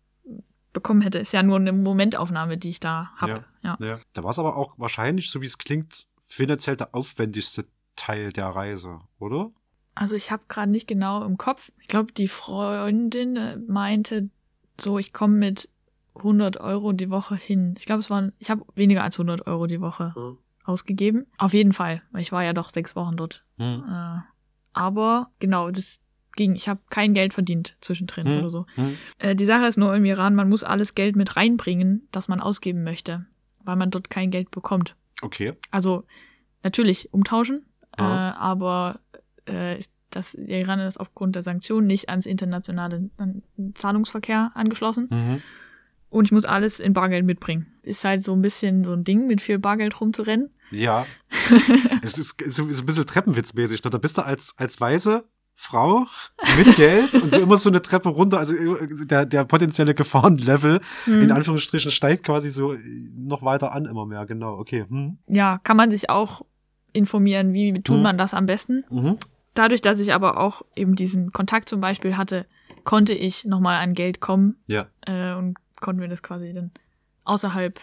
[0.72, 1.18] bekommen hätte.
[1.18, 3.44] Ist ja nur eine Momentaufnahme, die ich da habe.
[3.62, 3.76] Ja.
[3.80, 4.00] Ja.
[4.12, 7.66] Da war es aber auch wahrscheinlich, so wie es klingt, finanziell der aufwendigste
[7.96, 9.50] Teil der Reise, oder?
[9.94, 11.72] Also ich habe gerade nicht genau im Kopf.
[11.80, 14.30] Ich glaube, die Freundin äh, meinte
[14.80, 15.68] so, ich komme mit
[16.20, 17.74] 100 Euro die Woche hin.
[17.78, 20.14] Ich glaube, es waren, ich habe weniger als 100 Euro die Woche
[20.64, 21.26] ausgegeben.
[21.38, 23.44] Auf jeden Fall, weil ich war ja doch sechs Wochen dort.
[23.58, 23.84] Mhm.
[23.88, 24.20] Äh,
[24.72, 26.00] aber genau, das
[26.36, 26.54] ging.
[26.54, 28.38] Ich habe kein Geld verdient zwischendrin Hm.
[28.38, 28.66] oder so.
[28.76, 28.96] Mhm.
[29.18, 32.40] Äh, die Sache ist nur im Iran, man muss alles Geld mit reinbringen, das man
[32.40, 33.26] ausgeben möchte,
[33.64, 34.94] weil man dort kein Geld bekommt.
[35.22, 35.54] Okay.
[35.72, 36.04] Also
[36.62, 37.66] natürlich umtauschen,
[37.98, 39.00] äh, aber
[39.48, 43.10] äh, ist das, der Iran ist aufgrund der Sanktionen nicht ans internationale
[43.74, 45.42] Zahlungsverkehr angeschlossen Mhm.
[46.10, 47.66] Und ich muss alles in Bargeld mitbringen.
[47.82, 50.50] Ist halt so ein bisschen so ein Ding, mit viel Bargeld rumzurennen.
[50.70, 51.06] Ja.
[52.02, 53.80] es ist so, so ein bisschen treppenwitzmäßig.
[53.82, 55.24] Da bist du als, als weiße
[55.54, 56.06] Frau
[56.56, 58.38] mit Geld und so immer so eine Treppe runter.
[58.38, 58.54] Also
[59.04, 61.22] der, der potenzielle Gefahrenlevel, Hm.
[61.22, 62.74] in Anführungsstrichen, steigt quasi so
[63.16, 64.24] noch weiter an, immer mehr.
[64.26, 64.84] Genau, okay.
[64.88, 65.18] Hm.
[65.26, 66.42] Ja, kann man sich auch
[66.92, 68.02] informieren, wie tut Hm.
[68.02, 68.84] man das am besten.
[68.90, 69.16] Mhm.
[69.54, 72.46] Dadurch, dass ich aber auch eben diesen Kontakt zum Beispiel hatte,
[72.84, 74.86] konnte ich nochmal an Geld kommen Ja.
[75.06, 76.70] äh, und konnten wir das quasi dann
[77.24, 77.80] außerhalb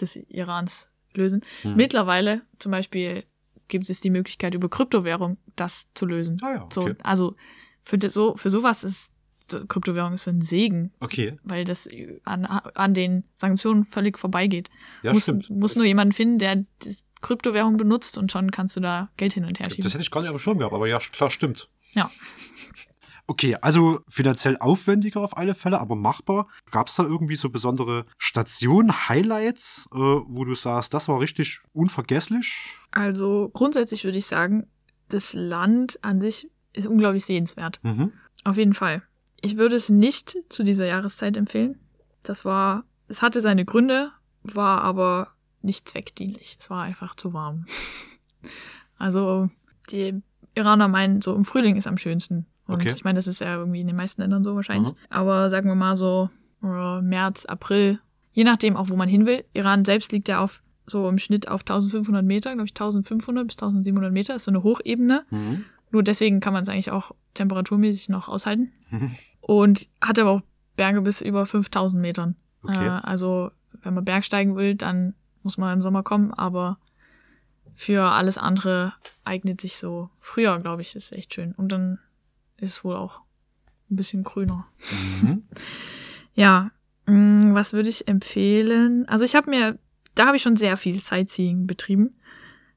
[0.00, 1.42] des Irans lösen.
[1.62, 1.76] Hm.
[1.76, 3.24] Mittlerweile zum Beispiel
[3.68, 6.36] gibt es die Möglichkeit, über Kryptowährung das zu lösen.
[6.42, 6.94] Ah ja, So, okay.
[7.02, 7.36] also
[7.82, 9.12] für, so, für sowas ist
[9.50, 11.36] so, Kryptowährung ist so ein Segen, Okay.
[11.42, 11.88] weil das
[12.24, 14.70] an, an den Sanktionen völlig vorbeigeht.
[15.02, 15.50] Ja, muss, stimmt.
[15.50, 16.64] muss nur jemanden finden, der
[17.20, 19.84] Kryptowährung benutzt und schon kannst du da Geld hin und her schieben.
[19.84, 21.68] Das hätte ich gar nicht auf dem Schirm gehabt, aber ja, klar, stimmt.
[21.94, 22.10] Ja.
[23.26, 26.46] Okay, also finanziell aufwendiger auf alle Fälle, aber machbar.
[26.70, 31.60] Gab es da irgendwie so besondere Stationen, Highlights, äh, wo du sagst, das war richtig
[31.72, 32.76] unvergesslich?
[32.90, 34.66] Also grundsätzlich würde ich sagen,
[35.08, 37.80] das Land an sich ist unglaublich sehenswert.
[37.82, 38.12] Mhm.
[38.44, 39.02] Auf jeden Fall.
[39.40, 41.78] Ich würde es nicht zu dieser Jahreszeit empfehlen.
[42.22, 45.28] Das war, es hatte seine Gründe, war aber
[45.62, 46.58] nicht zweckdienlich.
[46.60, 47.66] Es war einfach zu warm.
[48.96, 49.50] Also
[49.90, 50.22] die
[50.54, 52.46] Iraner meinen, so im Frühling ist am schönsten.
[52.66, 52.92] Und Okay.
[52.94, 54.92] ich meine, das ist ja irgendwie in den meisten Ländern so wahrscheinlich.
[54.92, 54.98] Mhm.
[55.10, 56.30] Aber sagen wir mal so
[56.62, 58.00] äh, März, April,
[58.32, 59.44] je nachdem auch, wo man hin will.
[59.52, 63.56] Iran selbst liegt ja auf so im Schnitt auf 1500 Meter, glaube ich 1500 bis
[63.56, 65.24] 1700 Meter, ist so eine Hochebene.
[65.30, 65.64] Mhm.
[65.90, 68.72] Nur deswegen kann man es eigentlich auch temperaturmäßig noch aushalten.
[68.90, 69.10] Mhm.
[69.40, 70.40] Und hat aber auch
[70.76, 72.36] Berge bis über 5000 Metern.
[72.62, 72.86] Okay.
[72.86, 73.50] Äh, also,
[73.82, 76.78] wenn man Bergsteigen will, dann muss man im Sommer kommen, aber
[77.72, 78.92] für alles andere
[79.24, 81.52] eignet sich so früher, glaube ich, ist echt schön.
[81.52, 81.98] Und dann
[82.58, 83.22] ist wohl auch
[83.90, 84.66] ein bisschen grüner.
[85.22, 85.42] Mhm.
[86.36, 86.72] Ja,
[87.06, 89.08] mh, was würde ich empfehlen?
[89.08, 89.78] Also ich habe mir,
[90.16, 92.16] da habe ich schon sehr viel Sightseeing betrieben.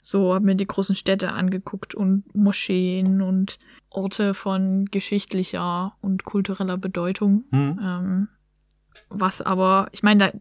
[0.04, 3.58] So, habe mir die großen Städte angeguckt und Moscheen und
[3.90, 7.46] Orte von geschichtlicher und kultureller Bedeutung.
[7.50, 7.80] Mhm.
[7.82, 8.28] Ähm,
[9.10, 10.40] was aber, ich meine, da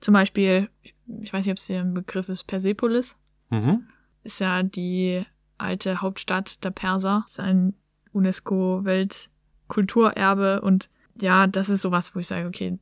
[0.00, 3.16] zum Beispiel, ich, weiß nicht, ob es dir ein Begriff ist, Persepolis
[3.50, 3.88] Mhm.
[4.22, 5.24] ist ja die
[5.58, 7.74] alte Hauptstadt der Perser, ist ein
[8.14, 10.88] UNESCO-Weltkulturerbe und
[11.20, 12.78] ja, das ist sowas, wo ich sage, okay,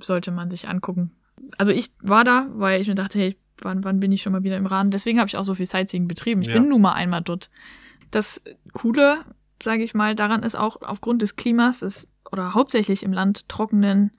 [0.00, 1.12] sollte man sich angucken.
[1.58, 4.42] Also ich war da, weil ich mir dachte, hey, wann, wann bin ich schon mal
[4.42, 4.90] wieder im Iran?
[4.90, 6.40] Deswegen habe ich auch so viel Sightseeing betrieben.
[6.42, 6.54] Ich Ja.
[6.54, 7.50] bin nun mal einmal dort.
[8.10, 9.24] Das Coole,
[9.62, 14.10] sage ich mal, daran ist auch aufgrund des Klimas, ist, oder hauptsächlich im Land trockenen,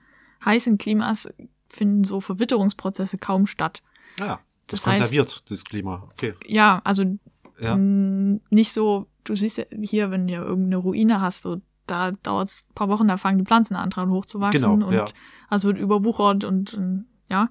[0.44, 1.28] heißen Klimas,
[1.68, 3.82] finden so Verwitterungsprozesse kaum statt.
[4.18, 6.08] Ja, das, Das heißt- konserviert das Klima.
[6.12, 6.32] Okay.
[6.46, 7.18] Ja, also
[7.60, 7.76] Ja.
[7.76, 12.48] Mm, nicht so, du siehst ja hier, wenn du irgendeine Ruine hast, so, da dauert
[12.48, 15.04] es ein paar Wochen, da fangen die Pflanzen an dran hochzuwachsen Genau, und ja.
[15.48, 17.50] also wird überwuchert und, und ja,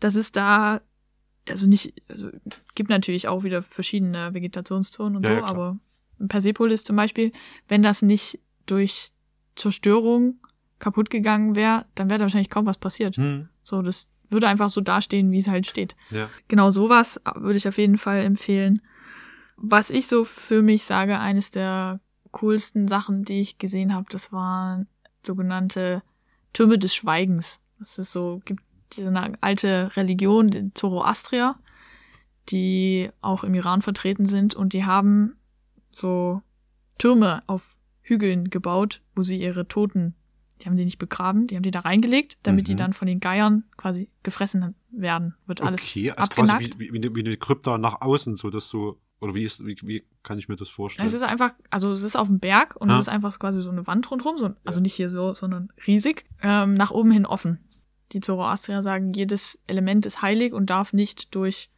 [0.00, 0.80] das ist da,
[1.48, 2.28] also nicht, also
[2.74, 5.78] gibt natürlich auch wieder verschiedene Vegetationszonen und Ja, so, ja, aber
[6.28, 7.32] Persepolis zum Beispiel,
[7.68, 9.12] wenn das nicht durch
[9.54, 10.38] Zerstörung
[10.78, 13.18] kaputt gegangen wäre, dann wäre da wahrscheinlich kaum was passiert.
[13.18, 13.48] Mhm.
[13.62, 16.28] So, das würde einfach so dastehen, wie es halt steht Ja.
[16.48, 18.82] genau sowas würde ich auf jeden Fall empfehlen.
[19.60, 24.32] Was ich so für mich sage, eines der coolsten Sachen, die ich gesehen habe, das
[24.32, 24.86] waren
[25.26, 26.02] sogenannte
[26.52, 27.60] Türme des Schweigens.
[27.78, 28.62] Das ist so, gibt
[28.92, 31.56] diese alte Religion, die Zoroastrier,
[32.48, 35.36] die auch im Iran vertreten sind und die haben
[35.90, 36.42] so
[36.96, 40.14] Türme auf Hügeln gebaut, wo sie ihre Toten,
[40.60, 42.66] die haben die nicht begraben, die haben die da reingelegt, damit Mhm.
[42.66, 45.34] die dann von den Geiern quasi gefressen werden.
[45.46, 46.58] Wird alles okay, also abgenackt.
[46.58, 49.76] quasi wie, wie, wie eine Krypta nach außen, so dass so, oder wie ist, wie,
[49.82, 51.06] wie kann ich mir das vorstellen?
[51.06, 52.94] Es ist einfach, also es ist auf dem Berg und Ja.
[52.96, 56.24] es ist einfach quasi so eine Wand rundherum, so, also nicht hier so, sondern riesig,
[56.42, 57.58] ähm, nach oben hin offen.
[58.12, 61.70] Die Zoroastrier sagen, jedes Element ist heilig und darf nicht durch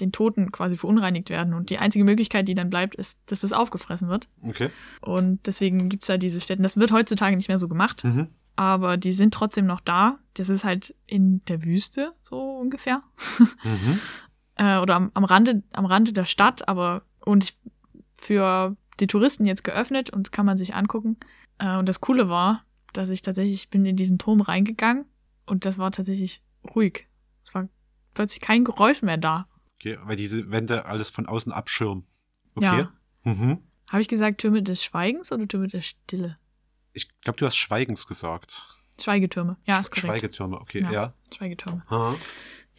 [0.00, 1.52] den Toten quasi verunreinigt werden.
[1.52, 4.28] Und die einzige Möglichkeit, die dann bleibt, ist, dass das aufgefressen wird.
[4.42, 4.70] okay.
[5.02, 6.62] Und deswegen gibt's da diese Stätten.
[6.62, 8.28] Das wird heutzutage nicht mehr so gemacht, Mhm.
[8.56, 10.18] aber die sind trotzdem noch da.
[10.34, 13.02] Das ist halt in der Wüste, so ungefähr.
[13.64, 13.98] Mhm.
[14.60, 17.54] äh, oder am, am Rande, am Rande der Stadt, aber und
[18.14, 21.16] für die Touristen jetzt geöffnet und kann man sich angucken.
[21.58, 25.06] Äh, und das Coole war, dass ich tatsächlich, ich bin in diesen Turm reingegangen
[25.46, 26.42] und das war tatsächlich
[26.74, 27.08] ruhig.
[27.44, 27.68] Es war
[28.12, 29.48] plötzlich kein Geräusch mehr da.
[29.76, 32.06] Okay, weil diese Wände alles von außen abschirmen.
[32.54, 32.80] Okay.
[32.80, 32.92] Ja.
[33.24, 33.62] Mhm.
[33.90, 36.36] Habe ich gesagt Türme des Schweigens oder Türme der Stille?
[36.92, 38.66] Ich glaube, du hast Schweigens gesagt.
[39.00, 39.56] Schweigetürme.
[39.64, 40.06] Ja, ist korrekt.
[40.06, 40.92] Schweigetürme, okay, Ja.
[40.92, 41.14] ja.
[41.34, 41.82] Schweigetürme.
[41.88, 42.14] Aha.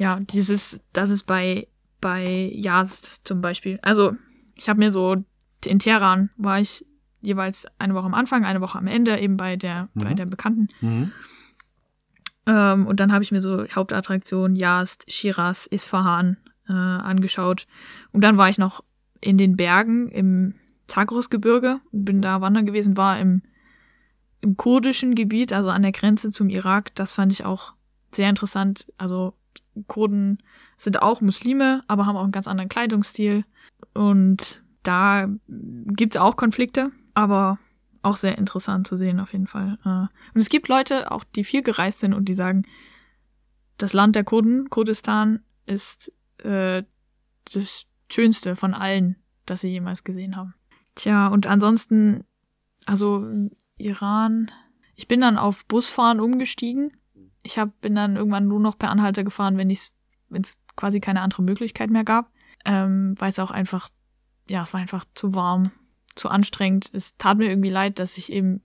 [0.02, 1.68] Ja, dieses, das ist bei,
[2.02, 3.78] bei Yazd zum Beispiel.
[3.84, 4.14] Also,
[4.56, 5.24] ich habe mir so,
[5.64, 6.84] in Teheran war ich
[7.22, 10.02] jeweils eine Woche am Anfang, eine Woche am Ende, eben bei der, Mhm.
[10.02, 10.70] bei der Bekannten.
[10.82, 11.12] Mhm.
[12.48, 16.38] Ähm, und dann habe ich mir so Hauptattraktionen Yazd, Shiraz, Isfahan
[16.68, 17.68] äh, angeschaut.
[18.12, 18.84] Und dann war ich noch
[19.20, 20.56] in den Bergen im
[20.88, 23.44] Zagrosgebirge und bin da wandern gewesen, war im,
[24.42, 26.96] im kurdischen Gebiet, also an der Grenze zum Irak.
[26.96, 27.74] Das fand ich auch
[28.12, 28.92] sehr interessant.
[28.98, 29.36] Also
[29.88, 30.42] Kurden
[30.78, 33.46] sind auch Muslime, aber haben auch einen ganz anderen Kleidungsstil.
[33.94, 37.60] Und da gibt's auch Konflikte, aber
[38.02, 39.78] auch sehr interessant zu sehen auf jeden Fall.
[39.86, 42.64] Äh, Und es gibt Leute, auch die viel gereist sind und die sagen,
[43.78, 46.84] das Land der Kurden, Kurdistan, ist äh,
[47.54, 50.54] das Schönste von allen, das sie jemals gesehen haben.
[50.96, 52.26] Tja, und ansonsten,
[52.86, 53.28] also
[53.78, 54.52] Iran,
[54.96, 56.92] ich bin dann auf Busfahren umgestiegen.
[57.44, 59.92] Ich hab, bin dann irgendwann nur noch per Anhalter gefahren, wenn es
[60.76, 62.32] quasi keine andere Möglichkeit mehr gab,
[62.66, 63.90] ähm, weil es auch einfach,
[64.50, 65.72] ja, es war einfach zu warm,
[66.16, 66.90] zu anstrengend.
[66.94, 68.62] Es tat mir irgendwie leid, dass ich eben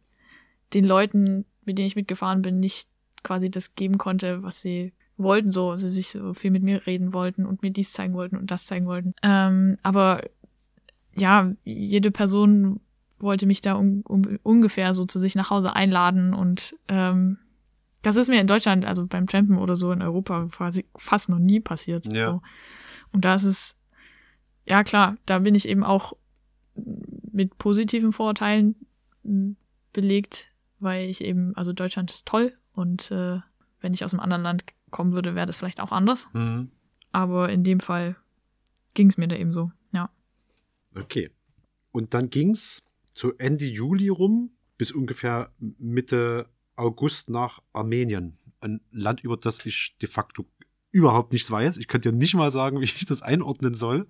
[0.75, 2.89] den Leuten, mit denen ich mitgefahren bin, nicht
[3.23, 7.13] quasi das geben konnte, was sie wollten, so, sie sich so viel mit mir reden
[7.13, 9.15] wollten und mir dies zeigen wollten und das zeigen wollten.
[9.23, 10.23] Ähm, aber
[11.17, 12.81] ja, jede Person
[13.19, 17.39] wollte mich da un un ungefähr so zu sich nach Hause einladen und ähm,
[18.07, 21.41] das ist mir in Deutschland, also beim Trampen oder so in Europa quasi fast noch
[21.41, 22.13] nie passiert.
[22.13, 22.31] Ja.
[22.31, 22.43] So.
[23.11, 23.77] Und da ist es,
[24.65, 26.13] ja klar, da bin ich eben auch
[27.33, 28.77] mit positiven Vorurteilen
[29.93, 33.41] belegt, weil ich eben, also Deutschland ist toll und äh,
[33.81, 36.29] wenn ich aus einem anderen Land kommen würde, wäre das vielleicht auch anders.
[36.33, 36.71] Mhm.
[37.11, 38.15] Aber in dem Fall
[38.95, 40.11] ging es mir da eben so, ja.
[40.95, 41.33] Okay.
[41.91, 42.85] Und dann ging's
[43.15, 48.37] zu Ende Juli rum bis ungefähr Mitte August nach Armenien.
[48.61, 50.45] Ein Land, über das ich de facto
[50.93, 51.77] überhaupt nichts weiß.
[51.77, 54.07] Ich könnte dir nicht mal sagen, wie ich das einordnen soll.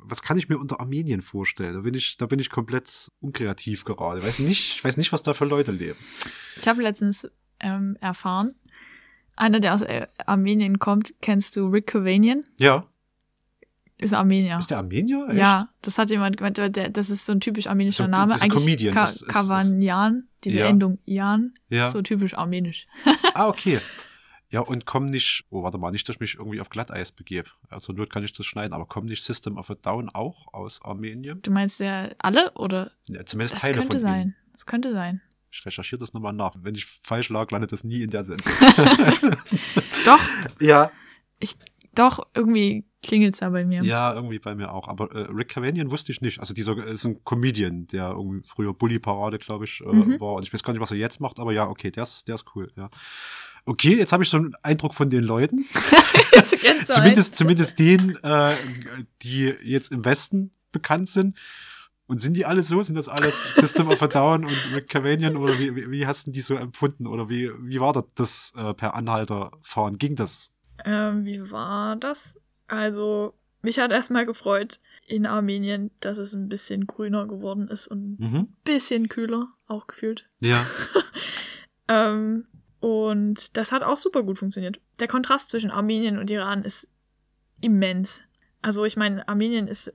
[0.00, 1.74] Was kann ich mir unter Armenien vorstellen?
[1.74, 4.22] Da bin ich, da bin ich komplett unkreativ gerade.
[4.22, 5.98] Weiß nicht, ich weiß nicht, was da für Leute leben.
[6.56, 7.28] Ich habe letztens
[7.60, 8.54] ähm, erfahren,
[9.34, 12.44] einer, der aus äh, Armenien kommt, kennst du Rick Cavanian?
[12.58, 12.86] Ja.
[14.00, 14.58] Ist Armenier.
[14.58, 15.26] Ist der Armenier?
[15.28, 15.38] Echt?
[15.38, 18.28] Ja, das hat jemand gemeint, der, das ist so ein typisch armenischer So, Name.
[18.32, 20.66] das ist ein Eigentlich Comedian, Ka das ist- Kavanian, diese Ja.
[20.66, 21.90] Endung Ian, Ja.
[21.90, 22.86] so typisch armenisch.
[23.34, 23.80] Ah, okay.
[24.50, 27.50] Ja, und komm nicht, oh, warte mal, nicht, dass ich mich irgendwie auf Glatteis begebe.
[27.68, 30.80] Also Not kann ich das schneiden, aber kommen nicht System of a Down auch aus
[30.82, 31.42] Armenien?
[31.42, 32.92] Du meinst ja alle oder?
[33.08, 34.14] Ja, zumindest Das Teile könnte von ihnen.
[34.22, 34.34] sein.
[34.54, 35.20] Das könnte sein.
[35.50, 36.54] Ich recherchiere das nochmal nach.
[36.60, 38.46] Wenn ich falsch lag, landet das nie in der Sendung.
[40.04, 40.20] Doch,
[40.60, 40.90] ja.
[41.94, 43.82] doch, irgendwie klingelt's da bei mir.
[43.82, 44.86] Ja, irgendwie bei mir auch.
[44.86, 46.38] Aber äh, Rick Cavanian wusste ich nicht.
[46.38, 50.20] Also dieser äh, ist ein Comedian, der irgendwie früher Bully-Parade, glaube ich, äh, Mhm.
[50.20, 50.34] war.
[50.34, 52.36] Und ich weiß gar nicht, was er jetzt macht, aber ja, okay, der ist, der
[52.36, 52.88] ist cool, ja.
[53.64, 55.64] Okay, jetzt habe ich so einen Eindruck von den Leuten.
[56.86, 58.54] Zumindest, zumindest den, äh,
[59.22, 61.36] die jetzt im Westen bekannt sind.
[62.06, 62.80] Und sind die alle so?
[62.80, 65.36] Sind das alles System of a Down und Rick Cavanian?
[65.36, 67.06] Oder wie, wie, wie hast du die so empfunden?
[67.06, 69.98] Oder wie, wie war das, das äh, per Anhalter fahren?
[69.98, 70.50] Ging das?
[70.86, 72.38] Ähm, wie war das?
[72.68, 78.20] Also, mich hat erstmal gefreut in Armenien, dass es ein bisschen grüner geworden ist und
[78.20, 78.48] ein Mhm.
[78.64, 80.28] bisschen kühler, auch gefühlt.
[80.40, 80.64] Ja.
[81.88, 82.46] Ähm,
[82.80, 84.78] und das hat auch super gut funktioniert.
[85.00, 86.86] Der Kontrast zwischen Armenien und Iran ist
[87.62, 88.22] immens.
[88.62, 89.92] Also ich meine, Armenien ist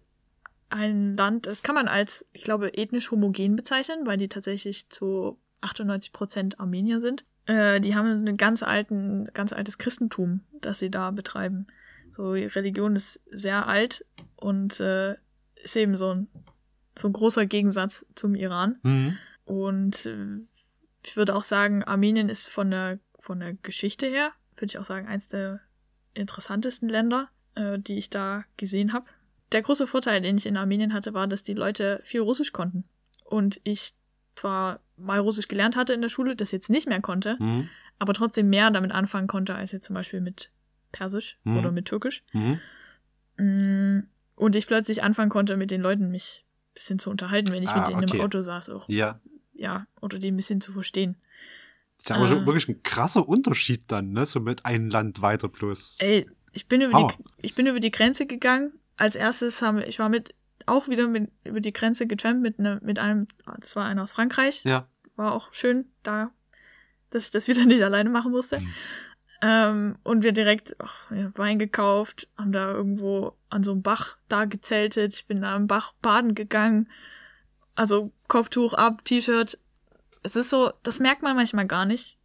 [0.69, 5.37] ein Land, das kann man als, ich glaube, ethnisch homogen bezeichnen, weil die tatsächlich zu
[5.61, 7.25] 98 Prozent Armenier sind.
[7.45, 11.67] Äh, die haben einen ganz alten, ganz altes Christentum, das sie da betreiben.
[12.13, 15.15] So, die Religion ist sehr alt und äh,
[15.55, 16.27] ist eben so ein,
[16.95, 18.77] so ein großer Gegensatz zum Iran.
[18.83, 19.17] Mhm.
[19.45, 20.41] Und äh,
[21.03, 24.85] ich würde auch sagen, Armenien ist von der, von der Geschichte her, würde ich auch
[24.85, 25.59] sagen, eins der
[26.13, 29.07] interessantesten Länder, äh, die ich da gesehen habe.
[29.51, 32.83] Der große Vorteil, den ich in Armenien hatte, war, dass die Leute viel Russisch konnten.
[33.25, 33.93] Und ich
[34.35, 37.69] zwar mal Russisch gelernt hatte in der Schule, das jetzt nicht mehr konnte, Mhm.
[37.97, 40.51] aber trotzdem mehr damit anfangen konnte, als jetzt zum Beispiel mit
[40.93, 41.57] Persisch Mhm.
[41.57, 42.23] oder mit Türkisch.
[42.31, 42.59] Mhm.
[43.37, 47.61] Mm, Und ich plötzlich anfangen konnte, mit den Leuten mich ein bisschen zu unterhalten, wenn
[47.63, 48.17] ich Ah, mit denen okay.
[48.17, 48.87] im Auto saß auch.
[48.89, 49.19] Ja.
[49.53, 51.17] Ja, oder die ein bisschen zu verstehen.
[51.99, 52.45] Ist ja aber schon Ah.
[52.45, 54.25] wirklich ein krasser Unterschied dann, ne?
[54.25, 55.97] So mit ein Land weiter bloß.
[55.99, 57.13] Ey, ich bin über, Hammer.
[57.17, 58.73] die, ich bin über die Grenze gegangen.
[58.97, 60.33] Als erstes haben wir, ich war mit,
[60.65, 63.27] auch wieder mit, über die Grenze getrampt mit, ne, mit einem,
[63.59, 64.63] das war einer aus Frankreich.
[64.63, 64.87] Ja.
[65.15, 66.31] War auch schön, da,
[67.11, 68.59] dass ich das wieder nicht alleine machen musste.
[68.59, 68.73] Mhm.
[69.45, 74.17] Ähm, und wir direkt ach, ja, Wein gekauft, haben da irgendwo an so einem Bach
[74.29, 75.13] da gezeltet.
[75.15, 76.89] Ich bin da am Bach baden gegangen.
[77.75, 79.59] Also Kopftuch ab, T-Shirt.
[80.23, 82.17] Es ist so, das merkt man manchmal gar nicht.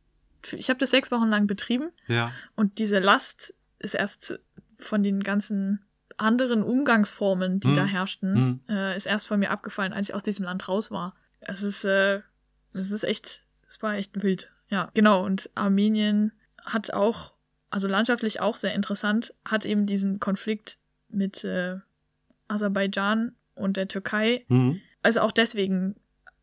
[0.53, 1.90] Ich habe das sechs Wochen lang betrieben.
[2.07, 2.31] Ja.
[2.55, 4.39] Und diese Last ist erst
[4.78, 5.85] von den ganzen
[6.19, 7.74] anderen Umgangsformen, die Hm.
[7.74, 8.61] da herrschten, Hm.
[8.69, 11.16] äh, ist erst von mir abgefallen, als ich aus diesem Land raus war.
[11.40, 12.20] Es ist, äh,
[12.74, 14.53] es ist echt, es war echt wild.
[14.69, 15.24] Ja, genau.
[15.24, 16.31] Und Armenien
[16.69, 17.32] hat auch,
[17.70, 20.78] also landschaftlich auch sehr interessant, hat eben diesen Konflikt
[21.09, 21.77] mit äh,
[22.49, 24.45] Aserbaidschan und der Türkei.
[24.49, 24.81] Mhm.
[25.03, 25.97] Also auch deswegen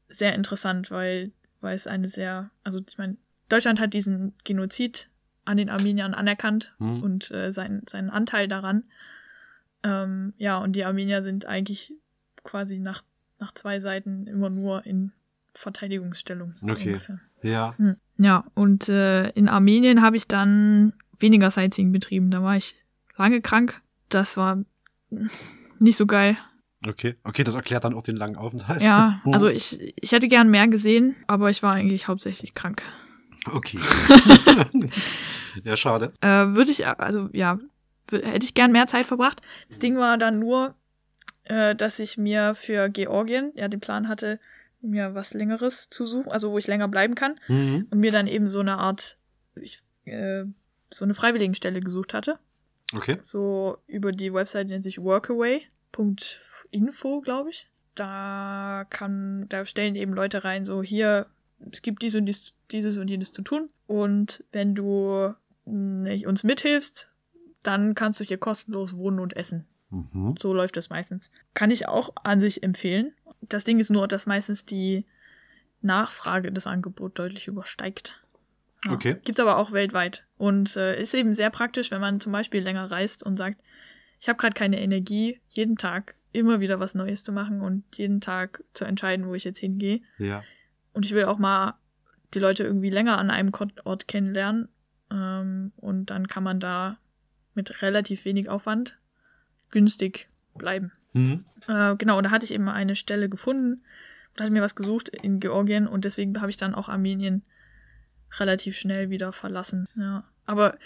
[0.10, 1.32] sehr interessant, weil,
[1.62, 3.18] weil es eine sehr, also ich meine,
[3.50, 5.10] Deutschland hat diesen Genozid
[5.46, 7.04] an den Armeniern anerkannt Mhm.
[7.04, 8.84] und äh, seinen, seinen Anteil daran.
[9.84, 11.94] Ähm, ja, und die Armenier sind eigentlich
[12.44, 13.04] quasi nach,
[13.40, 15.12] nach zwei Seiten immer nur in
[15.54, 16.56] Verteidigungsstellung.
[16.64, 16.88] Okay.
[16.88, 17.20] ungefähr.
[17.44, 17.76] Ja.
[17.78, 17.98] Hm.
[18.18, 22.32] Ja, und äh, in Armenien habe ich dann weniger Sightseeing betrieben.
[22.32, 22.76] Da war ich
[23.18, 23.82] lange krank.
[24.10, 24.64] Das war
[25.80, 26.38] nicht so geil.
[26.88, 27.16] Okay.
[27.24, 28.82] Okay, das erklärt dann auch den langen Aufenthalt.
[28.82, 32.84] Ja, also ich, ich hätte gern mehr gesehen, aber ich war eigentlich hauptsächlich krank.
[33.52, 33.80] Okay.
[35.64, 36.14] ja, schade.
[36.22, 37.60] Äh, Würde ich, also ja,
[38.10, 39.42] hätte ich gern mehr Zeit verbracht.
[39.68, 40.76] Das Ding war dann nur,
[41.44, 44.40] äh, dass ich mir für Georgien ja den Plan hatte,
[44.86, 47.88] mir was Längeres zu suchen, also wo ich länger bleiben kann Mhm.
[47.90, 49.18] und mir dann eben so eine Art,
[49.56, 50.46] ich, äh,
[50.94, 52.38] so eine Freiwilligenstelle gesucht hatte.
[52.94, 53.18] Okay.
[53.22, 55.00] So über die Website nennt sich
[55.94, 57.68] workaway.info, glaube ich.
[57.96, 61.28] Da kann, da stellen eben Leute rein, so hier,
[61.72, 63.70] es gibt dies und dies, dieses und jenes zu tun.
[63.88, 65.34] Und wenn du
[65.66, 67.10] nicht uns mithilfst,
[67.64, 69.66] dann kannst du hier kostenlos wohnen und essen.
[69.90, 70.36] Mhm.
[70.40, 71.32] So läuft das meistens.
[71.54, 73.14] Kann ich auch an sich empfehlen.
[73.50, 75.06] Das Ding ist nur, dass meistens die
[75.82, 78.24] Nachfrage des Angebots deutlich übersteigt.
[78.90, 79.18] Okay.
[79.24, 80.26] Gibt's aber auch weltweit.
[80.38, 83.62] Und äh, ist eben sehr praktisch, wenn man zum Beispiel länger reist und sagt,
[84.20, 88.22] ich habe gerade keine Energie, jeden Tag immer wieder was Neues zu machen und jeden
[88.22, 90.02] Tag zu entscheiden, wo ich jetzt hingehe.
[90.18, 90.44] Ja.
[90.94, 91.76] Und ich will auch mal
[92.34, 93.52] die Leute irgendwie länger an einem
[93.84, 94.70] Ort kennenlernen.
[95.12, 96.98] Ähm, und dann kann man da
[97.54, 98.98] mit relativ wenig Aufwand
[99.72, 100.92] günstig bleiben.
[101.16, 101.46] Mhm.
[101.68, 103.84] Äh, genau, und da hatte ich eben eine Stelle gefunden
[104.34, 107.42] und hatte mir was gesucht in Georgien und deswegen habe ich dann auch Armenien
[108.38, 109.88] relativ schnell wieder verlassen.
[109.96, 110.26] Ja.
[110.46, 110.78] Aber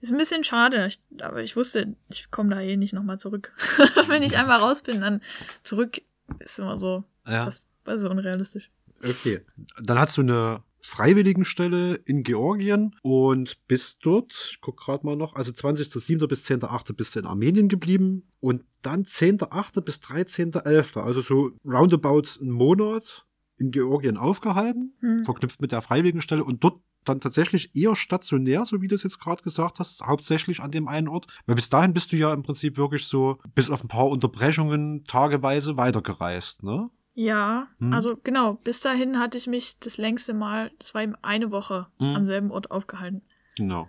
[0.00, 0.86] ist ein bisschen schade.
[0.86, 3.52] Ich, aber ich wusste, ich komme da eh nicht nochmal zurück.
[4.06, 5.20] Wenn ich einmal raus bin, dann
[5.62, 6.00] zurück
[6.38, 7.04] ist immer so.
[7.26, 7.44] Ja.
[7.44, 8.70] Das, das ist unrealistisch.
[9.04, 9.42] Okay.
[9.80, 15.34] Dann hast du eine Freiwilligenstelle in Georgien und bist dort, ich guck gerade mal noch,
[15.34, 16.26] also 20.07.
[16.26, 16.92] bis 10.08.
[16.92, 19.80] bist du in Armenien geblieben und dann 10.08.
[19.80, 25.24] bis 13.11., also so roundabout einen Monat in Georgien aufgehalten, Hm.
[25.24, 29.20] verknüpft mit der Freiwilligenstelle und dort dann tatsächlich eher stationär, so wie du es jetzt
[29.20, 31.26] gerade gesagt hast, hauptsächlich an dem einen Ort.
[31.46, 35.04] Weil bis dahin bist du ja im Prinzip wirklich so bis auf ein paar Unterbrechungen
[35.04, 36.90] tageweise weitergereist, ne?
[37.14, 37.92] Ja, Hm.
[37.92, 41.86] also genau, bis dahin hatte ich mich das längste Mal, das war eben eine Woche
[41.98, 42.16] Hm.
[42.16, 43.22] am selben Ort aufgehalten.
[43.56, 43.88] Genau.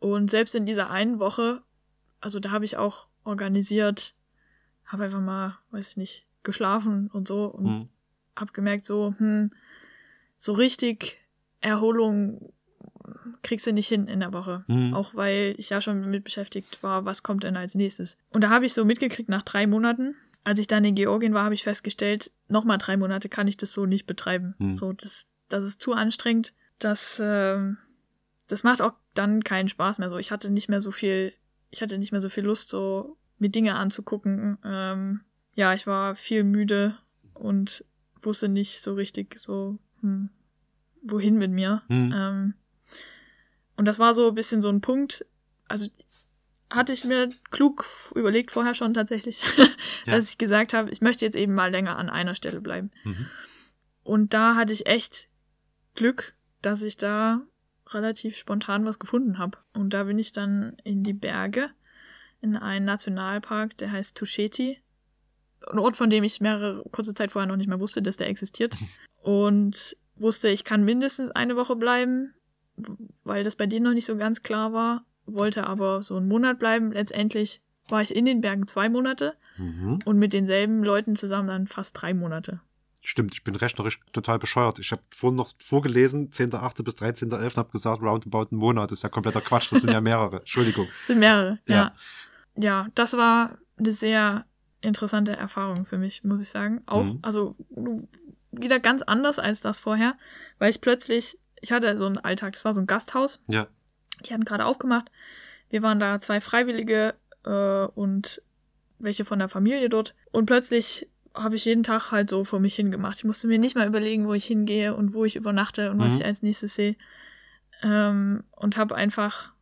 [0.00, 1.62] Und selbst in dieser einen Woche,
[2.20, 4.14] also da habe ich auch organisiert,
[4.84, 7.88] habe einfach mal, weiß ich nicht, geschlafen und so und Mhm.
[8.36, 9.50] habe gemerkt, so, hm,
[10.36, 11.18] so richtig
[11.60, 12.52] Erholung
[13.42, 14.64] kriegst du nicht hin in der Woche.
[14.68, 14.94] Mhm.
[14.94, 18.16] Auch weil ich ja schon damit beschäftigt war, was kommt denn als nächstes.
[18.30, 20.14] Und da habe ich so mitgekriegt nach drei Monaten,
[20.48, 23.70] als ich dann in Georgien war, habe ich festgestellt, nochmal drei Monate kann ich das
[23.70, 24.54] so nicht betreiben.
[24.56, 24.74] Hm.
[24.74, 26.54] So, das, das ist zu anstrengend.
[26.78, 27.76] Das, ähm,
[28.46, 30.08] das macht auch dann keinen Spaß mehr.
[30.08, 31.34] So, ich hatte nicht mehr so viel,
[31.68, 34.56] ich hatte nicht mehr so viel Lust, so mir Dinge anzugucken.
[34.64, 35.20] Ähm,
[35.54, 36.96] ja, ich war viel müde
[37.34, 37.84] und
[38.22, 40.30] wusste nicht so richtig so, hm,
[41.02, 41.82] wohin mit mir.
[41.88, 42.14] Mhm.
[42.16, 42.54] Ähm,
[43.76, 45.26] und das war so ein bisschen so ein Punkt,
[45.68, 45.88] also
[46.70, 49.42] hatte ich mir klug überlegt vorher schon tatsächlich,
[50.06, 50.14] Ja.
[50.16, 52.90] dass ich gesagt habe, ich möchte jetzt eben mal länger an einer Stelle bleiben.
[53.04, 53.26] Mhm.
[54.02, 55.28] Und da hatte ich echt
[55.94, 57.42] Glück, dass ich da
[57.88, 59.58] relativ spontan was gefunden habe.
[59.72, 61.70] Und da bin ich dann in die Berge,
[62.40, 64.80] in einen Nationalpark, der heißt Tusheti.
[65.70, 68.28] Ein Ort, von dem ich mehrere kurze Zeit vorher noch nicht mehr wusste, dass der
[68.28, 68.76] existiert.
[69.22, 72.34] Und wusste, ich kann mindestens eine Woche bleiben,
[73.24, 75.04] weil das bei denen noch nicht so ganz klar war.
[75.32, 76.90] Wollte aber so einen Monat bleiben.
[76.92, 80.00] Letztendlich war ich in den Bergen zwei Monate Mhm.
[80.04, 82.60] und mit denselben Leuten zusammen dann fast drei Monate.
[83.00, 84.78] Stimmt, ich bin rechnerisch total bescheuert.
[84.80, 86.82] Ich habe vorhin noch vorgelesen, 10.8.
[86.82, 87.56] bis 13.11.
[87.56, 88.90] habe gesagt, roundabout einen Monat.
[88.90, 90.38] Das ist ja kompletter Quatsch, das sind ja mehrere.
[90.40, 90.88] Entschuldigung.
[91.06, 91.74] Sind mehrere, Ja.
[91.76, 91.92] ja.
[92.60, 94.44] Ja, das war eine sehr
[94.80, 96.82] interessante Erfahrung für mich, muss ich sagen.
[96.86, 97.18] Auch, Mhm.
[97.22, 97.56] also
[98.50, 100.16] wieder ganz anders als das vorher,
[100.58, 103.68] weil ich plötzlich, ich hatte so einen Alltag, das war so ein Gasthaus, Ja.
[104.24, 105.10] Die hatten gerade aufgemacht.
[105.70, 107.14] Wir waren da zwei Freiwillige
[107.44, 108.42] äh, und
[108.98, 110.14] welche von der Familie dort.
[110.32, 113.18] Und plötzlich habe ich jeden Tag halt so vor mich hingemacht.
[113.18, 116.14] Ich musste mir nicht mal überlegen, wo ich hingehe und wo ich übernachte und was
[116.14, 116.18] Mhm.
[116.20, 116.96] ich als nächstes sehe.
[117.82, 119.52] Ähm, und habe einfach,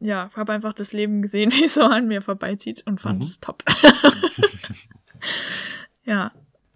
[0.00, 3.24] ja, habe einfach das Leben gesehen, wie es so an mir vorbeizieht und fand Mhm.
[3.24, 3.62] es top.
[6.04, 6.32] ja,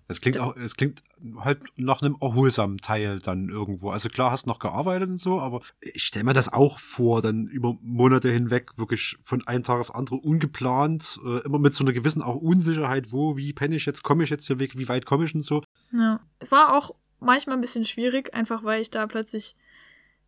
[0.08, 1.02] Es klingt auch, es klingt
[1.38, 3.90] halt nach einem erholsamen Teil dann irgendwo.
[3.90, 7.46] Also klar, hast noch gearbeitet und so, aber ich stelle mir das auch vor, dann
[7.48, 11.82] über Monate hinweg wirklich von einem Tag auf den anderen ungeplant, äh, immer mit so
[11.82, 14.88] einer gewissen auch Unsicherheit, wo, wie penne ich jetzt, komme ich jetzt hier weg, wie
[14.88, 15.62] weit komme ich und so.
[15.92, 16.20] Ja.
[16.38, 19.56] Es war auch manchmal ein bisschen schwierig, einfach weil ich da plötzlich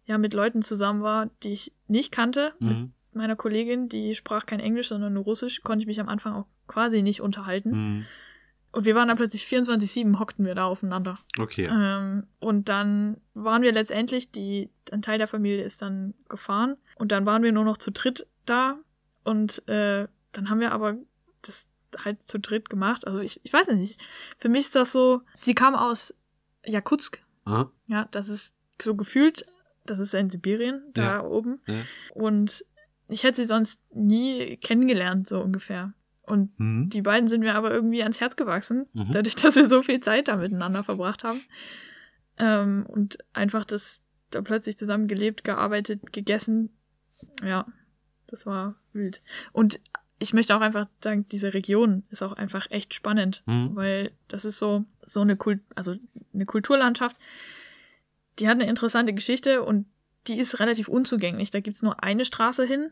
[0.06, 2.55] ja mit Leuten zusammen war, die ich nicht kannte.
[2.59, 2.92] Mit Mhm.
[3.12, 6.46] meiner Kollegin, die sprach kein Englisch, sondern nur Russisch, konnte ich mich am Anfang auch
[6.66, 7.70] quasi nicht unterhalten.
[7.70, 8.06] Mhm.
[8.73, 11.19] Und wir waren da plötzlich 24-7, hockten wir da aufeinander.
[11.39, 11.69] Okay.
[11.70, 16.77] Ähm, und dann waren wir letztendlich, die, ein Teil der Familie ist dann gefahren.
[16.97, 18.78] Und dann waren wir nur noch zu dritt da.
[19.24, 20.97] Und äh, dann haben wir aber
[21.43, 21.66] das
[22.05, 23.07] halt zu dritt gemacht.
[23.07, 24.01] Also ich, ich weiß nicht,
[24.39, 26.15] für mich ist das so, sie kam aus
[26.65, 27.23] Jakutsk.
[27.47, 27.70] Aha.
[27.86, 29.47] Ja, das ist so gefühlt,
[29.86, 31.24] das ist in Sibirien, da Ja.
[31.24, 31.61] oben.
[31.66, 31.77] Ja.
[32.12, 32.65] Und
[33.09, 35.95] ich hätte sie sonst nie kennengelernt, so ungefähr.
[36.28, 36.88] Und Mhm.
[36.90, 39.12] die beiden sind mir aber irgendwie ans Herz gewachsen, Mhm.
[39.12, 41.40] dadurch, dass wir so viel Zeit da miteinander verbracht haben.
[42.38, 46.70] Ähm, und einfach das da plötzlich zusammen gelebt, gearbeitet, gegessen.
[47.42, 47.66] Ja,
[48.26, 49.22] das war wild.
[49.52, 49.80] Und
[50.18, 53.74] ich möchte auch einfach sagen, diese Region ist auch einfach echt spannend, Mhm.
[53.74, 55.96] weil das ist so, so eine Kult, also
[56.34, 57.16] eine Kulturlandschaft,
[58.38, 59.86] die hat eine interessante Geschichte und
[60.26, 61.50] die ist relativ unzugänglich.
[61.50, 62.90] Da gibt's nur eine Straße hin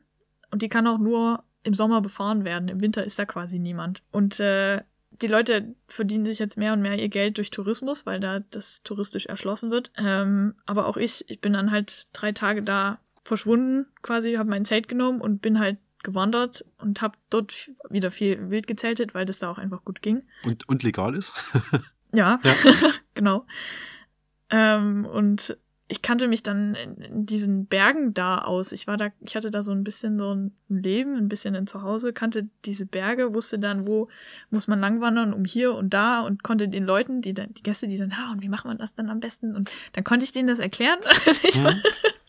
[0.50, 2.68] und die kann auch nur im Sommer befahren werden.
[2.68, 4.02] Im Winter ist da quasi niemand.
[4.12, 8.20] Und äh, die Leute verdienen sich jetzt mehr und mehr ihr Geld durch Tourismus, weil
[8.20, 9.90] da das touristisch erschlossen wird.
[9.96, 14.64] Ähm, aber auch ich, ich bin dann halt drei Tage da verschwunden, quasi, habe mein
[14.64, 19.38] Zelt genommen und bin halt gewandert und habe dort wieder viel wild gezeltet, weil das
[19.38, 20.22] da auch einfach gut ging.
[20.44, 21.32] Und, und legal ist?
[22.14, 22.54] Ja, Ja.
[23.14, 23.46] genau.
[24.48, 28.72] Ähm, und ich kannte mich dann in, diesen Bergen da aus.
[28.72, 31.66] Ich war da, ich hatte da so ein bisschen so ein Leben, ein bisschen ein
[31.68, 34.08] Zuhause, kannte diese Berge, wusste dann, wo
[34.50, 37.86] muss man langwandern, um hier und da und konnte den Leuten, die dann, die Gäste,
[37.86, 39.54] die dann, ah, und wie macht man das dann am besten?
[39.54, 40.98] Und dann konnte ich denen das erklären.
[41.44, 41.80] ich, Mhm.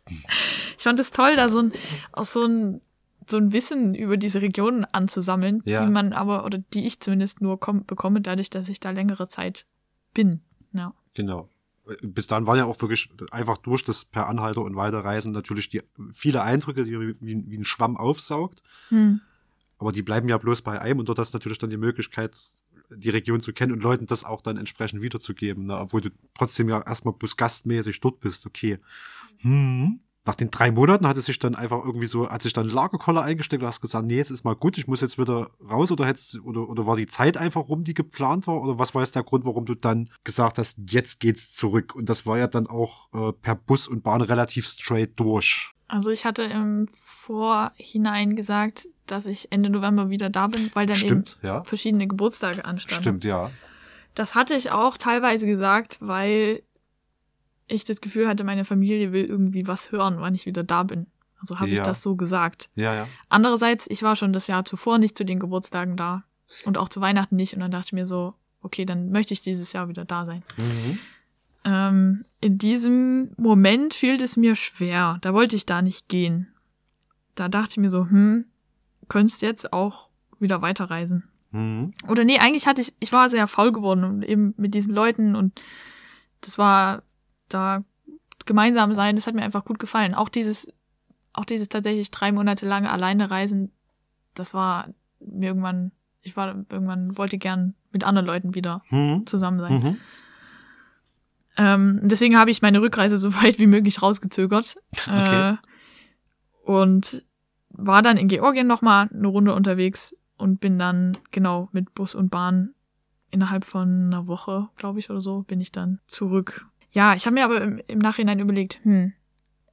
[0.77, 1.71] ich fand es toll, da so ein,
[2.11, 2.81] auch so ein,
[3.29, 5.83] so ein Wissen über diese Regionen anzusammeln, Ja.
[5.83, 9.27] die man aber, oder die ich zumindest nur komm, bekomme, dadurch, dass ich da längere
[9.27, 9.65] Zeit
[10.13, 10.41] bin.
[10.73, 10.93] Ja.
[11.13, 11.49] Genau.
[12.01, 15.81] Bis dahin waren ja auch wirklich einfach durch das per Anhalter und Weiterreisen natürlich die
[16.11, 18.61] viele Eindrücke, die wie, wie ein Schwamm aufsaugt.
[18.89, 19.21] Hm.
[19.79, 22.35] Aber die bleiben ja bloß bei einem und dort hast du natürlich dann die Möglichkeit,
[22.89, 25.77] die Region zu kennen und Leuten das auch dann entsprechend wiederzugeben, ne?
[25.77, 28.79] obwohl du trotzdem ja erstmal bloß gastmäßig dort bist, okay.
[29.41, 29.99] Hm.
[30.27, 32.73] Nach den drei Monaten hat es sich dann einfach irgendwie so, hat sich dann ein
[32.73, 35.89] Lagerkoller eingesteckt und hast gesagt, nee, jetzt ist mal gut, ich muss jetzt wieder raus
[35.91, 38.61] oder hättest, oder, oder war die Zeit einfach rum, die geplant war?
[38.61, 41.95] Oder was war jetzt der Grund, warum du dann gesagt hast, jetzt geht's zurück?
[41.95, 45.71] Und das war ja dann auch äh, per Bus und Bahn relativ straight durch.
[45.87, 50.97] Also ich hatte im Vorhinein gesagt, dass ich Ende November wieder da bin, weil dann
[50.97, 51.57] Stimmt, ja.
[51.57, 53.01] eben verschiedene Geburtstage anstanden.
[53.01, 53.49] Stimmt, ja.
[54.13, 56.63] Das hatte ich auch teilweise gesagt, weil
[57.67, 61.07] ich das Gefühl hatte, meine Familie will irgendwie was hören, wann ich wieder da bin.
[61.39, 61.75] Also habe Ja.
[61.75, 62.69] ich das so gesagt.
[62.75, 63.07] Ja, ja.
[63.29, 66.23] Andererseits, ich war schon das Jahr zuvor nicht zu den Geburtstagen da
[66.65, 67.53] und auch zu Weihnachten nicht.
[67.53, 70.43] Und dann dachte ich mir so, okay, dann möchte ich dieses Jahr wieder da sein.
[70.57, 70.99] Mhm.
[71.65, 75.17] Ähm, in diesem Moment fiel es mir schwer.
[75.21, 76.47] Da wollte ich da nicht gehen.
[77.35, 78.45] Da dachte ich mir so, hm,
[79.09, 81.23] könntest jetzt auch wieder weiterreisen.
[81.51, 81.93] Mhm.
[82.07, 85.35] Oder nee, eigentlich hatte ich, ich war sehr faul geworden und eben mit diesen Leuten
[85.35, 85.61] und
[86.41, 87.03] das war
[87.49, 87.83] da
[88.45, 90.13] gemeinsam sein, das hat mir einfach gut gefallen.
[90.15, 90.67] Auch dieses,
[91.33, 93.71] auch dieses tatsächlich drei Monate lange alleine reisen,
[94.33, 94.87] das war
[95.19, 95.91] mir irgendwann,
[96.21, 99.25] ich war irgendwann, wollte gern mit anderen Leuten wieder Mhm.
[99.25, 99.73] zusammen sein.
[99.73, 99.97] Mhm.
[101.57, 104.77] Ähm, deswegen habe ich meine Rückreise so weit wie möglich rausgezögert.
[105.07, 105.51] Okay.
[105.51, 105.57] Äh,
[106.63, 107.25] und
[107.69, 112.29] war dann in Georgien nochmal eine Runde unterwegs und bin dann genau mit Bus und
[112.29, 112.73] Bahn
[113.31, 116.67] innerhalb von einer Woche, glaube ich, oder so, bin ich dann zurück.
[116.97, 119.13] Ja, ich habe mir aber im, im Nachhinein überlegt, hm,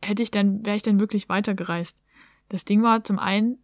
[0.03, 1.97] hätte ich denn, wäre ich denn wirklich weitergereist?
[2.51, 3.57] Das Ding war zum einen,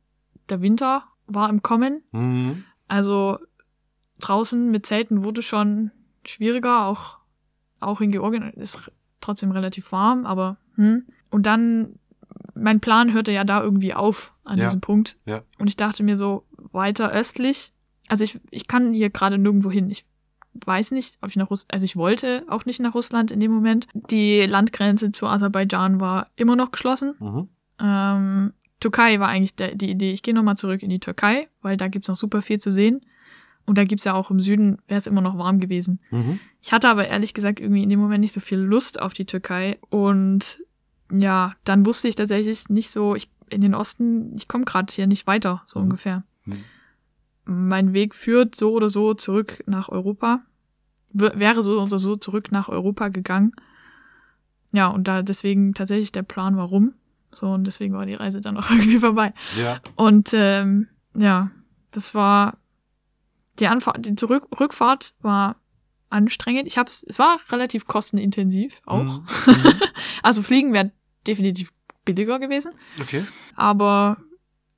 [0.49, 2.65] der Winter war im Kommen, Mhm.
[2.89, 3.39] also
[4.20, 5.91] draußen mit Zelten wurde schon
[6.27, 7.19] schwieriger, auch,
[7.81, 11.05] auch in Georgien ist trotzdem relativ warm, aber hm.
[11.31, 11.99] Und dann,
[12.55, 14.65] mein Plan hörte ja da irgendwie auf an Ja.
[14.65, 15.16] diesem Punkt.
[15.27, 15.43] Ja.
[15.59, 17.73] Und ich dachte mir so, weiter östlich,
[18.09, 19.91] also ich, ich kann hier gerade nirgendwo hin.
[19.91, 20.07] Ich
[20.55, 23.51] weiß nicht, ob ich nach Russland, also ich wollte auch nicht nach Russland in dem
[23.52, 23.86] Moment.
[23.94, 27.14] Die Landgrenze zu Aserbaidschan war immer noch geschlossen.
[27.20, 27.48] Mhm.
[27.81, 31.77] Ähm, Türkei war eigentlich der, die Idee, ich gehe nochmal zurück in die Türkei, weil
[31.77, 33.01] da gibt's noch super viel zu sehen.
[33.66, 36.01] Und da gibt's ja auch im Süden, wäre es immer noch warm gewesen.
[36.10, 36.40] Mhm.
[36.62, 39.27] Ich hatte aber ehrlich gesagt irgendwie in dem Moment nicht so viel Lust auf die
[39.27, 39.78] Türkei.
[39.90, 40.60] Und
[41.12, 45.06] ja, dann wusste ich tatsächlich nicht so, ich in den Osten, ich komme gerade hier
[45.06, 45.85] nicht weiter, so Mhm.
[45.85, 46.24] ungefähr.
[46.47, 46.64] Mhm.
[47.45, 50.43] Mein Weg führt so oder so zurück nach Europa.
[51.12, 53.53] W wäre so oder so zurück nach Europa gegangen.
[54.73, 56.95] Ja, und da deswegen tatsächlich der Plan, warum.
[57.33, 59.33] So, und deswegen war die Reise dann auch irgendwie vorbei.
[59.57, 59.81] Ja.
[59.97, 61.51] Und ähm, ja,
[61.91, 62.59] das war
[63.59, 65.57] die Anfahrt, die Zurück Rückfahrt war
[66.09, 66.67] anstrengend.
[66.67, 69.05] Ich hab's, es war relativ kostenintensiv auch.
[69.05, 69.27] Mhm.
[69.47, 69.73] Mhm.
[70.23, 70.93] Also fliegen wäre
[71.27, 71.73] definitiv
[72.05, 73.25] billiger gewesen, Okay.
[73.55, 74.19] aber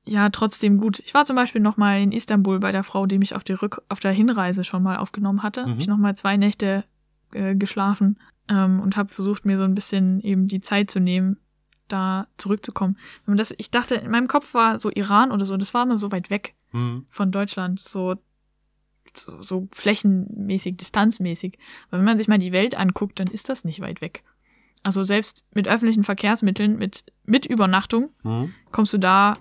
[0.04, 0.98] ja, trotzdem gut.
[1.00, 3.52] Ich war zum Beispiel noch mal in Istanbul bei der Frau, die mich auf, die
[3.52, 5.64] Rück auf der Hinreise schon mal aufgenommen hatte.
[5.66, 5.70] Mhm.
[5.72, 6.84] Hab ich noch mal zwei Nächte
[7.32, 8.18] äh, geschlafen
[8.48, 11.36] ähm, und habe versucht, mir so ein bisschen eben die Zeit zu nehmen,
[11.88, 12.96] da zurückzukommen.
[13.26, 15.98] Und das, ich dachte, in meinem Kopf war so Iran oder so, das war immer
[15.98, 17.04] so weit weg Mhm.
[17.10, 18.16] von Deutschland, so,
[19.14, 21.58] so, so flächenmäßig, distanzmäßig.
[21.88, 24.24] Aber wenn man sich mal die Welt anguckt, dann ist das nicht weit weg.
[24.82, 28.54] Also selbst mit öffentlichen Verkehrsmitteln, mit, mit Übernachtung, Mhm.
[28.72, 29.36] kommst du da,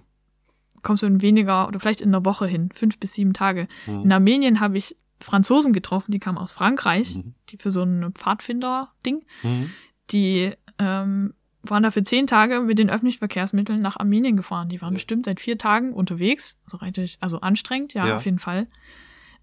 [0.84, 3.68] kommst du in weniger oder vielleicht in einer Woche hin, fünf bis sieben Tage.
[3.88, 4.02] Mhm.
[4.04, 7.36] In Armenien habe ich Franzosen getroffen, die kamen aus Frankreich, Mhm.
[7.50, 9.70] die für so ein Pfadfinder-Ding, Mhm.
[10.12, 11.34] die ähm,
[11.64, 14.68] waren da für zehn Tage mit den öffentlichen Verkehrsmitteln nach Armenien gefahren.
[14.70, 14.96] Die waren Ja.
[14.96, 16.58] bestimmt seit vier Tagen unterwegs.
[16.66, 18.16] Also, rein, also anstrengend, ja, Ja.
[18.16, 18.68] auf jeden Fall.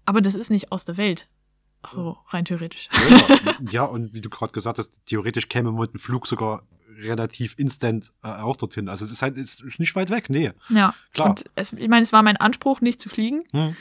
[0.05, 1.27] Aber das ist nicht aus der Welt.
[1.93, 2.89] So rein theoretisch.
[2.91, 2.99] Ja,
[3.71, 6.63] ja, und wie du gerade gesagt hast, theoretisch käme man mit dem Flug sogar
[7.01, 8.89] relativ instant äh, auch dorthin.
[8.89, 10.51] Also es ist halt ist nicht weit weg, nee.
[10.69, 10.93] Ja.
[11.13, 11.29] Klar.
[11.29, 13.43] Und es, ich meine, es war mein Anspruch, nicht zu fliegen.
[13.51, 13.75] Hm.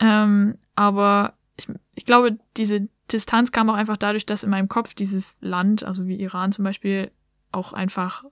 [0.00, 4.94] Ähm, aber ich, ich glaube, diese Distanz kam auch einfach dadurch, dass in meinem Kopf
[4.94, 7.10] dieses Land, also wie Iran zum Beispiel,
[7.52, 8.24] auch einfach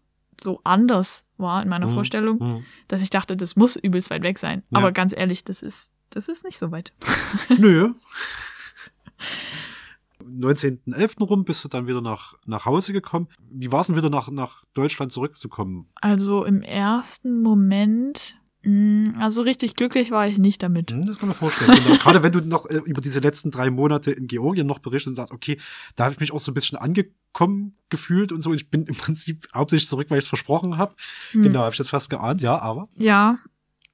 [0.43, 1.95] so anders war in meiner Mhm.
[1.95, 2.65] Vorstellung, Hm.
[2.89, 4.63] dass ich dachte, das muss übelst weit weg sein.
[4.71, 4.79] Ja.
[4.79, 6.93] Aber ganz ehrlich, das ist, das ist nicht so weit.
[7.57, 7.95] Nö.
[10.39, 11.25] 19.11.
[11.25, 13.29] rum bist du dann wieder nach, nach Hause gekommen.
[13.51, 15.87] Wie war es denn wieder nach, nach Deutschland zurückzukommen?
[16.01, 20.91] Also im ersten Moment, mh, also richtig glücklich war ich nicht damit.
[20.91, 21.79] Hm, Das kann man vorstellen.
[21.85, 21.97] Genau.
[22.03, 25.15] Gerade wenn du noch äh, über diese letzten drei Monate in Georgien noch berichtest und
[25.17, 25.59] sagst, okay,
[25.97, 28.53] da habe ich mich auch so ein bisschen angekommen gefühlt und so.
[28.53, 30.95] Ich bin im Prinzip hauptsächlich zurück, weil ich es versprochen habe.
[31.33, 31.43] Hm.
[31.45, 32.89] Genau, habe ich das fast geahnt, ja, aber.
[32.97, 33.39] Ja,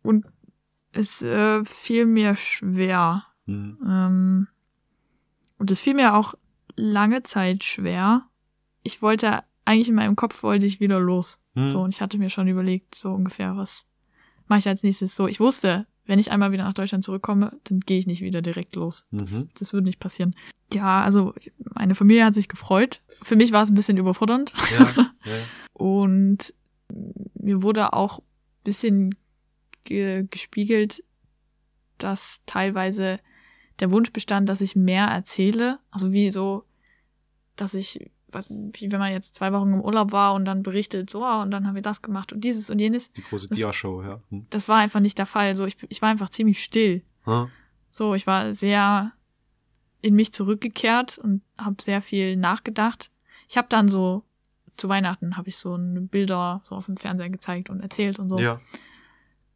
[0.03, 0.25] und
[0.93, 3.25] es äh, fiel mir schwer.
[3.47, 3.79] Hm.
[3.87, 4.49] Ähm,
[5.61, 6.35] und es fiel mir auch
[6.77, 8.27] lange Zeit schwer.
[8.83, 11.41] Ich wollte, eigentlich in meinem Kopf wollte ich wieder los.
[11.55, 11.69] Hm.
[11.69, 13.87] So, und ich hatte mir schon überlegt, so ungefähr, was
[14.49, 15.29] mache ich als nächstes so.
[15.29, 18.75] Ich wusste, wenn ich einmal wieder nach Deutschland zurückkomme, dann gehe ich nicht wieder direkt
[18.75, 19.07] los.
[19.13, 19.49] Das, Mhm.
[19.59, 20.35] das würde nicht passieren.
[20.73, 21.35] Ja, also
[21.75, 23.03] meine Familie hat sich gefreut.
[23.23, 24.53] Für mich war es ein bisschen überfordernd.
[24.79, 25.39] Ja, ja.
[25.75, 26.55] Und
[27.35, 28.25] mir wurde auch ein
[28.65, 29.15] bisschen
[29.85, 31.05] ge gespiegelt,
[31.99, 33.21] dass teilweise
[33.81, 35.79] der Wunsch bestand, dass ich mehr erzähle.
[35.91, 36.65] Also wie so,
[37.57, 41.11] dass ich, was, wie wenn man jetzt zwei Wochen im Urlaub war und dann berichtet,
[41.11, 43.11] so, ah, und dann haben wir das gemacht und dieses und jenes.
[43.13, 44.21] Die große Dia-Show, ja.
[44.31, 44.47] Hm.
[44.51, 45.55] Das war einfach nicht der Fall.
[45.55, 47.03] So, ich, ich war einfach ziemlich still.
[47.25, 47.49] Hm.
[47.91, 49.13] So, ich war sehr
[50.03, 53.11] in mich zurückgekehrt und habe sehr viel nachgedacht.
[53.49, 54.25] Ich habe dann so
[54.81, 58.39] zu Weihnachten habe ich so Bilder so auf dem Fernseher gezeigt und erzählt und so.
[58.39, 58.61] Ja.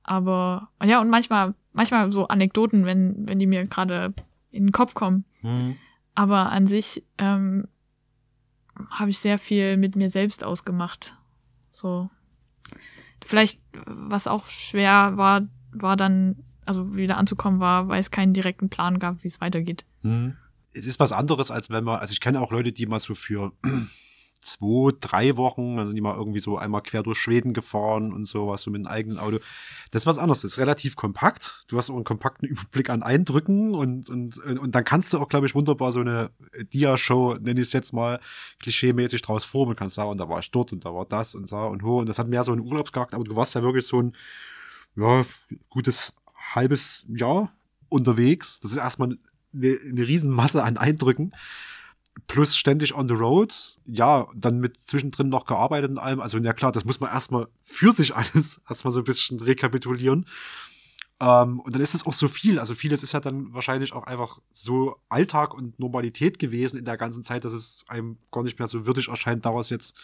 [0.05, 4.15] Aber ja und manchmal manchmal so Anekdoten, wenn wenn die mir gerade
[4.51, 5.25] in den Kopf kommen.
[5.41, 5.77] Hm.
[6.15, 7.67] Aber an sich ähm,
[8.91, 11.17] habe ich sehr viel mit mir selbst ausgemacht.
[11.73, 12.09] So
[13.25, 16.37] vielleicht was auch schwer war war dann
[16.67, 19.85] also wieder anzukommen war, weil es keinen direkten Plan gab, wie es weitergeht.
[20.03, 20.37] Hm.
[20.73, 23.15] Es ist was anderes, als wenn man, also ich kenne auch Leute, die mal so
[23.15, 23.53] für
[24.45, 28.27] zwei, drei Wochen, dann sind die mal irgendwie so einmal quer durch Schweden gefahren und
[28.27, 29.39] sowas, so mit einem eigenen Auto.
[29.91, 31.65] Das ist was anderes, das ist relativ kompakt.
[31.69, 35.29] Du hast auch einen kompakten Überblick an Eindrücken und, und, und dann kannst du auch,
[35.29, 36.31] glaube ich, wunderbar so eine
[36.73, 38.21] Dia-Show, nenne ich es jetzt mal,
[38.61, 39.77] klischeemäßig draus formen.
[39.77, 41.99] Kannst sagen, und da war ich dort und da war das und so und ho.
[41.99, 44.13] Und das hat mehr so einen Urlaubscharakter, aber du warst ja wirklich so ein,
[44.97, 45.25] ja,
[45.71, 46.15] gutes
[46.55, 47.53] halbes Jahr
[47.89, 48.61] unterwegs.
[48.61, 49.17] Das ist erstmal
[49.55, 51.33] eine, eine Riesenmasse an Eindrücken
[52.27, 53.55] plus ständig on the road,
[53.87, 56.21] ja, dann mit zwischendrin noch gearbeitet und allem.
[56.21, 60.27] Also, ja klar, das muss man erstmal für sich alles erstmal so ein bisschen rekapitulieren.
[61.21, 62.59] Ähm, und dann ist es auch so viel.
[62.59, 66.97] Also vieles ist ja dann wahrscheinlich auch einfach so Alltag und Normalität gewesen in der
[66.97, 69.95] ganzen Zeit, dass es einem gar nicht mehr so würdig erscheint, daraus jetzt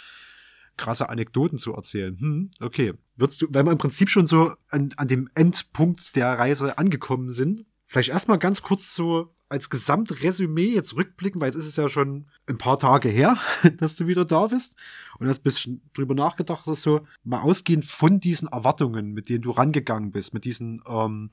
[0.76, 2.18] krasse Anekdoten zu erzählen.
[2.18, 2.94] Hm, okay.
[3.16, 7.28] Würdest du, wenn wir im Prinzip schon so an, an dem Endpunkt der Reise angekommen
[7.28, 11.88] sind, vielleicht erstmal ganz kurz so als Gesamtresümee jetzt rückblicken, weil es ist es ja
[11.88, 13.36] schon ein paar Tage her,
[13.78, 14.76] dass du wieder da bist
[15.18, 19.42] und hast ein bisschen drüber nachgedacht, dass so mal ausgehend von diesen Erwartungen, mit denen
[19.42, 21.30] du rangegangen bist, mit diesen, ähm,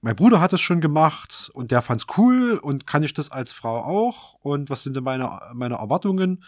[0.00, 3.52] mein Bruder hat es schon gemacht und der fand's cool und kann ich das als
[3.52, 6.44] Frau auch und was sind denn meine, meine Erwartungen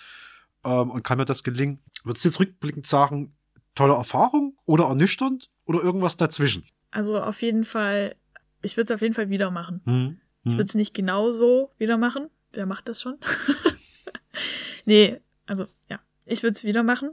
[0.64, 1.80] ähm, und kann mir das gelingen?
[2.04, 3.34] Würdest du jetzt rückblickend sagen,
[3.74, 6.62] tolle Erfahrung oder ernüchternd oder irgendwas dazwischen?
[6.92, 8.14] Also auf jeden Fall,
[8.62, 9.80] ich würde es auf jeden Fall wieder machen.
[9.84, 10.20] Hm.
[10.44, 10.58] Ich Hm.
[10.58, 12.28] würde es nicht genau so wieder machen.
[12.52, 13.18] Wer macht das schon?
[14.84, 17.10] nee, also ja, ich würde es wieder machen.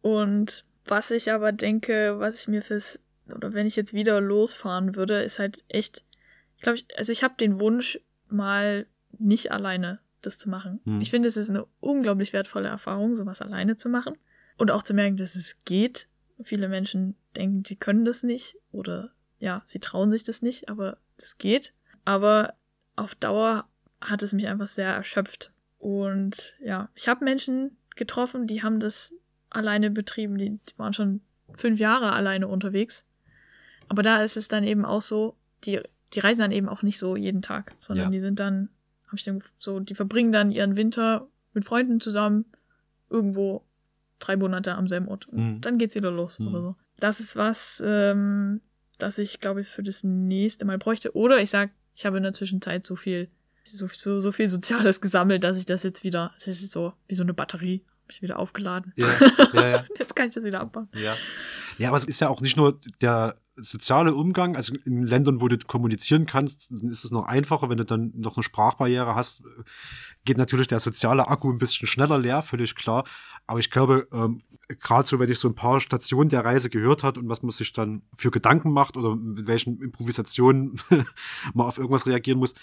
[0.00, 3.00] Und was ich aber denke, was ich mir fürs,
[3.34, 6.04] oder wenn ich jetzt wieder losfahren würde, ist halt echt,
[6.56, 8.86] ich glaube, ich, also ich habe den Wunsch, mal
[9.18, 10.80] nicht alleine das zu machen.
[10.84, 11.00] Hm.
[11.00, 14.16] Ich finde, es ist eine unglaublich wertvolle Erfahrung, sowas alleine zu machen.
[14.56, 16.08] Und auch zu merken, dass es geht.
[16.42, 20.98] Viele Menschen denken, sie können das nicht oder ja, sie trauen sich das nicht, aber
[21.18, 21.74] das geht.
[22.04, 22.54] Aber
[22.96, 23.66] auf Dauer
[24.00, 25.52] hat es mich einfach sehr erschöpft.
[25.78, 29.14] Und ja, ich habe Menschen getroffen, die haben das
[29.50, 31.20] alleine betrieben, die, die waren schon
[31.54, 33.04] fünf Jahre alleine unterwegs.
[33.88, 35.80] Aber da ist es dann eben auch so, die,
[36.14, 38.10] die reisen dann eben auch nicht so jeden Tag, sondern Ja.
[38.10, 38.70] die sind dann,
[39.06, 42.46] hab ich dann so, die verbringen dann ihren Winter mit Freunden zusammen
[43.10, 43.64] irgendwo
[44.18, 45.26] drei Monate am selben Ort.
[45.28, 45.60] Und Mhm.
[45.60, 46.48] dann geht's wieder los Mhm.
[46.48, 46.76] oder so.
[46.98, 48.60] Das ist was, ähm,
[48.98, 51.14] das ich, glaube ich, für das nächste Mal bräuchte.
[51.14, 53.28] Oder ich sag, ich habe in der Zwischenzeit so viel,
[53.64, 57.14] so, so, so viel Soziales gesammelt, dass ich das jetzt wieder, das ist so wie
[57.14, 58.92] so eine Batterie, habe ich wieder aufgeladen.
[58.96, 59.08] Ja,
[59.52, 59.84] ja, ja.
[59.98, 60.88] Jetzt kann ich das wieder abbauen.
[60.94, 61.16] Ja.
[61.82, 65.48] Ja, aber es ist ja auch nicht nur der soziale Umgang, also in Ländern, wo
[65.48, 69.42] du kommunizieren kannst, ist es noch einfacher, wenn du dann noch eine Sprachbarriere hast,
[70.24, 73.04] geht natürlich der soziale Akku ein bisschen schneller leer, völlig klar.
[73.46, 77.02] Aber ich glaube, ähm, gerade so, wenn ich so ein paar Stationen der Reise gehört
[77.02, 80.80] hat und was man sich dann für Gedanken macht oder mit welchen Improvisationen
[81.54, 82.54] man auf irgendwas reagieren muss,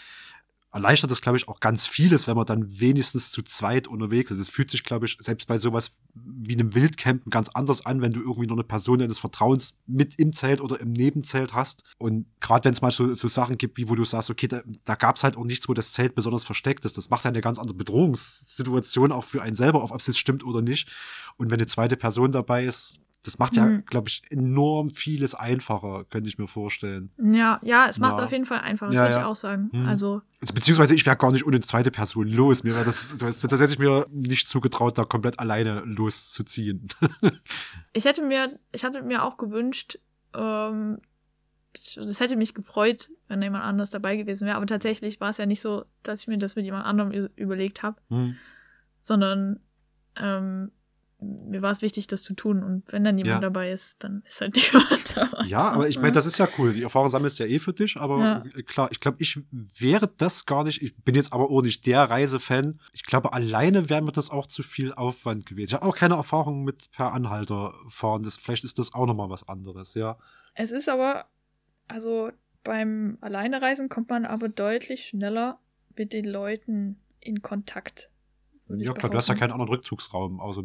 [0.71, 4.39] erleichtert das, glaube ich, auch ganz vieles, wenn man dann wenigstens zu zweit unterwegs ist.
[4.39, 8.13] Es fühlt sich, glaube ich, selbst bei sowas wie einem Wildcampen ganz anders an, wenn
[8.13, 11.83] du irgendwie noch eine Person deines Vertrauens mit im Zelt oder im Nebenzelt hast.
[11.97, 14.61] Und gerade wenn es mal so, so Sachen gibt, wie wo du sagst, okay, da,
[14.85, 16.97] da gab es halt auch nichts, wo das Zelt besonders versteckt ist.
[16.97, 20.19] Das macht ja eine ganz andere Bedrohungssituation auch für einen selber, auf ob es jetzt
[20.19, 20.87] stimmt oder nicht.
[21.37, 23.85] Und wenn eine zweite Person dabei ist, das macht ja, Mhm.
[23.85, 27.11] glaube ich, enorm vieles einfacher, könnte ich mir vorstellen.
[27.17, 28.23] Ja, ja, es macht Ja.
[28.23, 29.69] auf jeden Fall einfacher, das Ja, würde ich auch sagen.
[29.73, 29.85] Hm.
[29.85, 32.63] Also, Also, beziehungsweise ich wäre gar nicht ohne zweite Person los.
[32.63, 36.87] Mir wäre das, das, das hätte ich mir nicht zugetraut, da komplett alleine loszuziehen.
[37.93, 39.99] ich hätte mir, ich hatte mir auch gewünscht,
[40.33, 40.99] ähm,
[41.73, 44.55] das, das hätte mich gefreut, wenn jemand anders dabei gewesen wäre.
[44.57, 47.83] Aber tatsächlich war es ja nicht so, dass ich mir das mit jemand anderem überlegt
[47.83, 48.35] habe, Hm.
[49.01, 49.59] sondern
[50.17, 50.71] ähm,
[51.21, 52.63] mir war es wichtig, das zu tun.
[52.63, 53.39] Und wenn dann jemand Ja.
[53.41, 55.43] dabei ist, dann ist halt jemand dabei.
[55.45, 56.71] Ja, aber ich meine, das ist ja cool.
[56.73, 58.19] Die Erfahrung sammelst ja eh für dich, aber
[58.55, 58.61] Ja.
[58.63, 60.81] klar, ich glaube, ich wäre das gar nicht.
[60.81, 62.79] Ich bin jetzt aber auch nicht der Reisefan.
[62.93, 65.69] Ich glaube, alleine wäre mir das auch zu viel Aufwand gewesen.
[65.69, 68.23] Ich habe auch keine Erfahrung mit per Anhalter fahren.
[68.23, 70.17] Das, vielleicht ist das auch nochmal was anderes, ja.
[70.53, 71.25] Es ist aber,
[71.89, 72.31] also
[72.63, 75.59] beim Alleinereisen kommt man aber deutlich schneller
[75.97, 78.09] mit den Leuten in Kontakt.
[78.77, 80.61] Ja, klar, du hast ja keinen anderen Rückzugsraum, außer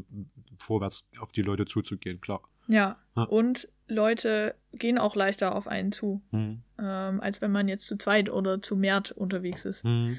[0.58, 2.40] vorwärts auf die Leute zuzugehen, klar.
[2.66, 2.96] Ja.
[3.16, 3.22] Ja.
[3.24, 6.62] Und Leute gehen auch leichter auf einen zu, Hm.
[6.78, 9.84] ähm, als wenn man jetzt zu zweit oder zu mehrt unterwegs ist.
[9.84, 10.18] Hm.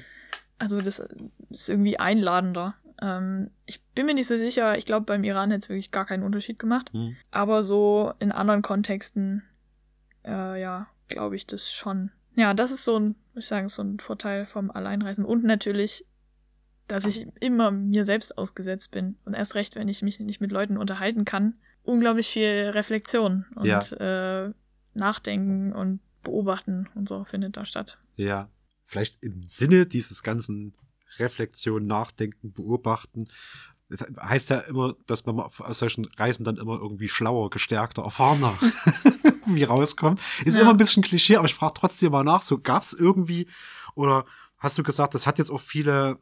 [0.58, 1.02] Also das
[1.50, 2.74] ist irgendwie einladender.
[3.02, 6.06] Ähm, ich bin mir nicht so sicher, ich glaube, beim Iran hätte es wirklich gar
[6.06, 6.92] keinen Unterschied gemacht.
[6.92, 7.16] Hm.
[7.30, 9.42] Aber so in anderen Kontexten,
[10.24, 12.10] äh, ja, glaube ich das schon.
[12.36, 15.24] Ja, das ist so ein, ich sagen, so ein Vorteil vom Alleinreisen.
[15.24, 16.06] Und natürlich,
[16.88, 19.16] dass ich immer mir selbst ausgesetzt bin.
[19.24, 21.58] Und erst recht, wenn ich mich nicht mit Leuten unterhalten kann.
[21.82, 24.50] Unglaublich viel Reflexion und äh,
[24.94, 27.98] Nachdenken und Beobachten und so findet da statt.
[28.16, 28.48] Ja,
[28.84, 30.74] vielleicht im Sinne dieses ganzen
[31.18, 33.26] Reflexion, Nachdenken, Beobachten,
[33.88, 38.58] Das heißt ja immer, dass man aus solchen Reisen dann immer irgendwie schlauer, gestärkter, erfahrener
[39.46, 40.20] wie rauskommt.
[40.44, 40.62] Ist Ja.
[40.62, 43.46] immer ein bisschen Klischee, aber ich frage trotzdem mal nach, so gab es irgendwie
[43.94, 44.24] oder
[44.58, 46.18] hast du gesagt, das hat jetzt auch viele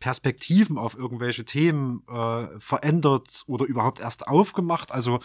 [0.00, 4.92] Perspektiven auf irgendwelche Themen äh, verändert oder überhaupt erst aufgemacht?
[4.92, 5.20] Also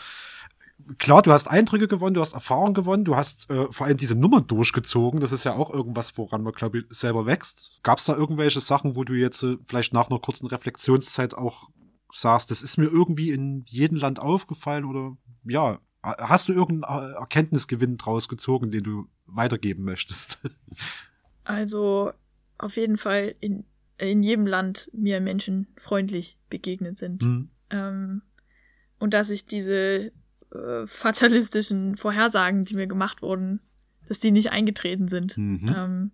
[0.98, 4.16] klar, du hast Eindrücke gewonnen, du hast Erfahrung gewonnen, du hast äh, vor allem diese
[4.16, 5.20] Nummern durchgezogen.
[5.20, 7.80] Das ist ja auch irgendwas, woran man, glaube ich, selber wächst.
[7.84, 11.70] Gab es da irgendwelche Sachen, wo du jetzt äh, vielleicht nach einer kurzen Reflexionszeit auch
[12.14, 17.14] sagst, das ist mir irgendwie in jedem Land aufgefallen oder ja, hast du irgendeinen äh,
[17.14, 20.40] Erkenntnisgewinn draus gezogen, den du weitergeben möchtest?
[21.44, 22.12] Also
[22.60, 23.66] auf jeden Fall in,
[24.10, 27.24] in jedem Land mir Menschen freundlich begegnet sind.
[27.24, 27.50] Hm.
[27.70, 28.22] Ähm,
[29.00, 30.12] und dass ich diese
[30.54, 33.62] äh, fatalistischen Vorhersagen, die mir gemacht wurden,
[34.08, 35.38] dass die nicht eingetreten sind.
[35.38, 35.74] Mhm.
[35.76, 36.12] Ähm,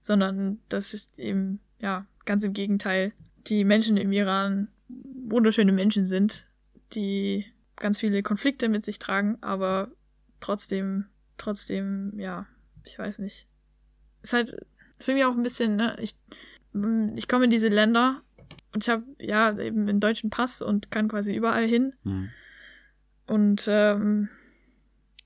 [0.00, 3.12] sondern das ist eben, ja, ganz im Gegenteil,
[3.46, 6.46] die Menschen im Iran wunderschöne Menschen sind,
[6.92, 7.46] die
[7.76, 9.90] ganz viele Konflikte mit sich tragen, aber
[10.40, 11.06] trotzdem,
[11.38, 12.46] trotzdem, ja,
[12.84, 13.48] ich weiß nicht.
[14.22, 14.56] Ist halt,
[14.98, 16.14] ist irgendwie auch ein bisschen, ne, ich,
[17.16, 18.22] ich komme in diese Länder
[18.72, 21.94] und ich habe ja eben einen deutschen Pass und kann quasi überall hin.
[22.04, 22.30] Hm.
[23.26, 24.28] Und ähm,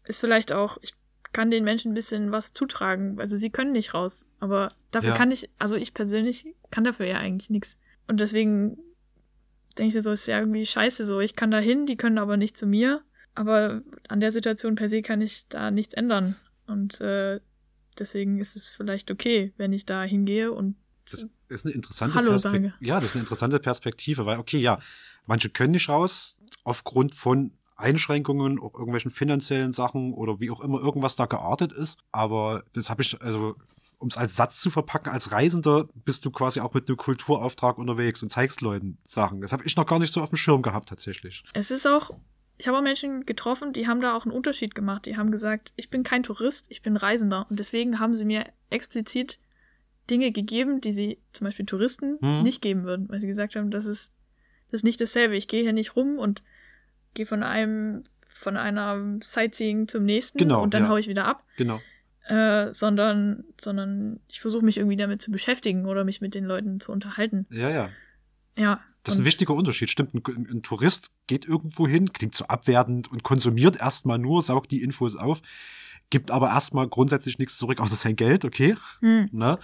[0.05, 0.95] ist vielleicht auch, ich
[1.33, 3.19] kann den Menschen ein bisschen was zutragen.
[3.21, 5.17] Also sie können nicht raus, aber dafür Ja.
[5.17, 7.79] kann ich, also ich persönlich kann dafür ja eigentlich nichts.
[8.07, 8.79] Und deswegen
[9.77, 11.21] denke ich mir so, ist ja irgendwie scheiße so.
[11.21, 13.03] Ich kann da hin, die können aber nicht zu mir.
[13.35, 16.37] Aber an der Situation per se kann ich da nichts ändern.
[16.67, 17.41] Und äh,
[17.99, 20.77] deswegen ist es vielleicht okay, wenn ich da hingehe und
[21.11, 22.73] Das ist eine interessante Hallo Perspektive.
[22.73, 22.85] sage.
[22.85, 24.79] Ja, das ist eine interessante Perspektive, weil, okay, ja,
[25.27, 30.81] manche können nicht raus aufgrund von Einschränkungen, auch irgendwelchen finanziellen Sachen oder wie auch immer
[30.81, 31.99] irgendwas da geartet ist.
[32.11, 33.57] Aber das habe ich, also,
[33.99, 37.79] um es als Satz zu verpacken, als Reisender bist du quasi auch mit einem Kulturauftrag
[37.79, 39.41] unterwegs und zeigst Leuten Sachen.
[39.41, 41.45] Das habe ich noch gar nicht so auf dem Schirm gehabt, tatsächlich.
[41.53, 42.11] Es ist auch,
[42.57, 45.05] ich habe auch Menschen getroffen, die haben da auch einen Unterschied gemacht.
[45.05, 47.47] Die haben gesagt, ich bin kein Tourist, ich bin Reisender.
[47.51, 49.39] Und deswegen haben sie mir explizit
[50.11, 52.43] Dinge gegeben, die sie zum Beispiel Touristen Mhm.
[52.43, 54.13] nicht geben würden, weil sie gesagt haben, das ist,
[54.71, 55.37] das ist nicht dasselbe.
[55.37, 56.43] Ich gehe hier nicht rum und
[57.15, 60.89] gehe von einem, von einer Sightseeing zum nächsten Genau, und dann ja.
[60.89, 61.45] hau ich wieder ab.
[61.57, 61.81] Genau.
[62.29, 66.81] Äh, sondern, sondern ich versuche mich irgendwie damit zu beschäftigen oder mich mit den Leuten
[66.81, 67.47] zu unterhalten.
[67.51, 67.89] Ja, ja.
[68.59, 68.81] Ja.
[69.05, 69.91] Das ist ein wichtiger Unterschied.
[69.91, 74.73] Stimmt, ein, ein Tourist geht irgendwo hin, klingt so abwertend und konsumiert erstmal nur, saugt
[74.73, 75.41] die Infos auf,
[76.11, 78.77] gibt aber erstmal grundsätzlich nichts zurück, außer sein Geld, okay.
[79.01, 79.29] Hm.
[79.33, 79.59] Ne?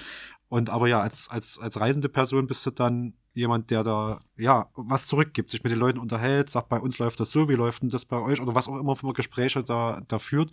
[0.48, 4.68] Und aber ja, als, als, als reisende Person bist du dann jemand, der da, ja,
[4.74, 7.82] was zurückgibt, sich mit den Leuten unterhält, sagt, bei uns läuft das so, wie läuft
[7.82, 10.52] denn das bei euch oder was auch immer für Gespräche da, da führt.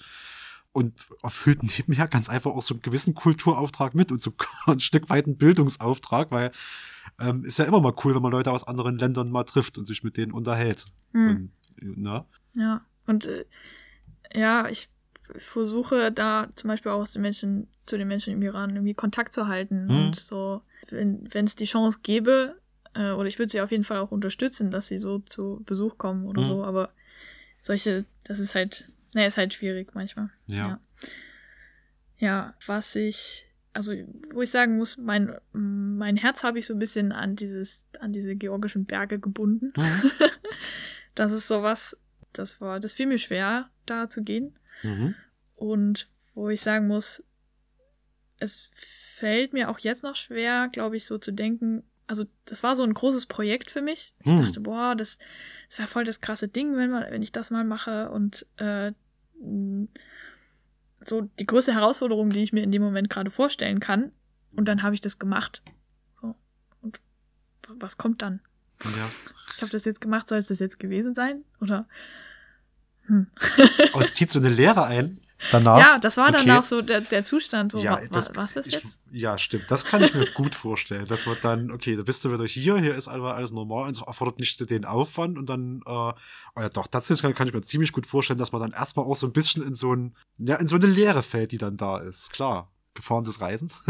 [0.71, 4.31] Und erfüllt nebenher ganz einfach auch so einen gewissen Kulturauftrag mit und so
[4.67, 6.51] ein Stück weit einen Bildungsauftrag, weil
[7.19, 9.85] ähm, ist ja immer mal cool, wenn man Leute aus anderen Ländern mal trifft und
[9.85, 10.85] sich mit denen unterhält.
[11.11, 11.51] Hm.
[11.81, 12.25] Und, ne?
[12.55, 13.45] Ja, und äh,
[14.33, 14.89] ja, ich
[15.37, 19.33] versuche da zum Beispiel auch aus den Menschen, zu den Menschen im Iran irgendwie Kontakt
[19.33, 19.85] zu halten.
[19.85, 19.95] Mhm.
[20.07, 22.55] Und so, wenn wenn es die Chance gäbe,
[22.93, 25.97] äh, oder ich würde sie auf jeden Fall auch unterstützen, dass sie so zu Besuch
[25.97, 26.45] kommen oder Mhm.
[26.45, 26.91] so, aber
[27.61, 30.29] solche, das ist halt, naja, ist halt schwierig manchmal.
[30.47, 30.55] Ja.
[30.67, 30.79] Ja.
[32.17, 33.93] Ja, was ich, also
[34.33, 38.11] wo ich sagen muss, mein, mein Herz habe ich so ein bisschen an dieses, an
[38.11, 39.73] diese georgischen Berge gebunden.
[39.75, 40.11] Mhm.
[41.15, 41.97] Das ist sowas,
[42.31, 44.57] das war, das fiel mir schwer, da zu gehen.
[44.83, 45.15] Mhm.
[45.55, 47.23] Und wo ich sagen muss,
[48.37, 51.83] es fällt mir auch jetzt noch schwer, glaube ich, so zu denken.
[52.07, 54.13] Also, das war so ein großes Projekt für mich.
[54.19, 54.37] Ich Hm.
[54.37, 55.17] dachte, boah, das,
[55.69, 58.09] das wäre voll das krasse Ding, wenn, man, wenn ich das mal mache.
[58.09, 58.93] Und äh,
[61.05, 64.11] so die größte Herausforderung, die ich mir in dem Moment gerade vorstellen kann.
[64.51, 65.61] Und dann habe ich das gemacht.
[66.19, 66.35] So.
[66.81, 66.99] Und
[67.67, 68.41] was kommt dann?
[68.83, 69.09] Ja.
[69.55, 71.43] Ich habe das jetzt gemacht, soll es das jetzt gewesen sein?
[71.61, 71.87] Oder?
[73.09, 73.27] Hm.
[73.93, 75.19] Aber es zieht so eine Lehre ein
[75.51, 75.79] danach.
[75.79, 76.57] Ja, das war dann Okay.
[76.57, 77.71] auch so der, der Zustand.
[77.71, 78.99] So, ja, wa, das, wa, was ist ich, jetzt?
[79.11, 79.69] Ja, stimmt.
[79.69, 81.05] Das kann ich mir gut vorstellen.
[81.07, 83.91] Das wird dann, okay, da bist du wieder hier, hier ist einfach alles normal und
[83.91, 86.13] es erfordert nicht den Aufwand und dann, äh, oh
[86.57, 89.05] ja doch, das ist, kann, kann ich mir ziemlich gut vorstellen, dass man dann erstmal
[89.05, 91.77] auch so ein bisschen in so ein, ja, in so eine Leere fällt, die dann
[91.77, 92.31] da ist.
[92.31, 92.71] Klar.
[92.93, 93.79] Gefahren des Reisens.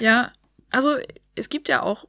[0.00, 0.32] Ja,
[0.70, 0.96] also
[1.34, 2.06] es gibt ja auch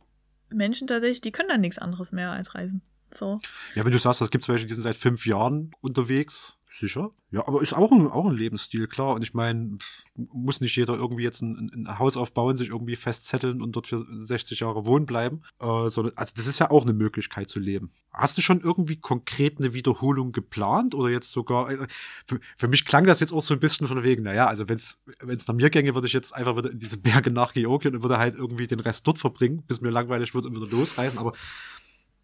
[0.50, 2.82] Menschen tatsächlich, die können dann nichts anderes mehr als reisen.
[3.14, 3.40] So.
[3.76, 7.12] Ja, wenn du sagst, es gibt welche, die sind seit fünf Jahren unterwegs, sicher.
[7.32, 9.16] Ja, aber ist auch ein, auch ein Lebensstil, klar.
[9.16, 9.78] Und ich meine,
[10.16, 14.06] muss nicht jeder irgendwie jetzt ein, ein Haus aufbauen, sich irgendwie festzetteln und dort für
[14.12, 15.42] 60 Jahre wohnen bleiben.
[15.60, 17.92] Äh, sondern, also das ist ja auch eine Möglichkeit zu leben.
[18.12, 21.88] Hast du schon irgendwie konkret eine Wiederholung geplant oder jetzt sogar, äh,
[22.28, 24.78] für, für mich klang das jetzt auch so ein bisschen von wegen, naja, also wenn
[24.78, 25.00] es
[25.48, 28.18] nach mir gänge, würde ich jetzt einfach wieder in diese Berge nach Georgien und würde
[28.18, 31.20] halt irgendwie den Rest dort verbringen, bis mir langweilig wird und wieder losreisen.
[31.20, 31.34] Aber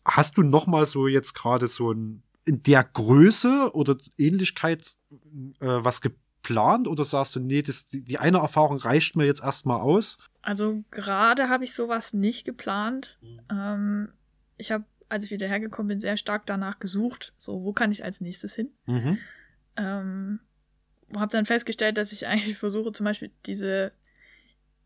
[0.09, 4.95] Hast du noch mal so jetzt gerade so ein in der Größe oder Ähnlichkeit
[5.59, 9.43] äh, was geplant oder sagst du, nee, das, die, die eine Erfahrung reicht mir jetzt
[9.43, 10.17] erstmal aus?
[10.41, 13.19] Also gerade habe ich sowas nicht geplant.
[13.51, 14.11] Ähm,
[14.57, 18.03] ich habe, als ich wieder hergekommen bin, sehr stark danach gesucht, so wo kann ich
[18.03, 18.73] als nächstes hin.
[18.87, 19.17] Mhm.
[19.75, 20.39] Ähm,
[21.15, 23.91] habe dann festgestellt, dass ich eigentlich versuche, zum Beispiel diese,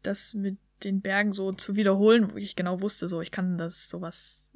[0.02, 3.90] das mit den Bergen so zu wiederholen, wo ich genau wusste, so ich kann das
[3.90, 4.54] sowas,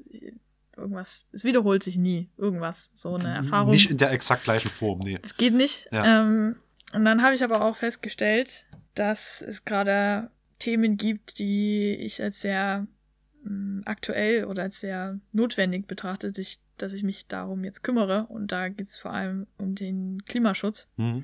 [0.77, 3.71] irgendwas, es wiederholt sich nie, irgendwas, so eine Erfahrung.
[3.71, 5.19] Nicht in der exakt gleichen Form, nee.
[5.21, 5.87] Das geht nicht.
[5.91, 6.21] Ja.
[6.21, 6.55] Ähm,
[6.93, 12.41] und dann habe ich aber auch festgestellt, dass es gerade Themen gibt, die ich als
[12.41, 12.87] sehr
[13.43, 18.27] mh, aktuell oder als sehr notwendig betrachte, sich, dass ich mich darum jetzt kümmere.
[18.27, 20.87] Und da geht es vor allem um den Klimaschutz.
[20.97, 21.23] Mhm.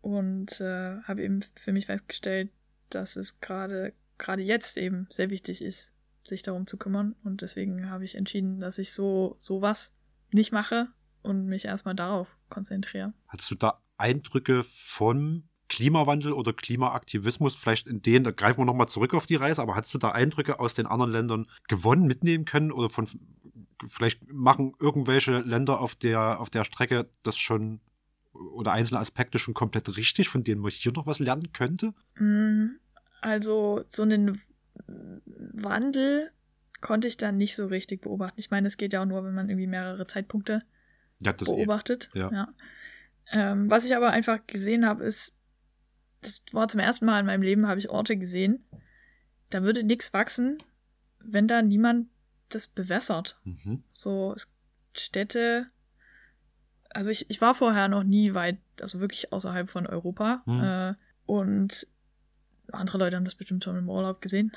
[0.00, 2.50] Und äh, habe eben für mich festgestellt,
[2.88, 5.92] dass es gerade gerade jetzt eben sehr wichtig ist,
[6.28, 7.14] sich darum zu kümmern.
[7.24, 9.92] Und deswegen habe ich entschieden, dass ich so sowas
[10.32, 10.88] nicht mache
[11.22, 13.12] und mich erstmal darauf konzentriere.
[13.26, 18.88] Hast du da Eindrücke von Klimawandel oder Klimaaktivismus, vielleicht in denen, da greifen wir nochmal
[18.88, 22.44] zurück auf die Reise, aber hast du da Eindrücke aus den anderen Ländern gewonnen, mitnehmen
[22.46, 23.06] können oder von,
[23.86, 27.80] vielleicht machen irgendwelche Länder auf der, auf der Strecke das schon
[28.32, 31.92] oder einzelne Aspekte schon komplett richtig, von denen man hier noch was lernen könnte?
[32.18, 32.78] Mm,
[33.20, 34.40] Also so einen
[34.86, 36.30] Wandel
[36.80, 38.38] konnte ich dann nicht so richtig beobachten.
[38.38, 40.62] Ich meine, es geht ja auch nur, wenn man irgendwie mehrere Zeitpunkte
[41.20, 41.52] Ja, das eh.
[41.56, 42.10] beobachtet.
[42.14, 42.48] ja.
[43.30, 45.34] Ähm, was ich aber einfach gesehen habe, ist,
[46.22, 48.64] das war zum ersten Mal in meinem Leben, habe ich Orte gesehen,
[49.50, 50.62] da würde nichts wachsen,
[51.20, 52.08] wenn da niemand
[52.48, 53.38] das bewässert.
[53.44, 53.82] Mhm.
[53.90, 54.34] So
[54.94, 55.66] Städte,
[56.90, 60.42] also ich, ich war vorher noch nie weit, also wirklich außerhalb von Europa.
[60.46, 60.62] Mhm.
[60.62, 60.94] Äh,
[61.26, 61.86] und
[62.72, 64.52] andere Leute haben das bestimmt schon im Urlaub gesehen.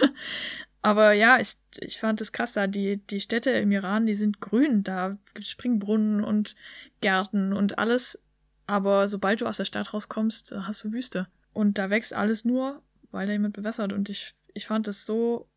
[0.82, 2.66] Aber ja, ich, ich fand es krass da.
[2.66, 4.84] Die, die Städte im Iran, die sind grün.
[4.84, 6.54] Da gibt es Springbrunnen und
[7.00, 8.18] Gärten und alles.
[8.66, 11.26] Aber sobald du aus der Stadt rauskommst, hast du Wüste.
[11.52, 13.92] Und da wächst alles nur, weil da jemand bewässert.
[13.92, 15.48] Und ich, ich fand das so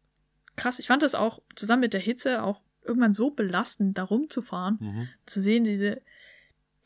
[0.55, 0.79] krass.
[0.79, 4.77] Ich fand das auch zusammen mit der Hitze auch irgendwann so belastend, da rumzufahren.
[4.79, 5.09] Mhm.
[5.27, 6.01] Zu sehen, diese,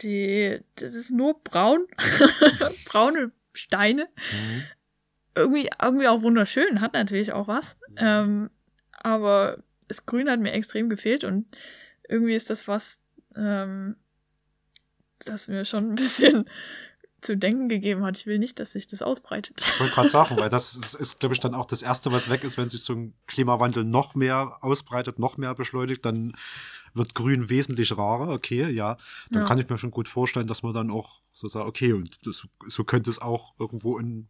[0.01, 1.87] die, das ist nur braun,
[2.85, 4.63] braune Steine Mhm.
[5.35, 7.77] Irgendwie, irgendwie auch wunderschön, hat natürlich auch was.
[7.97, 8.49] Ähm,
[8.91, 9.57] aber
[9.87, 11.45] das Grün hat mir extrem gefehlt und
[12.07, 12.99] irgendwie ist das was,
[13.35, 13.95] ähm,
[15.19, 16.49] das mir schon ein bisschen
[17.21, 18.17] zu denken gegeben hat.
[18.17, 19.59] Ich will nicht, dass sich das ausbreitet.
[19.59, 22.29] Ich wollte gerade sagen, weil das ist, ist glaube ich, dann auch das Erste, was
[22.29, 26.33] weg ist, wenn sich so ein Klimawandel noch mehr ausbreitet, noch mehr beschleunigt, dann
[26.93, 28.29] wird Grün wesentlich rarer.
[28.29, 28.97] Okay, ja.
[29.31, 29.47] Dann Ja.
[29.47, 32.47] kann ich mir schon gut vorstellen, dass man dann auch so sagt, okay, und das,
[32.67, 34.27] so könnte es auch irgendwo in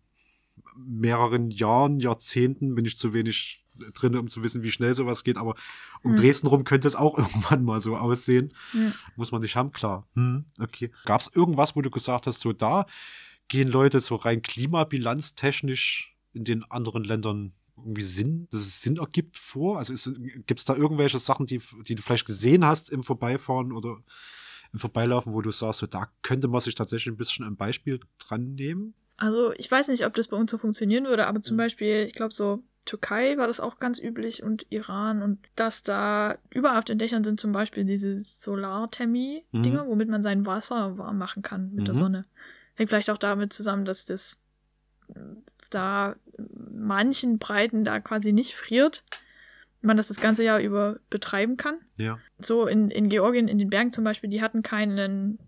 [0.76, 5.38] mehreren Jahren, Jahrzehnten, bin ich zu wenig drin, um zu wissen, wie schnell sowas geht,
[5.38, 5.56] aber
[6.02, 6.18] um Hm.
[6.18, 8.54] Dresden rum könnte es auch irgendwann mal so aussehen.
[8.74, 8.94] Ja.
[9.16, 10.08] Muss man nicht haben, klar.
[10.16, 10.92] Hm, okay.
[11.06, 12.86] Gab es irgendwas, wo du gesagt hast, so da
[13.48, 19.38] gehen Leute so rein klimabilanztechnisch in den anderen Ländern irgendwie Sinn, dass es Sinn ergibt
[19.38, 19.78] vor?
[19.78, 20.12] Also
[20.48, 23.98] gibt es da irgendwelche Sachen, die, die du vielleicht gesehen hast im Vorbeifahren oder
[24.74, 28.00] im Vorbeilaufen, wo du sagst, so da könnte man sich tatsächlich ein bisschen ein Beispiel
[28.18, 28.94] dran nehmen?
[29.18, 32.14] Also ich weiß nicht, ob das bei uns so funktionieren würde, aber zum Beispiel, ich
[32.14, 36.86] glaube so Türkei war das auch ganz üblich und Iran und dass da überall auf
[36.86, 41.88] den Dächern sind zum Beispiel diese Solarthermie-Dinger, womit man sein Wasser warm machen kann mit
[41.88, 42.00] der Mhm.
[42.00, 42.22] Sonne.
[42.76, 44.40] Hängt vielleicht auch damit zusammen, dass das
[45.10, 45.20] äh,
[45.72, 49.04] da manchen Breiten da quasi nicht friert,
[49.82, 51.78] man das das ganze Jahr über betreiben kann.
[51.98, 52.20] Ja.
[52.40, 55.40] So in, in Georgien, in den Bergen zum Beispiel, die hatten keinen,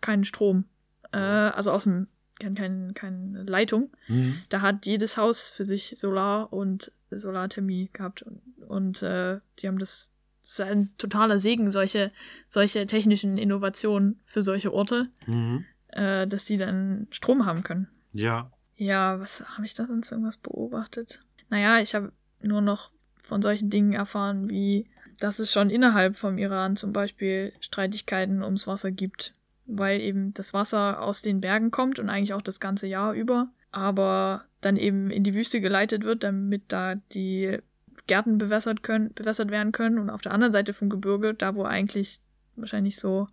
[0.00, 0.66] keinen Strom.
[1.12, 3.90] Äh, also aus dem, kein, kein, keine Leitung.
[4.06, 4.38] Hm.
[4.48, 8.22] Da hat jedes Haus für sich Solar und Solarthermie gehabt.
[8.22, 10.12] Und, und äh, die haben das,
[10.44, 12.12] das ist ein totaler Segen, solche,
[12.48, 15.64] solche technischen Innovationen für solche Orte, Mhm.
[15.88, 17.88] äh, dass die dann Strom haben können.
[18.12, 18.50] Ja.
[18.76, 21.20] Ja, was habe ich da sonst irgendwas beobachtet?
[21.48, 22.90] Naja, ich habe nur noch
[23.22, 24.86] von solchen Dingen erfahren, wie
[25.18, 29.32] dass es schon innerhalb vom Iran zum Beispiel Streitigkeiten ums Wasser gibt,
[29.66, 33.48] weil eben das Wasser aus den Bergen kommt und eigentlich auch das ganze Jahr über,
[33.72, 37.58] aber dann eben in die Wüste geleitet wird, damit da die
[38.06, 41.64] Gärten bewässert können, bewässert werden können und auf der anderen Seite vom Gebirge, da wo
[41.64, 42.20] eigentlich
[42.56, 43.26] wahrscheinlich so,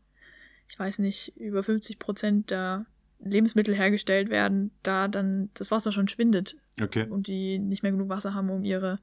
[0.68, 2.86] ich weiß nicht, über 50 Prozent der
[3.20, 7.06] Lebensmittel hergestellt werden, da dann das Wasser schon schwindet Okay.
[7.08, 9.00] und die nicht mehr genug Wasser haben, um ihre,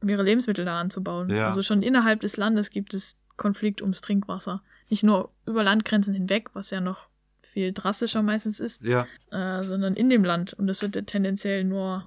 [0.00, 1.28] um ihre Lebensmittel da anzubauen.
[1.30, 1.46] Ja.
[1.46, 4.62] Also schon innerhalb des Landes gibt es Konflikt ums Trinkwasser.
[4.90, 7.08] Nicht nur über Landgrenzen hinweg, was ja noch
[7.42, 9.06] viel drastischer meistens ist, Ja.
[9.30, 10.52] äh, sondern in dem Land.
[10.54, 12.04] Und das wird ja tendenziell nur,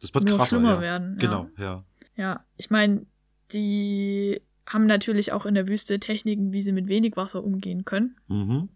[0.00, 0.48] Das wird nur krasser.
[0.56, 0.80] schlimmer ja.
[0.80, 1.16] werden.
[1.18, 1.82] Genau, ja.
[2.16, 3.06] Ja, ich meine,
[3.52, 8.16] die haben natürlich auch in der Wüste Techniken, wie sie mit wenig Wasser umgehen können.
[8.28, 8.68] Mhm.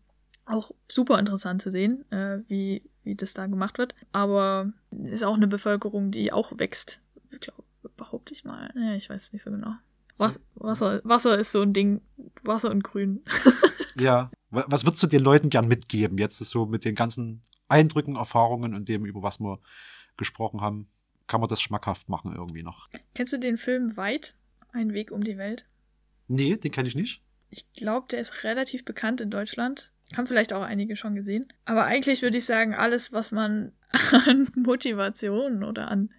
[0.46, 3.94] Auch super interessant zu sehen, äh, wie, wie das da gemacht wird.
[4.12, 7.00] Aber ist auch eine Bevölkerung, die auch wächst.
[7.30, 7.62] Ich glaube,
[7.96, 8.70] behaupte ich mal.
[8.74, 9.74] Ja, ich weiß es nicht so genau.
[10.22, 12.00] Was, Wasser, Wasser ist so ein Ding.
[12.42, 13.24] Wasser und Grün.
[13.98, 14.30] ja.
[14.50, 16.18] Was würdest du den Leuten gern mitgeben?
[16.18, 19.60] Jetzt ist so mit den ganzen Eindrücken, Erfahrungen und dem, über was wir
[20.18, 20.88] gesprochen haben,
[21.26, 22.88] kann man das schmackhaft machen irgendwie noch.
[23.14, 24.34] Kennst du den Film Weit?
[24.72, 25.66] Ein Weg um die Welt?
[26.28, 27.22] Nee, den kenne ich nicht.
[27.48, 29.92] Ich glaube, der ist relativ bekannt in Deutschland.
[30.16, 31.50] Haben vielleicht auch einige schon gesehen.
[31.64, 33.72] Aber eigentlich würde ich sagen, alles, was man
[34.26, 36.10] an Motivation oder an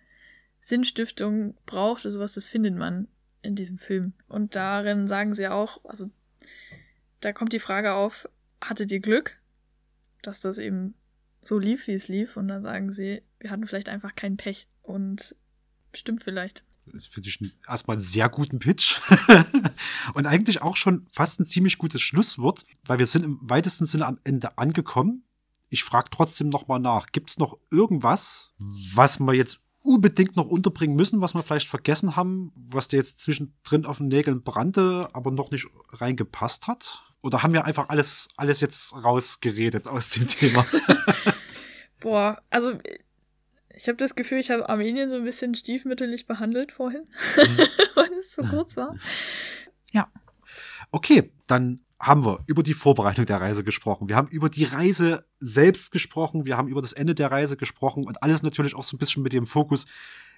[0.59, 3.07] Sinnstiftung braucht oder sowas, das findet man
[3.43, 4.13] in diesem Film.
[4.27, 6.09] Und darin sagen sie auch, also
[7.19, 8.27] da kommt die Frage auf,
[8.61, 9.39] hattet ihr Glück,
[10.21, 10.95] dass das eben
[11.41, 12.37] so lief, wie es lief?
[12.37, 14.67] Und dann sagen sie, wir hatten vielleicht einfach kein Pech.
[14.81, 15.35] Und
[15.93, 16.63] stimmt vielleicht.
[16.85, 18.99] Das finde ich erstmal einen sehr guten Pitch.
[20.13, 24.05] und eigentlich auch schon fast ein ziemlich gutes Schlusswort, weil wir sind im weitesten Sinne
[24.05, 25.23] am Ende angekommen.
[25.69, 27.07] Ich frage trotzdem nochmal nach.
[27.11, 32.15] Gibt es noch irgendwas, was wir jetzt unbedingt noch unterbringen müssen, was wir vielleicht vergessen
[32.15, 37.03] haben, was dir jetzt zwischendrin auf den Nägeln brannte, aber noch nicht reingepasst hat?
[37.21, 40.65] Oder haben wir einfach alles, alles jetzt rausgeredet aus dem Thema?
[41.99, 42.79] Boah, also
[43.75, 47.03] ich habe das Gefühl, ich habe Armenien so ein bisschen stiefmütterlich behandelt vorhin,
[47.37, 47.67] mhm.
[47.95, 48.95] weil es so kurz war.
[49.91, 50.11] Ja.
[50.91, 54.09] Okay, dann haben wir über die Vorbereitung der Reise gesprochen.
[54.09, 56.45] Wir haben über die Reise selbst gesprochen.
[56.45, 59.23] Wir haben über das Ende der Reise gesprochen und alles natürlich auch so ein bisschen
[59.23, 59.85] mit dem Fokus,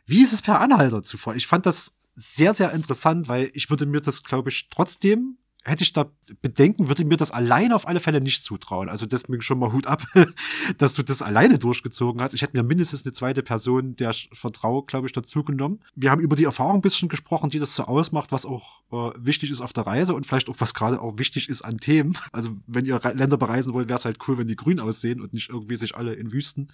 [0.06, 1.36] wie ist es per Anhalter zuvor?
[1.36, 5.84] Ich fand das sehr, sehr interessant, weil ich würde mir das, glaube ich, trotzdem hätte
[5.84, 6.12] ich da
[6.42, 8.88] Bedenken, würde mir das alleine auf alle Fälle nicht zutrauen.
[8.88, 10.04] Also deswegen schon mal Hut ab,
[10.78, 12.34] dass du das alleine durchgezogen hast.
[12.34, 15.82] Ich hätte mir mindestens eine zweite Person, der ich vertraue, glaube ich, dazu genommen.
[15.96, 19.12] Wir haben über die Erfahrung ein bisschen gesprochen, die das so ausmacht, was auch äh,
[19.18, 22.18] wichtig ist auf der Reise und vielleicht auch, was gerade auch wichtig ist an Themen.
[22.32, 25.34] Also wenn ihr Länder bereisen wollt, wäre es halt cool, wenn die grün aussehen und
[25.34, 26.68] nicht irgendwie sich alle in Wüsten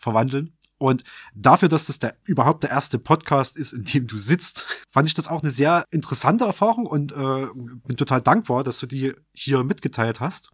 [0.00, 0.52] verwandeln.
[0.78, 1.04] Und
[1.34, 5.14] dafür, dass das der, überhaupt der erste Podcast ist, in dem du sitzt, fand ich
[5.14, 7.46] das auch eine sehr interessante Erfahrung und äh,
[7.86, 10.50] bin total dankbar, dass du die hier mitgeteilt hast.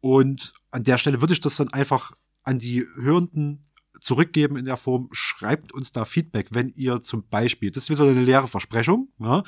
[0.00, 2.12] Und an der Stelle würde ich das dann einfach
[2.42, 3.66] an die Hörenden
[4.00, 8.08] zurückgeben in der Form, schreibt uns da Feedback, wenn ihr zum Beispiel, das ist wieder
[8.08, 9.42] eine leere Versprechung, ja,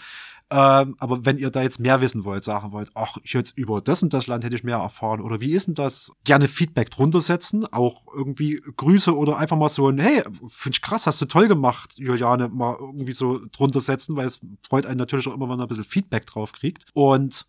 [0.50, 3.82] ähm, aber wenn ihr da jetzt mehr wissen wollt, sagen wollt, ach, ich jetzt über
[3.82, 6.10] das und das Land hätte ich mehr erfahren oder wie ist denn das?
[6.24, 10.82] Gerne Feedback drunter setzen, auch irgendwie Grüße oder einfach mal so ein, hey, finde ich
[10.82, 14.98] krass, hast du toll gemacht, Juliane, mal irgendwie so drunter setzen, weil es freut einen
[14.98, 16.86] natürlich auch immer, wenn man ein bisschen Feedback drauf kriegt.
[16.94, 17.46] Und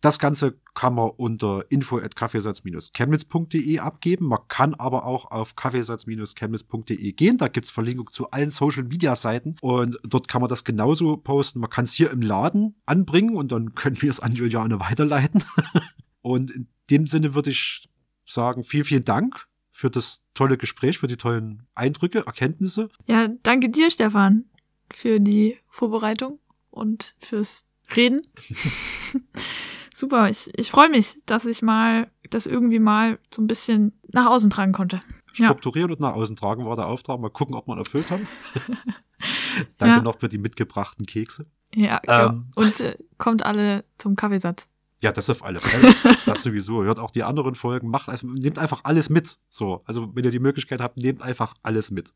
[0.00, 4.26] das Ganze kann man unter info at kaffeesatz-chemnitz.de abgeben.
[4.26, 7.36] Man kann aber auch auf kaffeesatz-chemnitz.de gehen.
[7.36, 11.60] Da gibt's Verlinkung zu allen Social-Media-Seiten und dort kann man das genauso posten.
[11.60, 15.44] Man kann es hier im Laden anbringen und dann können wir es an Juliane weiterleiten.
[16.22, 17.88] und in dem Sinne würde ich
[18.24, 22.88] sagen, vielen, vielen Dank für das tolle Gespräch, für die tollen Eindrücke, Erkenntnisse.
[23.06, 24.46] Ja, danke dir, Stefan,
[24.92, 26.38] für die Vorbereitung
[26.70, 28.22] und fürs Reden.
[30.00, 30.28] super.
[30.28, 34.50] Ich, ich freue mich, dass ich mal das irgendwie mal so ein bisschen nach außen
[34.50, 35.02] tragen konnte.
[35.32, 35.94] Strukturieren ja.
[35.94, 37.20] und nach außen tragen war der Auftrag.
[37.20, 38.26] Mal gucken, ob ihn erfüllt haben.
[39.78, 40.02] Danke ja.
[40.02, 41.46] noch für die mitgebrachten Kekse.
[41.74, 44.68] Ja, ähm, und äh, kommt alle zum Kaffeesatz.
[45.02, 45.94] Ja, das auf alle Fälle.
[46.26, 46.84] Das sowieso.
[46.84, 47.88] Hört auch die anderen Folgen.
[47.88, 49.38] Macht also, nehmt einfach alles mit.
[49.48, 49.82] So.
[49.86, 52.12] Also, wenn ihr die Möglichkeit habt, nehmt einfach alles mit.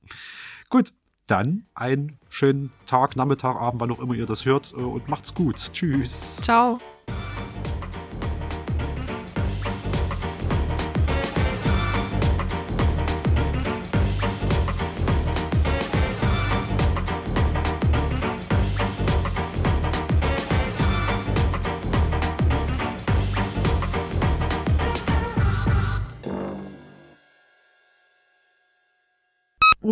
[0.69, 0.93] Gut.
[1.27, 5.35] Dann einen schönen Tag, Nachmittag, Abend, wann auch immer ihr das hört äh, und macht's
[5.35, 5.57] gut.
[5.73, 6.37] Tschüss.
[6.45, 6.79] Ciao.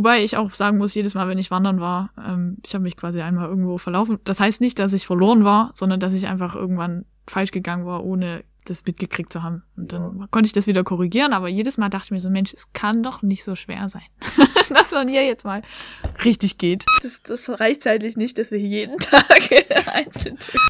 [0.02, 2.96] Wobei ich auch sagen muss, jedes Mal, wenn ich wandern war, ähm, ich habe mich
[2.96, 4.18] quasi einmal irgendwo verlaufen.
[4.24, 8.02] Das heißt nicht, dass ich verloren war, sondern dass ich einfach irgendwann falsch gegangen war,
[8.02, 9.62] ohne das mitgekriegt zu haben.
[9.76, 10.26] Und dann ja.
[10.32, 13.04] konnte ich das wieder korrigieren, aber jedes Mal dachte ich mir so, Mensch, es kann
[13.04, 14.02] doch nicht so schwer sein,
[14.70, 15.62] dass man hier jetzt mal
[16.24, 16.84] richtig geht.
[17.00, 19.52] Das, das reicht zeitlich nicht, dass wir hier jeden Tag
[19.94, 20.60] einzeln tun.